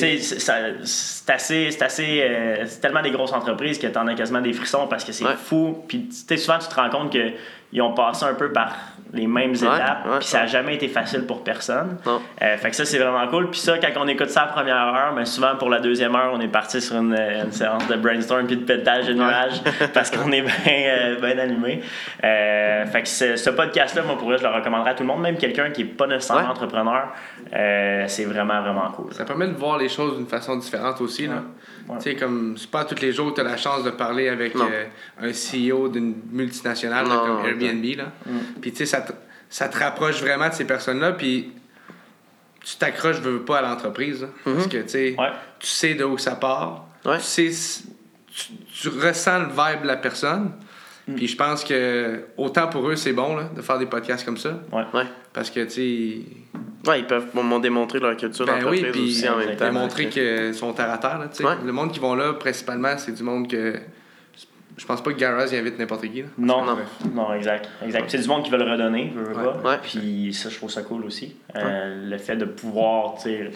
c'est 0.85 1.31
assez, 1.33 1.71
c'est 1.71 1.83
assez, 1.83 2.23
euh, 2.23 2.65
c'est 2.67 2.81
tellement 2.81 3.03
des 3.03 3.11
grosses 3.11 3.33
entreprises 3.33 3.79
que 3.79 3.87
t'en 3.89 4.07
as 4.07 4.15
quasiment 4.15 4.41
des 4.41 4.53
frissons 4.53 4.87
parce 4.89 5.05
que 5.05 5.13
c'est 5.13 5.25
Ouais. 5.25 5.35
fou. 5.37 5.85
Puis 5.89 6.09
tu 6.09 6.15
sais, 6.15 6.37
souvent 6.37 6.59
tu 6.59 6.69
te 6.69 6.75
rends 6.75 6.91
compte 6.91 7.13
que 7.13 7.31
ils 7.73 7.83
ont 7.83 7.95
passé 7.95 8.25
un 8.25 8.35
peu 8.35 8.51
par 8.53 8.73
les 9.13 9.27
mêmes 9.27 9.55
étapes, 9.57 10.07
ouais, 10.07 10.19
puis 10.21 10.29
ça 10.29 10.39
a 10.39 10.43
ouais. 10.43 10.49
jamais 10.49 10.75
été 10.77 10.87
facile 10.87 11.27
pour 11.27 11.43
personne. 11.43 11.97
Euh, 12.07 12.57
fait 12.59 12.71
que 12.71 12.77
ça 12.77 12.85
c'est 12.85 12.99
vraiment 12.99 13.27
cool. 13.27 13.51
Puis 13.51 13.59
ça, 13.59 13.77
quand 13.79 13.89
on 14.01 14.07
écoute 14.07 14.31
ça 14.31 14.43
à 14.43 14.47
la 14.47 14.53
première 14.53 14.77
heure, 14.77 15.13
mais 15.17 15.25
souvent 15.25 15.57
pour 15.57 15.69
la 15.69 15.81
deuxième 15.81 16.15
heure, 16.15 16.31
on 16.33 16.41
est 16.41 16.47
parti 16.47 16.81
sur 16.81 16.95
une, 16.97 17.15
une 17.15 17.51
séance 17.51 17.89
de 17.89 17.97
brainstorm 17.97 18.47
puis 18.47 18.57
de 18.57 18.63
pétage 18.65 19.09
de 19.09 19.15
nuages 19.15 19.63
parce 19.95 20.13
qu'on 20.13 20.31
est 20.31 20.43
bien 20.43 20.53
euh, 20.69 21.17
bien 21.21 21.39
allumé. 21.39 21.83
Euh, 22.23 22.87
fait 22.87 23.03
que 23.03 23.09
ce, 23.09 23.35
ce 23.35 23.51
podcast-là, 23.51 24.03
moi 24.03 24.17
pour 24.17 24.29
vrai, 24.29 24.39
je 24.39 24.45
le 24.45 24.51
recommanderais 24.51 24.91
à 24.91 24.95
tout 24.95 25.03
le 25.03 25.09
monde, 25.09 25.23
même 25.23 25.37
quelqu'un 25.37 25.71
qui 25.71 25.83
est 25.83 25.87
pas 25.87 26.07
nécessairement 26.07 26.45
Ouais. 26.45 26.51
entrepreneur. 26.51 27.09
Euh, 27.53 28.05
c'est 28.07 28.25
vraiment 28.27 28.61
vraiment 28.63 28.91
cool. 28.93 29.13
Ça 29.13 29.25
permet 29.25 29.49
de 29.49 29.55
voir 29.55 29.77
les 29.77 29.89
choses 29.89 30.17
d'une 30.19 30.29
façon 30.29 30.57
différente 30.57 31.01
aussi. 31.01 31.27
Là. 31.27 31.43
Ouais. 31.93 31.99
Tu 31.99 32.11
sais, 32.11 32.17
comme 32.17 32.57
c'est 32.57 32.71
pas 32.71 32.85
tous 32.85 33.01
les 33.01 33.13
jours 33.13 33.31
que 33.31 33.37
tu 33.37 33.47
as 33.47 33.51
la 33.51 33.57
chance 33.57 33.83
de 33.85 33.91
parler 33.91 34.29
avec 34.29 34.55
euh, 34.57 34.85
un 35.21 35.31
CEO 35.33 35.89
d'une 35.89 36.15
multinationale 36.31 37.09
là, 37.09 37.17
comme 37.19 37.39
non, 37.39 37.45
Airbnb. 37.45 37.85
Là. 37.97 38.13
Puis 38.61 38.71
tu 38.73 38.79
sais, 38.79 38.87
ça 38.87 39.01
te, 39.01 39.13
ça 39.49 39.69
te 39.69 39.79
rapproche 39.79 40.21
vraiment 40.21 40.49
de 40.49 40.55
ces 40.55 40.65
personnes-là. 40.65 41.13
Puis 41.13 41.53
tu 42.65 42.77
t'accroches, 42.77 43.21
veux, 43.21 43.33
veux 43.39 43.43
pas, 43.45 43.59
à 43.59 43.63
l'entreprise. 43.63 44.23
là. 44.23 44.29
Parce 44.45 44.67
que 44.67 44.79
tu 44.83 44.89
sais, 44.89 45.15
Ouais. 45.19 45.31
tu 45.59 45.67
sais 45.67 45.95
de 45.95 46.05
où 46.05 46.19
ça 46.19 46.37
part. 46.37 46.87
Ouais. 47.05 47.19
Tu 47.19 47.51
sais, 47.53 47.83
tu, 48.35 48.53
tu 48.83 48.89
ressens 48.89 49.39
le 49.41 49.47
vibe 49.47 49.83
de 49.83 49.87
la 49.87 49.97
personne. 49.97 50.53
Puis 51.17 51.27
je 51.27 51.37
pense 51.37 51.65
que 51.65 52.21
autant 52.37 52.69
pour 52.69 52.89
eux, 52.89 52.95
c'est 52.95 53.13
bon 53.13 53.35
là, 53.35 53.45
de 53.57 53.61
faire 53.63 53.79
des 53.79 53.87
podcasts 53.87 54.25
comme 54.25 54.37
ça. 54.37 54.61
Ouais. 54.71 54.85
Ouais. 54.95 55.07
Parce 55.33 55.51
que 55.51 55.65
tu 55.65 55.71
sais, 55.71 56.19
Ouais, 56.87 57.01
ils 57.01 57.07
peuvent 57.07 57.27
m'ont 57.35 57.59
démontrer 57.59 57.99
leur 58.01 58.17
culture 58.17 58.47
Ben 58.47 58.55
oui, 58.67 58.81
d'entreprise 58.81 58.93
puis 58.93 59.01
aussi 59.03 59.29
en 59.29 59.37
même 59.37 59.57
temps. 59.57 59.65
démontrer 59.67 60.09
qu'ils 60.09 60.55
sont 60.55 60.73
terre 60.73 60.91
à 60.91 60.99
terre. 60.99 61.19
Là, 61.19 61.29
tu 61.29 61.37
sais. 61.37 61.45
Ouais. 61.45 61.55
Le 61.65 61.73
monde 61.73 61.93
qui 61.93 62.01
vont 62.01 62.15
là, 62.15 62.33
principalement, 62.35 62.97
c'est 62.97 63.13
du 63.13 63.23
monde 63.23 63.49
que. 63.49 63.75
Je 64.79 64.87
pense 64.87 65.03
pas 65.03 65.13
que 65.13 65.19
Garage 65.19 65.53
y 65.53 65.57
invite 65.57 65.79
n'importe 65.79 66.09
qui. 66.11 66.23
Là. 66.23 66.29
Non, 66.39 66.65
Non. 66.65 66.79
non, 67.15 67.35
exact. 67.35 67.69
exact. 67.85 68.09
C'est 68.09 68.19
du 68.23 68.29
monde 68.29 68.45
qui 68.45 68.51
veut 68.51 68.57
le 68.57 68.65
redonner, 68.71 69.13
veut, 69.15 69.25
veut 69.25 69.37
Ouais. 69.37 69.53
pas. 69.63 69.71
Ouais. 69.73 69.79
Puis 69.83 70.33
ça, 70.33 70.49
je 70.49 70.57
trouve 70.57 70.71
ça 70.71 70.81
cool 70.83 71.05
aussi. 71.05 71.37
Euh, 71.55 72.09
Le 72.09 72.17
fait 72.17 72.37
de 72.37 72.47
pouvoir, 72.47 73.17
tu 73.17 73.25
sais, 73.25 73.51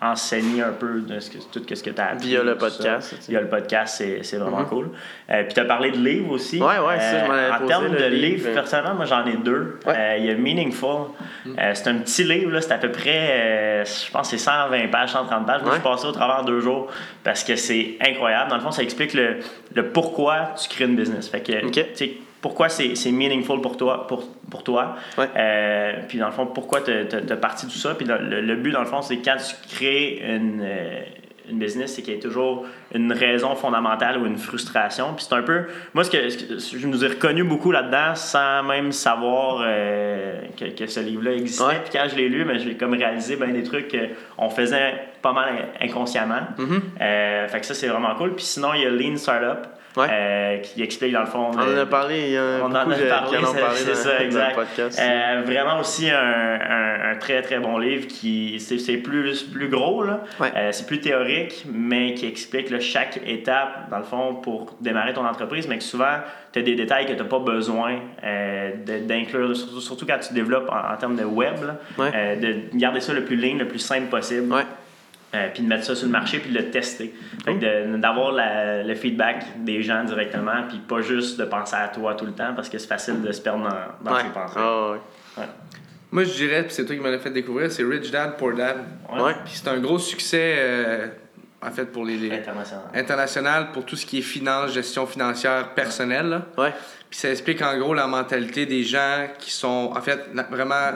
enseigner 0.00 0.62
un 0.62 0.72
peu 0.72 1.00
de 1.00 1.18
ce 1.20 1.30
que, 1.30 1.38
tout 1.38 1.62
ce 1.74 1.82
que 1.82 1.90
tu 1.90 2.00
as 2.00 2.10
appris. 2.10 2.28
Via 2.28 2.42
le 2.42 2.50
ça. 2.52 2.56
podcast, 2.56 3.16
sais. 3.18 3.30
Via 3.32 3.40
le 3.40 3.48
podcast, 3.48 4.02
c'est, 4.22 4.36
vraiment 4.36 4.64
cool. 4.66 4.90
Euh, 5.30 5.44
puis 5.44 5.54
tu 5.54 5.60
as 5.60 5.64
parlé 5.64 5.90
de 5.90 5.96
livres 5.96 6.32
aussi. 6.32 6.60
Ouais, 6.60 6.78
ouais, 6.78 7.00
ça, 7.00 7.20
je 7.24 7.26
m'en 7.26 7.32
avais 7.32 7.64
En 7.64 7.66
termes 7.66 7.88
de 7.90 7.96
livre. 8.04 8.10
livres, 8.46 8.52
personnellement, 8.52 8.94
moi 8.94 9.04
j'en 9.06 9.24
ai 9.24 9.36
deux. 9.36 9.78
Ouais. 9.86 9.94
Euh, 9.96 10.16
Il 10.18 10.26
y 10.26 10.30
a 10.30 10.34
Meaningful. 10.34 11.12
Euh, 11.46 11.70
c'est 11.72 11.88
un 11.88 11.94
petit 11.98 12.24
livre, 12.24 12.50
là, 12.52 12.60
c'est 12.60 12.72
à 12.72 12.78
peu 12.78 12.90
près, 12.90 13.30
euh, 13.30 13.84
je 13.84 14.10
pense 14.10 14.28
c'est 14.30 14.38
120 14.38 14.88
pages, 14.88 15.12
130 15.12 15.46
pages. 15.46 15.62
Moi, 15.62 15.70
je 15.74 15.78
suis 15.80 15.86
Ouais. 15.86 15.92
passé 15.94 16.06
au 16.06 16.12
travers 16.12 16.44
deux 16.44 16.60
jours 16.60 16.88
parce 17.24 17.42
que 17.42 17.56
c'est 17.56 17.96
incroyable. 18.00 18.50
Dans 18.50 18.56
le 18.56 18.62
fond, 18.62 18.70
ça 18.72 18.82
explique 18.82 19.14
le, 19.14 19.38
le 19.74 19.88
pourquoi 19.88 20.50
tu 20.60 20.68
crées 20.68 20.84
une 20.84 20.96
business. 20.96 21.28
Fait 21.28 21.40
que. 21.40 21.52
Pourquoi 22.40 22.68
c'est, 22.68 22.94
c'est 22.94 23.10
meaningful 23.12 23.60
pour 23.60 23.76
toi. 23.76 24.06
Pour, 24.06 24.28
pour 24.50 24.62
toi. 24.62 24.94
Ouais. 25.18 25.26
Euh, 25.36 25.92
puis 26.08 26.18
dans 26.18 26.26
le 26.26 26.32
fond, 26.32 26.46
pourquoi 26.46 26.80
tu 26.82 26.90
as 26.92 27.36
parti 27.36 27.66
tout 27.66 27.72
ça? 27.78 27.94
Puis 27.94 28.06
le, 28.06 28.18
le- 28.18 28.40
le 28.40 28.56
but, 28.56 28.70
dans 28.70 28.80
le 28.80 28.86
fond, 28.86 29.02
c'est 29.02 29.16
quand 29.18 29.36
tu 29.36 29.74
crées 29.76 30.22
une, 30.24 30.60
euh, 30.62 31.00
une 31.50 31.58
business, 31.58 31.94
c'est 31.94 32.02
qu'il 32.02 32.14
y 32.14 32.16
ait 32.16 32.20
toujours 32.20 32.64
une 32.94 33.12
raison 33.12 33.54
fondamentale 33.56 34.18
ou 34.18 34.26
une 34.26 34.36
frustration. 34.38 35.14
Puis 35.14 35.26
c'est 35.28 35.34
un 35.34 35.42
peu. 35.42 35.64
Moi, 35.94 36.04
ce 36.04 36.10
que, 36.10 36.28
ce 36.28 36.38
que- 36.72 36.78
je 36.78 36.86
nous 36.86 37.04
ai 37.04 37.08
reconnu 37.08 37.42
beaucoup 37.42 37.72
là-dedans 37.72 38.14
sans 38.14 38.62
même 38.62 38.92
savoir 38.92 39.62
euh, 39.66 40.40
que, 40.58 40.66
que 40.66 40.86
ce 40.86 41.00
livre-là 41.00 41.32
existait. 41.32 41.64
Ouais. 41.64 41.80
Puis 41.84 41.98
quand 41.98 42.06
je 42.08 42.14
l'ai 42.16 42.28
lu, 42.28 42.44
ben, 42.44 42.58
j'ai 42.58 42.74
comme 42.74 42.94
réalisé 42.94 43.34
ben, 43.36 43.52
des 43.52 43.62
trucs 43.64 43.94
qu'on 44.38 44.50
faisait 44.50 44.94
pas 45.22 45.32
mal 45.32 45.68
inconsciemment. 45.80 46.42
Mm-hmm. 46.58 47.48
Fait 47.48 47.60
que 47.60 47.66
ça, 47.66 47.74
c'est 47.74 47.88
vraiment 47.88 48.14
cool. 48.14 48.34
Puis 48.36 48.44
sinon, 48.44 48.74
il 48.74 48.82
y 48.82 48.86
a 48.86 48.90
Lean 48.90 49.16
Startup. 49.16 49.66
Ouais. 49.96 50.06
euh, 50.10 50.58
qui 50.58 50.82
explique 50.82 51.12
dans 51.12 51.20
le 51.20 51.26
fond. 51.26 51.50
On 51.54 51.58
en 51.58 51.64
le- 51.64 51.80
a 51.80 51.86
parlé, 51.86 52.20
il 52.26 52.30
y 52.32 52.36
a 52.36 52.58
on 52.62 52.66
en 52.66 52.70
a 52.74 52.84
parlé, 52.84 52.96
c'est- 52.96 53.08
parlé 53.08 53.38
c'est 53.76 53.86
dans, 53.88 53.94
ça, 53.94 54.22
exact. 54.22 54.54
podcast. 54.54 55.00
Euh, 55.02 55.42
vraiment 55.44 55.80
aussi 55.80 56.10
un, 56.10 56.16
un- 56.18 57.12
un 57.12 57.16
très 57.16 57.40
très 57.42 57.58
bon 57.58 57.78
livre 57.78 58.06
qui 58.06 58.60
c'est 58.60 58.98
plus 58.98 59.42
plus 59.44 59.68
gros 59.68 60.02
là, 60.02 60.20
Ouais. 60.40 60.52
Euh, 60.54 60.68
c'est 60.72 60.86
plus 60.86 61.00
théorique 61.00 61.64
mais 61.72 62.14
qui 62.14 62.26
explique 62.26 62.68
là, 62.70 62.78
chaque 62.80 63.20
étape 63.26 63.88
dans 63.90 63.98
le 63.98 64.04
fond 64.04 64.34
pour 64.34 64.76
démarrer 64.80 65.12
ton 65.14 65.24
entreprise 65.26 65.66
mais 65.68 65.78
que 65.78 65.84
souvent 65.84 66.18
tu 66.52 66.58
as 66.58 66.62
des 66.62 66.74
détails 66.74 67.06
que 67.06 67.12
tu 67.12 67.18
n'as 67.18 67.24
pas 67.24 67.38
besoin 67.38 67.94
euh, 68.24 68.72
d'inclure 69.06 69.56
surtout, 69.56 69.80
surtout 69.80 70.06
quand 70.06 70.18
tu 70.18 70.34
développes 70.34 70.68
en, 70.70 70.92
en 70.94 70.96
termes 70.96 71.16
de 71.16 71.24
web 71.24 71.54
là, 71.66 71.76
Ouais. 71.98 72.10
euh, 72.14 72.36
de 72.36 72.78
garder 72.78 73.00
ça 73.00 73.12
le 73.14 73.24
plus 73.24 73.36
lean 73.36 73.56
le 73.58 73.66
plus 73.68 73.78
simple 73.78 74.08
possible. 74.08 74.52
Euh, 75.34 75.48
puis 75.52 75.62
de 75.62 75.68
mettre 75.68 75.84
ça 75.84 75.94
sur 75.94 76.06
le 76.06 76.12
marché, 76.12 76.38
puis 76.38 76.50
de 76.50 76.58
le 76.58 76.70
tester. 76.70 77.14
Fait 77.44 77.54
que 77.54 77.58
de- 77.92 77.96
d'avoir 77.98 78.32
la- 78.32 78.82
le 78.82 78.94
feedback 78.94 79.44
des 79.64 79.82
gens 79.82 80.04
directement, 80.04 80.62
puis 80.68 80.78
pas 80.78 81.00
juste 81.02 81.38
de 81.38 81.44
penser 81.44 81.76
à 81.76 81.88
toi 81.88 82.14
tout 82.14 82.24
le 82.26 82.32
temps, 82.32 82.54
parce 82.54 82.68
que 82.68 82.78
c'est 82.78 82.86
facile 82.88 83.20
de 83.22 83.32
se 83.32 83.40
perdre 83.40 83.64
dans, 83.64 84.10
dans 84.10 84.16
Ouais. 84.16 84.22
ses 84.22 84.28
pensées. 84.30 84.54
Ah, 84.58 84.92
ouais. 84.92 85.44
Moi, 86.12 86.24
je 86.24 86.32
dirais, 86.32 86.62
puis 86.62 86.72
c'est 86.72 86.86
toi 86.86 86.94
qui 86.94 87.02
me 87.02 87.10
l'as 87.10 87.18
fait 87.18 87.30
découvrir, 87.30 87.70
c'est 87.70 87.82
Rich 87.82 88.10
Dad, 88.10 88.36
Poor 88.36 88.54
Dad. 88.54 88.76
Puis 89.44 89.54
c'est 89.54 89.68
un 89.68 89.78
gros 89.78 89.98
succès, 89.98 90.54
euh, 90.58 91.08
en 91.60 91.70
fait, 91.72 91.86
pour 91.86 92.04
les, 92.04 92.16
les- 92.16 92.30
International. 92.32 92.84
international, 92.94 93.72
pour 93.72 93.84
tout 93.84 93.96
ce 93.96 94.06
qui 94.06 94.18
est 94.18 94.22
finance, 94.22 94.72
gestion 94.72 95.06
financière 95.06 95.70
personnelle. 95.74 96.42
Puis 97.10 97.18
ça 97.18 97.30
explique 97.30 97.60
en 97.60 97.76
gros 97.76 97.92
la 97.92 98.06
mentalité 98.06 98.64
des 98.66 98.84
gens 98.84 99.26
qui 99.38 99.50
sont, 99.50 99.92
en 99.94 100.00
fait, 100.00 100.28
vraiment. 100.50 100.92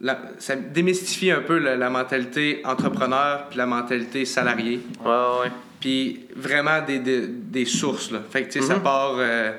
La- 0.00 0.18
ça 0.38 0.56
démystifie 0.56 1.30
un 1.30 1.40
peu 1.40 1.58
la, 1.58 1.76
la 1.76 1.90
mentalité 1.90 2.60
entrepreneur 2.64 3.46
puis 3.48 3.58
la 3.58 3.66
mentalité 3.66 4.24
salarié. 4.24 4.80
Ouais, 5.04 5.10
ouais. 5.10 5.50
Puis 5.80 6.26
vraiment 6.34 6.80
des, 6.86 6.98
des, 6.98 7.26
des 7.28 7.64
sources. 7.64 8.10
Là. 8.10 8.20
Fait 8.30 8.42
que, 8.44 8.52
tu 8.52 8.60
sais, 8.60 8.66
ça 8.66 8.76
Mhm. 8.76 8.82
part 8.82 9.14
euh, 9.18 9.52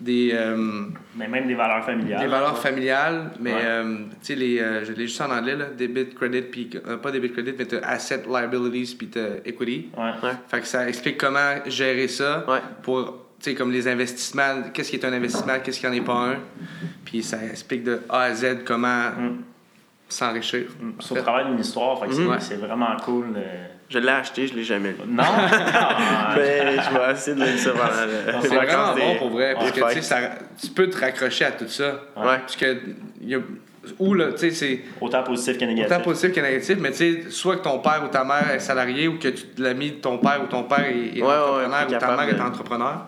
des, 0.00 0.30
euh, 0.32 0.84
Mais 1.16 1.26
même 1.26 1.46
des 1.48 1.54
valeurs 1.54 1.84
familiales. 1.84 2.20
des 2.20 2.26
valeurs 2.28 2.56
familiales, 2.58 3.30
mais 3.40 3.52
Ouais. 3.54 3.60
euh, 3.64 3.94
tu 4.10 4.16
sais, 4.22 4.34
les, 4.36 4.60
euh, 4.60 4.84
je 4.84 4.92
l'ai 4.92 5.06
juste 5.08 5.20
en 5.20 5.30
anglais, 5.30 5.56
là, 5.56 5.66
debit, 5.76 6.10
credit, 6.14 6.42
puis 6.42 6.70
euh, 6.86 6.96
pas 6.98 7.10
debit, 7.10 7.32
credit, 7.32 7.54
mais 7.58 7.64
t'as 7.64 7.78
asset, 7.80 8.22
liabilities, 8.28 8.94
puis 8.94 9.08
t'as 9.08 9.36
equity. 9.44 9.88
Ouais. 9.96 10.04
Ouais. 10.22 10.32
Fait 10.48 10.60
que 10.60 10.66
ça 10.66 10.88
explique 10.88 11.18
comment 11.18 11.56
gérer 11.66 12.06
ça 12.08 12.44
Ouais. 12.48 12.60
pour, 12.82 13.26
tu 13.40 13.50
sais, 13.50 13.54
comme 13.56 13.72
les 13.72 13.88
investissements, 13.88 14.62
qu'est-ce 14.72 14.90
qui 14.90 14.96
est 14.96 15.04
un 15.04 15.12
investissement, 15.12 15.54
qu'est-ce 15.64 15.80
qui 15.80 15.86
en 15.88 15.92
est 15.92 16.00
pas 16.00 16.12
un. 16.32 16.36
Puis 17.04 17.22
ça 17.24 17.38
explique 17.50 17.82
de 17.82 18.00
A 18.08 18.20
à 18.22 18.34
Z 18.34 18.58
comment 18.64 19.10
Mm. 19.10 19.38
S'enrichir. 20.08 20.66
C'est 21.00 21.18
au 21.18 21.22
travail 21.22 21.46
d'une 21.46 21.58
histoire, 21.60 21.98
fait 22.00 22.08
que 22.08 22.14
c'est- 22.14 22.40
c'est 22.40 22.56
vraiment 22.56 22.96
cool. 23.04 23.26
Je 23.90 23.98
l'ai 23.98 24.08
acheté, 24.08 24.46
je 24.46 24.54
l'ai 24.54 24.64
jamais 24.64 24.90
lu. 24.90 24.96
Non? 25.08 25.22
Ah, 25.52 26.34
Mais 26.36 26.76
je 26.76 26.98
vais 26.98 27.12
essayer 27.12 27.36
de 27.36 27.42
lire 27.42 27.58
ça 27.58 27.70
pendant 27.70 28.40
C'est 28.42 28.48
vraiment 28.54 28.94
bon 28.94 29.16
pour 29.18 29.30
vrai, 29.30 29.54
parce 29.54 29.72
que 29.72 29.92
tu 29.94 30.02
ça- 30.02 30.16
peux 30.74 30.88
te 30.90 30.98
raccrocher 31.00 31.46
à 31.46 31.52
tout 31.52 31.68
ça. 31.68 31.86
Ouais. 32.16 32.38
Parce 32.38 32.56
que, 32.56 32.76
y 33.22 33.34
a, 33.34 33.38
ou 33.98 34.12
là, 34.12 34.32
tu 34.32 34.38
sais, 34.40 34.50
c'est 34.50 34.80
Autant 35.00 35.22
positif 35.22 35.56
que 35.56 35.64
négatif. 35.64 35.90
autant 35.90 36.02
positif 36.04 36.32
que 36.34 36.40
négatif, 36.40 36.76
mais 36.78 36.90
tu 36.90 36.96
sais, 36.96 37.30
soit 37.30 37.56
que 37.56 37.62
ton 37.62 37.78
père 37.78 38.02
ou 38.04 38.08
ta 38.08 38.24
mère 38.24 38.50
est 38.52 38.60
salarié, 38.60 39.08
ou 39.08 39.18
que 39.18 39.28
tu 39.28 39.46
l'as 39.56 39.72
mis 39.72 39.92
de 39.92 39.96
ton 39.96 40.18
père 40.18 40.40
ou 40.44 40.46
ton 40.46 40.64
père 40.64 40.80
est, 40.84 41.18
est 41.18 41.22
Ouais, 41.22 41.28
entrepreneur, 41.32 41.88
ouais, 41.88 41.96
ou 41.96 41.98
ta 41.98 42.16
mère 42.16 42.28
est 42.28 42.40
entrepreneur. 42.40 43.06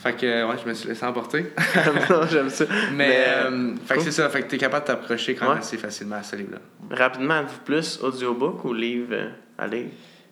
Fait 0.00 0.12
que, 0.14 0.48
ouais, 0.48 0.54
je 0.62 0.68
me 0.68 0.74
suis 0.74 0.88
laissé 0.88 1.04
emporter. 1.04 1.46
non, 2.10 2.20
j'aime 2.30 2.50
ça. 2.50 2.64
Mais, 2.92 3.24
euh, 3.26 3.74
fait 3.84 3.96
que 3.96 4.00
c'est 4.02 4.12
ça, 4.12 4.28
fait 4.28 4.42
que 4.42 4.46
t'es 4.48 4.56
capable 4.58 4.84
de 4.84 4.92
t'approcher 4.92 5.34
quand 5.34 5.46
même 5.46 5.54
Ouais. 5.54 5.58
assez 5.58 5.76
facilement 5.76 6.16
à 6.16 6.22
ce 6.22 6.36
livre-là. 6.36 6.58
Rapidement, 6.96 7.40
êtes-vous 7.40 7.64
plus 7.64 7.98
audiobook 8.02 8.64
ou 8.64 8.72
livre 8.72 9.08
euh, 9.10 9.30
à 9.58 9.66
lire? 9.66 9.86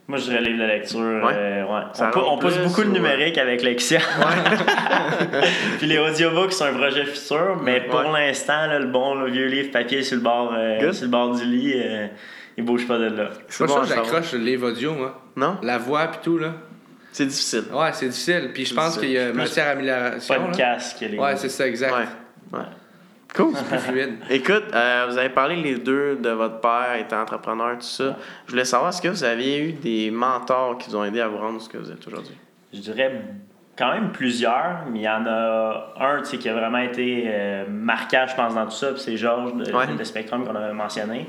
Moi, 0.08 0.18
je 0.18 0.24
dirais 0.26 0.40
livre 0.40 0.58
de 0.60 0.68
lecture. 0.68 1.00
Ouais. 1.00 1.32
euh, 1.34 1.64
ouais. 1.64 1.82
Ça 1.94 2.12
On, 2.14 2.38
pousse 2.38 2.56
beaucoup 2.58 2.84
de 2.84 2.90
ou, 2.90 2.92
numérique 2.92 3.38
avec 3.38 3.62
Lexia. 3.62 3.98
Puis 5.78 5.88
les 5.88 5.98
audiobooks, 5.98 6.52
c'est 6.52 6.64
un 6.64 6.74
projet 6.74 7.04
futur, 7.04 7.60
mais 7.60 7.80
pour 7.80 8.02
l'instant, 8.02 8.66
là, 8.66 8.78
le 8.78 8.86
bon 8.86 9.14
le 9.16 9.30
vieux 9.30 9.46
livre 9.46 9.72
papier 9.72 10.02
sur 10.02 10.16
le 10.18 10.22
bord, 10.22 10.52
euh, 10.56 10.92
sur 10.92 11.06
le 11.06 11.10
bord 11.10 11.34
du 11.34 11.44
lit, 11.44 11.72
euh, 11.74 12.06
il 12.56 12.64
bouge 12.64 12.86
pas 12.86 12.98
de 12.98 13.06
là. 13.16 13.30
C'est 13.48 13.66
bon 13.66 13.78
à 13.78 13.84
ça, 13.84 13.96
j'accroche 13.96 14.32
le 14.32 14.38
livre 14.38 14.68
audio, 14.70 14.94
moi. 14.94 15.20
Non? 15.34 15.56
La 15.62 15.78
voix 15.78 16.06
pis 16.06 16.18
tout, 16.22 16.38
là. 16.38 16.54
C'est 17.16 17.24
difficile. 17.24 17.64
Ouais, 17.72 17.92
c'est 17.94 18.08
difficile. 18.08 18.50
Puis 18.52 18.66
je 18.66 18.74
pense 18.74 18.98
qu'il 18.98 19.08
y 19.10 19.18
a 19.18 19.32
matière 19.32 19.68
à 19.68 19.70
amélioration. 19.70 20.34
là. 20.34 20.40
Podcast 20.48 21.00
que 21.00 21.06
les 21.06 21.18
Ouais, 21.18 21.34
c'est 21.36 21.48
ça, 21.48 21.66
exact. 21.66 21.94
Ouais. 21.94 22.58
ouais. 22.58 22.64
Cool. 23.34 23.54
C'est 23.56 23.64
plus 23.68 23.78
fluide. 23.78 24.14
Écoute, 24.30 24.64
euh, 24.74 25.06
vous 25.08 25.16
avez 25.16 25.30
parlé 25.30 25.56
les 25.56 25.76
deux 25.78 26.16
de 26.16 26.28
votre 26.28 26.60
père 26.60 26.94
étant 27.00 27.22
entrepreneur, 27.22 27.72
tout 27.78 27.86
ça. 27.86 28.18
Je 28.44 28.50
voulais 28.50 28.66
savoir, 28.66 28.90
est-ce 28.90 29.00
que 29.00 29.08
vous 29.08 29.24
aviez 29.24 29.62
eu 29.66 29.72
des 29.72 30.10
mentors 30.10 30.76
qui 30.76 30.90
vous 30.90 30.96
ont 30.96 31.04
aidé 31.04 31.22
à 31.22 31.28
vous 31.28 31.38
rendre 31.38 31.58
ce 31.58 31.70
que 31.70 31.78
vous 31.78 31.90
êtes 31.90 32.06
aujourd'hui? 32.06 32.36
Je 32.74 32.80
dirais 32.80 33.10
quand 33.78 33.94
même 33.94 34.10
plusieurs, 34.12 34.80
mais 34.92 34.98
il 34.98 35.04
y 35.04 35.08
en 35.08 35.24
a 35.26 35.94
un 35.98 36.20
qui 36.20 36.46
a 36.50 36.52
vraiment 36.52 36.80
été 36.80 37.24
euh, 37.28 37.64
marquant, 37.66 38.26
je 38.28 38.34
pense, 38.34 38.54
dans 38.54 38.66
tout 38.66 38.72
ça, 38.72 38.88
puis 38.92 39.00
c'est 39.00 39.16
Georges 39.16 39.54
de, 39.54 39.72
Ouais. 39.72 39.86
de 39.86 40.04
Spectrum 40.04 40.44
qu'on 40.46 40.54
a 40.54 40.70
mentionné. 40.74 41.26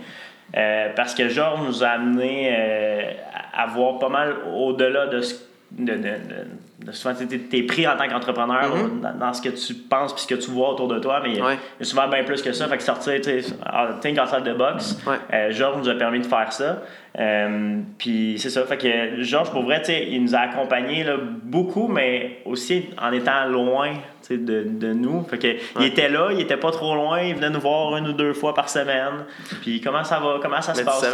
Euh, 0.58 0.90
parce 0.98 1.16
que 1.16 1.30
Georges 1.30 1.62
nous 1.66 1.82
a 1.82 1.88
amené 1.92 2.54
euh, 2.54 3.12
à 3.34 3.64
à 3.64 3.68
voir 3.68 4.00
pas 4.00 4.10
mal 4.10 4.36
au-delà 4.54 5.08
de 5.08 5.22
ce 5.22 5.48
de, 5.72 5.94
de, 5.94 5.98
de- 5.98 6.86
de 6.86 6.92
souvent 6.92 7.14
t'es- 7.14 7.38
t'es 7.40 7.64
pris 7.64 7.86
en 7.88 7.98
tant 7.98 8.08
qu'entrepreneur 8.08 8.76
Mhm. 8.76 9.02
dans, 9.02 9.14
dans 9.18 9.34
ce 9.34 9.42
que 9.42 9.50
tu 9.50 9.74
penses 9.74 10.14
puis 10.14 10.24
ce 10.24 10.28
que 10.28 10.36
tu 10.36 10.50
vois 10.52 10.72
autour 10.74 10.88
de 10.88 11.00
toi 11.00 11.20
mais 11.22 11.32
il 11.32 11.38
y 11.38 11.42
a, 11.42 11.46
Ouais. 11.46 11.56
il 11.80 11.84
y 11.86 11.88
a 11.88 11.90
souvent 11.90 12.08
bien 12.08 12.24
plus 12.24 12.42
que 12.42 12.52
ça 12.54 12.68
fait 12.68 12.78
que 12.78 12.84
sortir 12.84 13.16
tu 13.16 13.42
sais 13.42 13.54
ah, 13.66 13.90
think 14.02 14.18
outside 14.20 14.44
the 14.44 14.58
box 14.58 14.98
Ouais. 15.06 15.16
euh, 15.34 15.52
Georges 15.52 15.78
nous 15.80 15.90
a 15.90 15.96
permis 15.96 16.20
de 16.22 16.26
faire 16.26 16.52
ça. 16.54 16.82
Euh, 17.20 17.80
puis 17.98 18.36
c'est 18.38 18.50
ça. 18.52 18.64
Fait 18.66 18.78
que 18.78 19.24
Georges, 19.24 19.50
pour 19.52 19.64
vrai, 19.64 19.82
il 19.88 20.22
nous 20.24 20.36
a 20.36 20.40
accompagnés 20.40 21.04
là, 21.04 21.16
beaucoup, 21.44 21.88
mais 21.88 22.40
aussi 22.46 22.86
en 23.02 23.12
étant 23.12 23.46
loin 23.48 23.94
de, 24.30 24.36
de 24.68 24.94
nous. 24.94 25.24
Fait 25.24 25.38
que 25.38 25.48
il 25.80 25.86
était 25.86 26.10
là, 26.10 26.30
il 26.32 26.42
était 26.42 26.58
pas 26.58 26.70
trop 26.72 26.94
loin, 26.96 27.22
il 27.22 27.34
venait 27.34 27.50
nous 27.50 27.60
voir 27.62 27.96
une 27.98 28.08
ou 28.10 28.14
deux 28.14 28.34
fois 28.34 28.54
par 28.54 28.70
semaine. 28.70 29.26
Puis 29.62 29.82
comment 29.82 30.04
ça 30.04 30.20
va, 30.20 30.38
comment 30.42 30.62
ça 30.62 30.74
se 30.76 30.80
Mais 30.82 30.86
passe? 30.86 31.08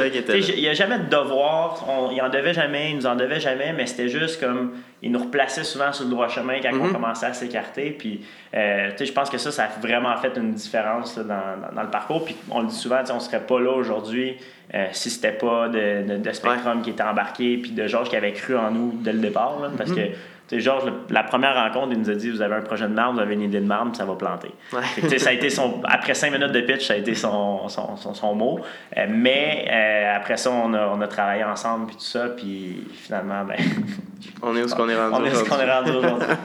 Il 0.56 0.62
n'y 0.62 0.68
a 0.68 0.74
jamais 0.74 0.98
de 1.00 1.06
devoir, 1.10 1.86
on, 1.88 2.12
il 2.12 2.22
en 2.22 2.30
devait 2.30 2.54
jamais, 2.54 2.90
il 2.90 2.98
nous 2.98 3.06
en 3.06 3.16
devait 3.16 3.40
jamais, 3.40 3.72
mais 3.72 3.86
c'était 3.86 4.10
juste 4.10 4.42
comme, 4.42 4.72
il 5.02 5.12
nous 5.12 5.20
replaçait 5.20 5.64
souvent 5.64 5.94
sur 5.94 6.06
le 6.06 6.12
droit 6.12 6.28
chemin 6.28 6.60
quand 6.62 6.72
on 6.74 6.86
Mhm. 6.88 6.94
commençait 6.94 7.28
à 7.28 7.34
s'écarter. 7.34 7.92
Puis, 7.92 8.22
euh, 8.56 8.90
je 9.00 9.12
pense 9.12 9.30
que 9.30 9.38
ça, 9.38 9.52
ça 9.52 9.66
a 9.66 9.80
vraiment 9.80 10.16
fait 10.18 10.34
une 10.36 10.52
différence 10.54 11.16
là, 11.18 11.24
dans, 11.24 11.68
dans, 11.68 11.76
dans 11.76 11.84
le 11.84 11.90
parcours. 11.92 12.26
Puis, 12.26 12.36
on 12.50 12.62
le 12.62 12.68
dit 12.68 12.76
souvent, 12.76 13.02
on 13.14 13.20
serait 13.20 13.46
pas 13.46 13.60
là 13.60 13.72
aujourd'hui 13.72 14.36
euh, 14.76 14.88
si 14.92 15.10
c'était 15.10 15.32
pas 15.32 15.70
de, 15.70 16.08
de, 16.08 16.18
de 16.18 16.32
Spectrum 16.32 16.82
qui 16.82 16.92
était 16.92 17.04
embarqué, 17.04 17.58
puis 17.58 17.72
de 17.72 17.88
Georges 17.88 18.10
qui 18.10 18.16
avait 18.16 18.34
cru 18.34 18.56
en 18.58 18.72
nous 18.72 18.94
dès 19.02 19.14
le 19.14 19.20
départ. 19.20 19.60
là, 19.62 19.70
parce 19.78 19.92
que, 19.92 19.96
tu 19.96 20.16
sais, 20.48 20.60
Georges, 20.60 20.92
la 21.10 21.24
première 21.24 21.56
rencontre, 21.56 21.94
il 21.94 22.00
nous 22.00 22.10
a 22.10 22.16
dit 22.16 22.30
Vous 22.30 22.42
avez 22.42 22.56
un 22.56 22.62
projet 22.62 22.88
de 22.88 22.94
marde, 22.94 23.16
vous 23.16 23.22
avez 23.22 23.36
une 23.36 23.44
idée 23.44 23.60
de 23.60 23.66
marde, 23.66 23.90
puis 23.90 23.98
ça 23.98 24.06
va 24.06 24.16
planter. 24.16 24.50
Ouais. 24.74 24.82
Fait 24.82 25.02
que, 25.02 25.08
tu 25.08 25.14
sais, 25.14 25.20
ça 25.20 25.30
a 25.30 25.34
été 25.34 25.50
son, 25.50 25.82
après 25.86 26.16
cinq 26.16 26.32
minutes 26.32 26.52
de 26.52 26.62
pitch, 26.62 26.88
ça 26.88 26.96
a 26.96 26.98
été 26.98 27.14
son, 27.14 27.68
son, 27.70 27.96
son, 27.98 28.14
son 28.14 28.36
mot. 28.36 28.60
Euh, 28.98 29.06
mais 29.10 29.68
euh, 29.72 30.18
après 30.18 30.38
ça, 30.38 30.52
on 30.52 30.74
a, 30.74 30.88
on 30.88 31.00
a 31.02 31.08
travaillé 31.08 31.44
ensemble, 31.44 31.88
puis 31.88 31.96
tout 31.96 32.04
ça, 32.04 32.30
puis 32.30 32.88
finalement, 32.94 33.46
ben, 33.46 33.58
On 34.42 34.56
est 34.56 34.64
où 34.64 34.68
ce 34.68 34.76
qu'on 34.76 34.90
est 34.90 34.96
rendu 34.96 35.16
on 35.16 35.26
est 35.26 35.36
ce 35.36 35.44
qu'on 35.44 35.60
est 35.60 35.72
rendu 35.72 35.92
aujourd'hui. 35.92 36.28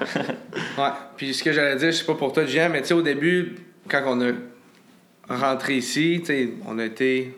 Ouais. 0.79 0.91
Puis 1.17 1.35
ce 1.35 1.43
que 1.43 1.53
j'allais 1.53 1.77
dire, 1.77 1.91
je 1.91 1.97
sais 1.97 2.05
pas 2.05 2.15
pour 2.15 2.33
toi, 2.33 2.45
Jean, 2.47 2.69
mais 2.71 2.83
tu 2.83 2.89
sais, 2.89 2.95
au 2.95 3.03
début, 3.03 3.57
quand 3.89 4.03
on 4.07 4.21
a 4.21 4.33
rentré 5.29 5.75
ici, 5.77 6.19
tu 6.21 6.27
sais, 6.27 6.51
on 6.67 6.79
a 6.79 6.85
été. 6.85 7.35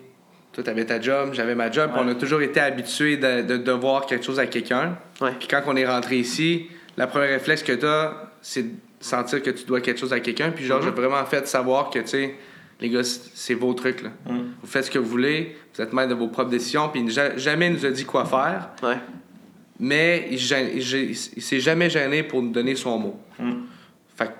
Toi, 0.53 0.65
t'avais 0.65 0.85
ta 0.85 1.01
job, 1.01 1.31
j'avais 1.33 1.55
ma 1.55 1.71
job, 1.71 1.91
Ouais. 1.95 2.01
on 2.05 2.09
a 2.09 2.15
toujours 2.15 2.43
été 2.43 2.59
habitués 2.61 3.17
de, 3.17 3.43
de 3.43 3.57
devoir 3.57 4.07
quelque 4.07 4.25
chose 4.25 4.39
à 4.41 4.47
quelqu'un. 4.47 4.99
Ouais. 5.21 5.33
Puis 5.39 5.47
quand 5.49 5.63
on 5.67 5.77
est 5.77 5.87
rentré 5.87 6.17
ici, 6.19 6.67
la 6.97 7.07
première 7.07 7.29
réflexe 7.31 7.63
que 7.63 7.73
t'as, 7.73 8.15
c'est 8.43 8.63
de 8.65 8.75
sentir 9.01 9.43
que 9.43 9.51
tu 9.51 9.65
dois 9.65 9.81
quelque 9.81 9.99
chose 10.01 10.13
à 10.13 10.19
quelqu'un. 10.21 10.51
Puis 10.51 10.65
genre, 10.65 10.79
Mhm. 10.81 10.87
j'ai 10.87 10.91
vraiment 10.91 11.25
fait 11.25 11.47
savoir 11.47 11.89
que, 11.91 12.01
tu 12.01 12.09
sais, 12.09 12.35
les 12.81 12.89
gars, 12.91 13.03
c'est 13.05 13.55
vos 13.55 13.73
trucs. 13.75 14.03
Là. 14.03 14.09
Mm. 14.27 14.39
Vous 14.63 14.67
faites 14.67 14.87
ce 14.87 14.91
que 14.91 14.99
vous 14.99 15.09
voulez, 15.09 15.55
vous 15.75 15.83
êtes 15.83 15.93
maître 15.93 16.09
de 16.09 16.15
vos 16.15 16.29
propres 16.29 16.51
décisions, 16.51 16.89
puis 16.89 17.07
jamais 17.37 17.67
il 17.69 17.75
nous 17.75 17.87
a 17.87 17.91
dit 17.91 18.05
quoi 18.05 18.25
faire, 18.25 18.71
Ouais. 18.83 18.97
mais 19.79 20.27
il, 20.31 20.39
il 20.39 21.43
s'est 21.43 21.61
jamais 21.61 21.89
gêné 21.91 22.23
pour 22.23 22.43
nous 22.43 22.51
donner 22.51 22.75
son 22.75 22.99
mot. 22.99 23.21
Mm. 23.39 23.53
Fait 24.17 24.31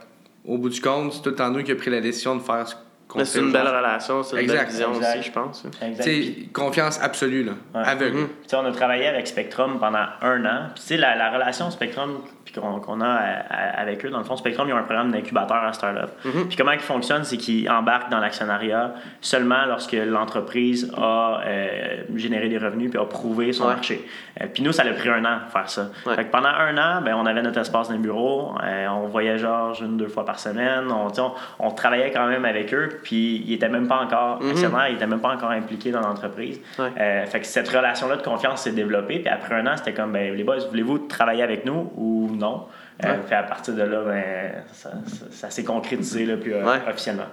au 0.45 0.57
bout 0.59 0.71
du 0.71 0.81
compte, 0.81 1.13
c'est 1.13 1.23
tout 1.23 1.29
le 1.31 1.35
temps 1.37 1.51
nous 1.51 1.63
qui 1.63 1.71
a 1.71 1.77
pris 1.77 1.91
la 1.91 2.01
décision 2.01 2.35
de 2.35 2.41
faire 2.43 2.67
ce 2.67 2.75
Mais 3.17 3.25
c'est 3.25 3.39
une 3.41 3.53
belle 3.53 3.67
relation, 3.69 4.23
c'est 4.23 4.41
une 4.41 4.47
belle 4.47 4.67
vision 4.67 4.95
exact. 4.95 5.19
aussi, 5.19 5.27
je 5.27 5.33
pense. 5.33 5.67
Puis- 5.81 6.03
sais, 6.03 6.49
confiance 6.53 7.01
absolue, 7.03 7.45
là. 7.45 7.53
Ouais. 7.75 7.83
Aveugle. 7.87 8.29
On 8.53 8.65
a 8.65 8.73
travaillé 8.73 9.07
avec 9.07 9.27
Spectrum 9.27 9.79
pendant 9.79 10.07
un 10.23 10.45
an. 10.45 10.69
Puis, 10.75 10.83
tu 10.83 10.89
sais, 10.89 10.97
la, 10.97 11.17
la 11.17 11.31
relation 11.31 11.71
Spectrum 11.71 12.21
puis 12.53 12.61
qu'on 12.61 13.01
a 13.01 13.07
à- 13.07 13.21
à- 13.51 13.81
avec 13.81 14.05
eux, 14.05 14.11
dans 14.11 14.19
le 14.19 14.25
fond, 14.25 14.37
Spectrum, 14.37 14.69
ils 14.69 14.73
ont 14.73 14.77
un 14.79 14.83
programme 14.83 15.11
d'incubateur 15.11 15.57
à 15.65 15.73
Startup. 15.73 16.11
Puis, 16.23 16.57
comment 16.57 16.73
il 16.73 16.81
fonctionne, 16.81 17.25
c'est 17.25 17.37
qu'ils 17.37 17.69
embarquent 17.71 18.11
dans 18.11 18.19
l'actionnariat 18.21 18.95
seulement 19.21 19.65
lorsque 19.67 19.93
l'entreprise 19.93 20.93
a 20.97 21.41
euh, 21.45 22.03
généré 22.17 22.49
des 22.49 22.59
revenus 22.59 22.91
puis 22.91 22.99
a 23.01 23.05
prouvé 23.05 23.53
son 23.53 23.65
Ouais. 23.67 23.75
marché. 23.75 24.07
Euh, 24.41 24.47
puis, 24.53 24.63
nous, 24.63 24.73
ça 24.73 24.83
a 24.83 24.93
pris 24.93 25.09
un 25.09 25.25
an 25.25 25.39
de 25.47 25.51
faire 25.51 25.69
ça. 25.69 25.89
Ouais. 26.07 26.15
Fait 26.15 26.25
que 26.25 26.31
pendant 26.31 26.49
un 26.49 26.77
an, 26.79 27.03
ben, 27.03 27.15
on 27.15 27.27
avait 27.27 27.43
notre 27.43 27.59
espace 27.61 27.89
dans 27.89 27.95
le 27.95 28.01
bureau. 28.01 28.55
euh, 28.63 28.87
on 28.89 29.07
voyait 29.07 29.39
Georges 29.39 29.81
une, 29.81 29.97
deux 29.97 30.09
fois 30.09 30.25
par 30.25 30.39
semaine. 30.39 30.85
On, 30.91 31.09
on, 31.21 31.33
on 31.59 31.71
travaillait 31.71 32.11
quand 32.11 32.27
même 32.27 32.45
avec 32.45 32.73
eux. 32.75 33.01
Puis, 33.03 33.43
ils 33.47 33.51
n'étaient 33.51 33.69
même 33.69 33.87
pas 33.89 33.99
encore 34.01 34.41
actionnaires, 34.49 34.89
ils 34.89 34.95
n'étaient 34.95 35.07
même 35.07 35.21
pas 35.21 35.31
encore 35.35 35.51
impliqués 35.51 35.91
dans 35.91 36.01
l'entreprise. 36.01 36.61
Ouais. 36.79 36.89
Euh, 36.99 37.27
fait 37.27 37.41
que 37.41 37.47
cette 37.47 37.69
relation-là 37.69 38.17
de 38.17 38.23
confiance 38.23 38.63
s'est 38.63 38.73
développée. 38.73 39.19
Puis 39.21 39.29
après 39.29 39.55
un 39.55 39.67
an, 39.67 39.73
c'était 39.77 39.93
comme, 39.93 40.13
ben, 40.13 40.35
les 40.35 40.45
boys, 40.45 40.57
voulez-vous 40.71 40.99
travailler 41.09 41.43
avec 41.43 41.65
nous 41.65 41.91
ou 41.97 42.31
non? 42.41 42.67
Euh, 43.05 43.09
Ouais. 43.09 43.19
Puis 43.27 43.35
à 43.35 43.43
partir 43.45 43.75
de 43.75 43.83
là, 43.83 44.03
ben, 44.05 44.53
ça, 44.73 44.91
ça- 45.07 45.27
ça 45.31 45.51
s'est 45.51 45.65
concrétisé 45.65 46.27
là, 46.27 46.37
puis, 46.37 46.53
euh, 46.53 46.65
Ouais. 46.65 46.79
officiellement. 46.89 47.27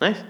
Nice. 0.00 0.24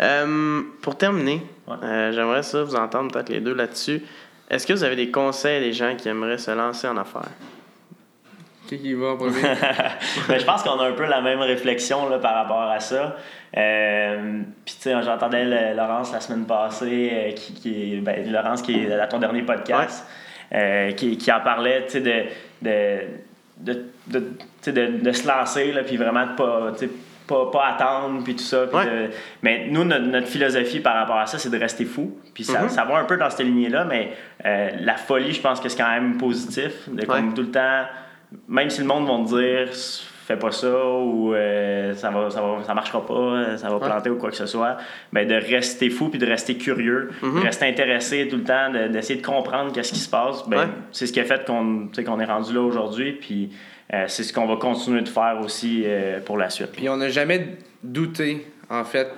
Euh, 0.00 0.62
pour 0.82 0.96
terminer, 0.96 1.42
Ouais. 1.66 1.76
euh, 1.82 2.12
j'aimerais 2.12 2.42
ça 2.42 2.62
vous 2.64 2.74
entendre 2.76 3.12
peut-être 3.12 3.28
les 3.28 3.40
deux 3.40 3.54
là-dessus. 3.54 4.02
Est-ce 4.50 4.66
que 4.66 4.72
vous 4.72 4.84
avez 4.84 4.96
des 4.96 5.10
conseils 5.10 5.56
à 5.56 5.60
des 5.60 5.72
gens 5.72 5.94
qui 5.96 6.08
aimeraient 6.08 6.38
se 6.38 6.50
lancer 6.50 6.86
en 6.88 6.96
affaires? 6.96 7.30
Qui 8.68 8.78
qui 8.80 8.94
va 8.94 9.08
en 9.10 9.16
premier? 9.16 9.42
Ben, 10.28 10.38
je 10.40 10.44
pense 10.44 10.62
qu'on 10.64 10.78
a 10.80 10.88
un 10.88 10.92
peu 10.92 11.06
la 11.06 11.20
même 11.20 11.40
réflexion 11.40 12.08
là, 12.08 12.18
par 12.18 12.34
rapport 12.34 12.62
à 12.62 12.80
ça. 12.80 13.16
Euh, 13.56 14.40
Puis, 14.64 14.74
tu 14.74 14.82
sais, 14.90 15.02
j'entendais 15.02 15.72
Laurence 15.74 16.12
la 16.12 16.20
semaine 16.20 16.44
passée, 16.46 17.10
euh, 17.12 17.32
qui, 17.32 17.54
qui, 17.54 17.96
ben, 18.00 18.30
Laurence 18.30 18.62
qui 18.62 18.74
est 18.84 18.92
à 18.92 19.06
ton 19.06 19.18
dernier 19.18 19.42
podcast, 19.42 20.04
euh, 20.52 20.90
qui, 20.92 21.16
qui 21.16 21.30
en 21.32 21.40
parlait, 21.40 21.84
tu 21.86 21.92
sais, 21.92 22.00
de, 22.00 22.24
de, 22.62 23.00
de, 23.58 23.84
de, 24.08 24.22
de, 24.66 24.86
de 25.00 25.12
se 25.12 25.26
lancer, 25.26 25.72
là, 25.72 25.82
puis 25.82 25.96
vraiment 25.96 26.26
de 26.26 26.32
pas, 26.36 26.72
pas, 27.26 27.50
pas 27.50 27.66
attendre, 27.68 28.22
puis 28.22 28.34
tout 28.36 28.42
ça. 28.44 28.66
puis 28.66 28.76
Ouais. 28.76 28.84
de- 28.86 29.10
mais 29.42 29.66
nous, 29.70 29.82
notre, 29.84 30.04
notre 30.06 30.26
philosophie 30.28 30.80
par 30.80 30.94
rapport 30.94 31.18
à 31.18 31.26
ça, 31.26 31.38
c'est 31.38 31.50
de 31.50 31.58
rester 31.58 31.84
fou. 31.84 32.16
Puis 32.34 32.44
ça, 32.44 32.62
Mhm. 32.62 32.68
ça 32.68 32.84
va 32.84 32.98
un 32.98 33.04
peu 33.04 33.16
dans 33.16 33.30
cette 33.30 33.46
lignée-là, 33.46 33.84
mais 33.84 34.12
euh, 34.44 34.70
la 34.80 34.96
folie, 34.96 35.32
je 35.32 35.40
pense 35.40 35.58
que 35.60 35.68
c'est 35.68 35.78
quand 35.82 35.90
même 35.90 36.18
positif. 36.18 36.88
De 36.88 37.04
comme 37.04 37.34
tout 37.34 37.42
le 37.42 37.50
temps, 37.50 37.84
même 38.48 38.70
si 38.70 38.80
le 38.80 38.86
monde 38.86 39.06
va 39.08 39.24
te 39.24 39.40
dire 39.40 39.68
fais 40.26 40.36
pas 40.36 40.50
ça 40.50 40.84
ou 40.88 41.32
euh, 41.34 41.94
ça 41.94 42.10
va 42.10 42.30
ça 42.30 42.40
va 42.42 42.62
ça 42.64 42.74
marchera 42.74 43.04
pas 43.06 43.14
euh, 43.14 43.56
ça 43.56 43.70
va 43.70 43.78
planter 43.78 44.10
ou 44.10 44.16
quoi 44.16 44.30
que 44.30 44.36
ce 44.36 44.46
soit 44.46 44.76
mais 45.12 45.24
de 45.24 45.34
rester 45.34 45.88
fou 45.88 46.08
puis 46.08 46.18
de 46.18 46.26
rester 46.26 46.56
curieux 46.56 47.10
Mhm. 47.22 47.40
de 47.40 47.44
rester 47.44 47.66
intéressé 47.66 48.26
tout 48.28 48.36
le 48.36 48.44
temps 48.44 48.70
de- 48.72 48.88
d'essayer 48.88 49.20
de, 49.20 49.24
comprendre 49.26 49.72
qu'est-ce 49.72 49.92
qui 49.92 50.00
se 50.00 50.10
passe 50.10 50.48
ben, 50.48 50.58
Ouais. 50.58 50.66
c'est 50.92 51.06
ce 51.06 51.12
qui 51.12 51.20
a 51.20 51.24
fait 51.24 51.46
qu'on 51.46 51.88
qu'on 52.04 52.18
est 52.20 52.24
rendu 52.24 52.52
là 52.54 52.60
aujourd'hui 52.62 53.12
puis 53.12 53.50
euh, 53.94 54.04
c'est 54.08 54.24
ce 54.24 54.32
qu'on 54.32 54.46
va 54.46 54.56
continuer 54.56 55.02
de 55.02 55.08
faire 55.08 55.38
aussi 55.44 55.84
euh, 55.86 56.18
pour 56.20 56.36
la 56.38 56.50
suite 56.50 56.72
Puis 56.72 56.88
on 56.88 56.96
n'a 56.96 57.08
jamais 57.08 57.56
douté, 57.84 58.44
en 58.68 58.82
fait, 58.82 59.08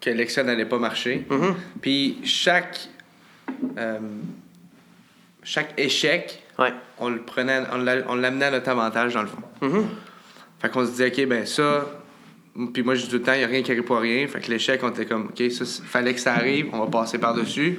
que 0.00 0.10
l'Excel 0.10 0.46
n'allait 0.46 0.64
pas 0.66 0.78
marcher. 0.78 1.24
Mhm. 1.30 1.54
Puis 1.80 2.18
chaque, 2.24 2.88
chaque 5.44 5.74
échec, 5.78 6.42
Ouais. 6.58 6.72
on 6.98 7.08
le 7.08 7.18
prenait, 7.20 7.60
on 8.08 8.14
l'amenait 8.16 8.46
à 8.46 8.50
notre 8.50 8.68
avantage, 8.68 9.14
dans 9.14 9.22
le 9.22 9.28
fond. 9.28 9.42
Mhm. 9.62 9.86
Fait 10.60 10.68
qu'on 10.70 10.84
se 10.84 10.90
disait, 10.90 11.08
OK, 11.08 11.26
ben 11.28 11.46
ça. 11.46 11.86
Puis 12.72 12.82
moi, 12.82 12.94
je 12.96 13.02
dis 13.02 13.08
tout 13.08 13.16
le 13.16 13.22
temps, 13.22 13.34
il 13.34 13.38
n'y 13.38 13.44
a 13.44 13.48
rien 13.48 13.62
qui 13.62 13.70
arrive 13.70 13.84
pour 13.84 13.98
rien. 13.98 14.26
Fait 14.26 14.40
que 14.40 14.50
l'échec, 14.50 14.80
on 14.82 14.88
était 14.90 15.06
comme, 15.06 15.26
OK, 15.28 15.50
ça, 15.52 15.64
fallait 15.84 16.14
que 16.14 16.20
ça 16.20 16.34
arrive, 16.34 16.68
on 16.72 16.80
va 16.80 16.86
passer 16.86 17.18
par-dessus. 17.18 17.78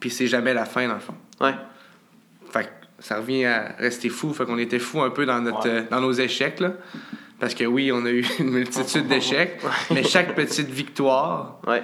Puis 0.00 0.10
c'est 0.10 0.26
jamais 0.26 0.54
la 0.54 0.64
fin, 0.64 0.88
dans 0.88 0.94
le 0.94 1.00
fond. 1.00 1.14
Ouais. 1.40 1.54
Fait 2.50 2.64
que 2.64 2.68
ça 2.98 3.18
revient 3.18 3.44
à 3.44 3.74
rester 3.78 4.08
fou. 4.08 4.32
Fait 4.32 4.44
qu'on 4.44 4.58
était 4.58 4.78
fou 4.80 5.00
un 5.02 5.10
peu 5.10 5.24
dans, 5.26 5.40
notre, 5.40 5.68
Ouais. 5.68 5.74
euh, 5.74 5.82
dans 5.90 6.00
nos 6.00 6.12
échecs, 6.12 6.58
là. 6.60 6.72
Parce 7.38 7.54
que 7.54 7.62
oui, 7.64 7.92
on 7.92 8.04
a 8.04 8.10
eu 8.10 8.24
une 8.40 8.50
multitude 8.50 9.06
d'échecs, 9.08 9.60
mais 9.92 10.02
chaque 10.02 10.34
petite 10.34 10.68
victoire, 10.68 11.60
Ouais. 11.68 11.82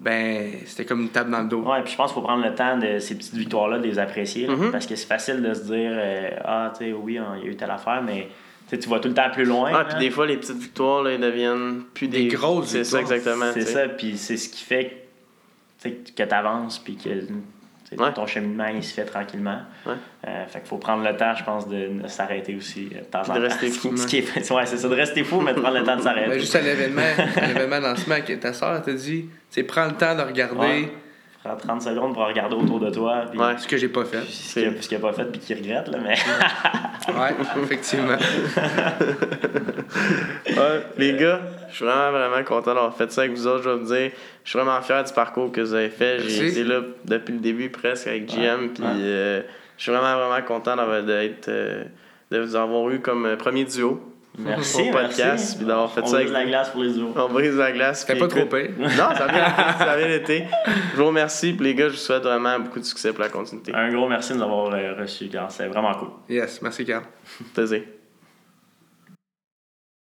ben, 0.00 0.50
c'était 0.66 0.84
comme 0.84 1.02
une 1.02 1.10
tape 1.10 1.30
dans 1.30 1.42
le 1.42 1.48
dos. 1.48 1.62
Ouais, 1.62 1.80
puis 1.82 1.92
je 1.92 1.96
pense 1.96 2.10
qu'il 2.12 2.20
faut 2.20 2.26
prendre 2.26 2.44
le 2.44 2.54
temps 2.56 2.76
de 2.76 2.98
ces 2.98 3.14
petites 3.16 3.34
victoires-là, 3.34 3.78
de 3.78 3.84
les 3.84 4.00
apprécier. 4.00 4.48
Mhm. 4.48 4.72
Parce 4.72 4.86
que 4.86 4.96
c'est 4.96 5.06
facile 5.06 5.40
de 5.42 5.54
se 5.54 5.62
dire 5.62 5.92
euh, 5.92 6.30
Ah, 6.44 6.72
tu 6.76 6.86
sais, 6.86 6.92
oui, 6.92 7.18
hein, 7.18 7.34
il 7.38 7.44
y 7.44 7.48
a 7.48 7.52
eu 7.52 7.56
telle 7.56 7.70
affaire, 7.70 8.02
mais 8.04 8.26
tu 8.70 8.88
vas 8.88 8.98
tout 8.98 9.08
le 9.08 9.14
temps 9.14 9.30
plus 9.32 9.44
loin. 9.44 9.70
Ah, 9.74 9.84
puis 9.84 9.98
des 9.98 10.10
fois, 10.10 10.26
les 10.26 10.36
petites 10.36 10.56
victoires, 10.58 11.02
là, 11.02 11.12
ils 11.12 11.20
deviennent 11.20 11.82
plus 11.94 12.08
des, 12.08 12.24
Des 12.24 12.28
grosses 12.28 12.66
C'est 12.68 12.84
ça, 12.84 13.00
exactement. 13.00 13.46
C'est 13.54 13.62
ça, 13.62 13.88
puis 13.88 14.16
c'est 14.18 14.36
ce 14.36 14.48
qui 14.48 14.64
fait 14.64 15.06
tu 15.82 15.88
sais, 15.90 15.96
que 16.16 16.22
tu 16.22 16.34
avances, 16.34 16.78
puis 16.78 16.96
que 16.96 17.10
Ouais. 17.96 18.12
ton 18.12 18.26
cheminement 18.26 18.66
il 18.66 18.82
se 18.82 18.92
fait 18.94 19.04
tranquillement. 19.04 19.60
Ouais. 19.86 19.92
Euh, 20.26 20.44
fait 20.48 20.58
qu'il 20.58 20.68
faut 20.68 20.78
prendre 20.78 21.04
le 21.08 21.16
temps, 21.16 21.32
je 21.36 21.44
pense, 21.44 21.68
de, 21.68 22.02
de 22.02 22.08
s'arrêter 22.08 22.56
aussi 22.56 22.88
euh, 22.92 22.98
de 22.98 23.04
temps 23.04 23.20
en 23.20 23.22
Puis 23.22 23.32
de 23.34 23.36
temps. 23.36 23.42
rester 23.54 23.68
fou, 23.70 23.96
ce 23.96 24.06
qui 24.08 24.16
est- 24.18 24.50
ouais, 24.50 24.66
c'est 24.66 24.76
ça, 24.76 24.88
de 24.88 24.94
rester 24.94 25.22
fou, 25.22 25.40
mais 25.40 25.54
de 25.54 25.60
prendre 25.60 25.78
le 25.78 25.84
temps 25.84 25.94
de 25.94 26.00
s'arrêter. 26.02 26.28
Ben, 26.30 26.40
juste 26.40 26.56
à 26.56 26.62
l'événement, 26.62 27.02
à 27.36 27.46
l'événement 27.46 27.78
lancement, 27.78 28.16
ta 28.40 28.52
soeur 28.52 28.82
t'a 28.82 28.92
dit, 28.92 29.26
c'est 29.50 29.62
prends 29.62 29.86
le 29.86 29.92
temps 29.92 30.16
de 30.16 30.22
regarder 30.22 30.58
Ouais. 30.58 30.92
Prends 31.46 31.56
30 31.56 31.82
secondes 31.82 32.14
pour 32.14 32.26
regarder 32.26 32.54
autour 32.56 32.80
de 32.80 32.90
toi, 32.90 33.22
puis 33.30 33.38
Ouais. 33.38 33.56
ce 33.58 33.66
que 33.68 33.76
j'ai 33.76 33.88
pas 33.88 34.04
fait. 34.04 34.22
ce 34.28 34.54
qu'il 34.60 34.68
a, 34.68 34.82
ce 34.82 34.88
qu'il 34.88 34.96
a 34.96 35.00
pas 35.00 35.12
fait, 35.12 35.24
puis 35.26 35.40
qu'il 35.40 35.56
regrette, 35.58 35.88
là, 35.88 35.98
mais. 36.02 36.14
Ouais, 37.12 37.34
effectivement. 37.62 38.16
Ouais, 40.48 40.82
les 40.96 41.12
gars, 41.14 41.40
je 41.70 41.76
suis 41.76 41.84
vraiment, 41.84 42.10
vraiment 42.12 42.44
content 42.44 42.74
d'avoir 42.74 42.96
fait 42.96 43.10
ça 43.12 43.22
avec 43.22 43.32
vous 43.34 43.46
autres. 43.46 43.62
Je 43.64 43.70
vais 43.70 43.76
vous 43.76 43.94
dire, 43.94 44.10
je 44.44 44.50
suis 44.50 44.58
vraiment 44.58 44.80
fier 44.80 45.02
du 45.04 45.12
parcours 45.12 45.50
que 45.52 45.60
vous 45.60 45.74
avez 45.74 45.88
fait. 45.90 46.20
J'ai 46.20 46.48
été 46.48 46.64
là 46.64 46.80
depuis 47.04 47.32
le 47.34 47.40
début 47.40 47.68
presque 47.70 48.06
avec 48.06 48.26
GM. 48.26 48.68
Puis 48.74 48.82
Ouais. 48.82 48.88
euh, 49.00 49.42
je 49.76 49.82
suis 49.82 49.92
vraiment, 49.92 50.16
vraiment 50.18 50.44
content 50.46 50.76
d'avoir, 50.76 51.02
d'être, 51.02 51.48
euh, 51.48 51.84
de 52.30 52.38
vous 52.38 52.56
avoir 52.56 52.88
eu 52.90 53.00
comme 53.00 53.26
euh, 53.26 53.36
premier 53.36 53.64
duo. 53.64 54.00
Merci, 54.38 54.88
Au 54.88 54.92
podcast, 54.92 55.18
merci. 55.24 55.56
puis 55.56 55.66
d'avoir 55.66 55.90
fait 55.92 56.00
On 56.02 56.06
ça 56.06 56.16
brise 56.18 56.30
avec- 56.30 56.32
la 56.44 56.44
glace 56.46 56.68
pour 56.70 56.82
les 56.82 56.98
autres. 56.98 57.20
On 57.28 57.32
brise 57.32 57.56
la 57.56 57.72
glace. 57.72 58.00
C'était 58.06 58.18
pas 58.18 58.28
trop 58.28 58.44
pire. 58.46 58.70
Non, 58.78 58.88
ça 58.96 59.24
a 59.92 59.96
bien 59.96 60.10
été. 60.10 60.44
Je 60.92 60.96
vous 60.96 61.06
remercie. 61.06 61.52
Puis 61.54 61.64
les 61.64 61.74
gars, 61.74 61.86
je 61.88 61.92
vous 61.92 61.96
souhaite 61.98 62.22
vraiment 62.22 62.58
beaucoup 62.60 62.78
de 62.80 62.84
succès 62.84 63.12
pour 63.12 63.22
la 63.22 63.28
continuité. 63.30 63.72
Un 63.74 63.90
gros 63.92 64.08
merci 64.08 64.32
de 64.32 64.38
nous 64.38 64.44
avoir 64.44 64.72
euh, 64.74 64.94
reçus, 65.00 65.28
car 65.28 65.50
c'est 65.50 65.68
vraiment 65.68 65.94
cool. 65.94 66.08
Yes, 66.28 66.60
merci, 66.62 66.84
Carl. 66.84 67.04
Plaisir. 67.54 67.82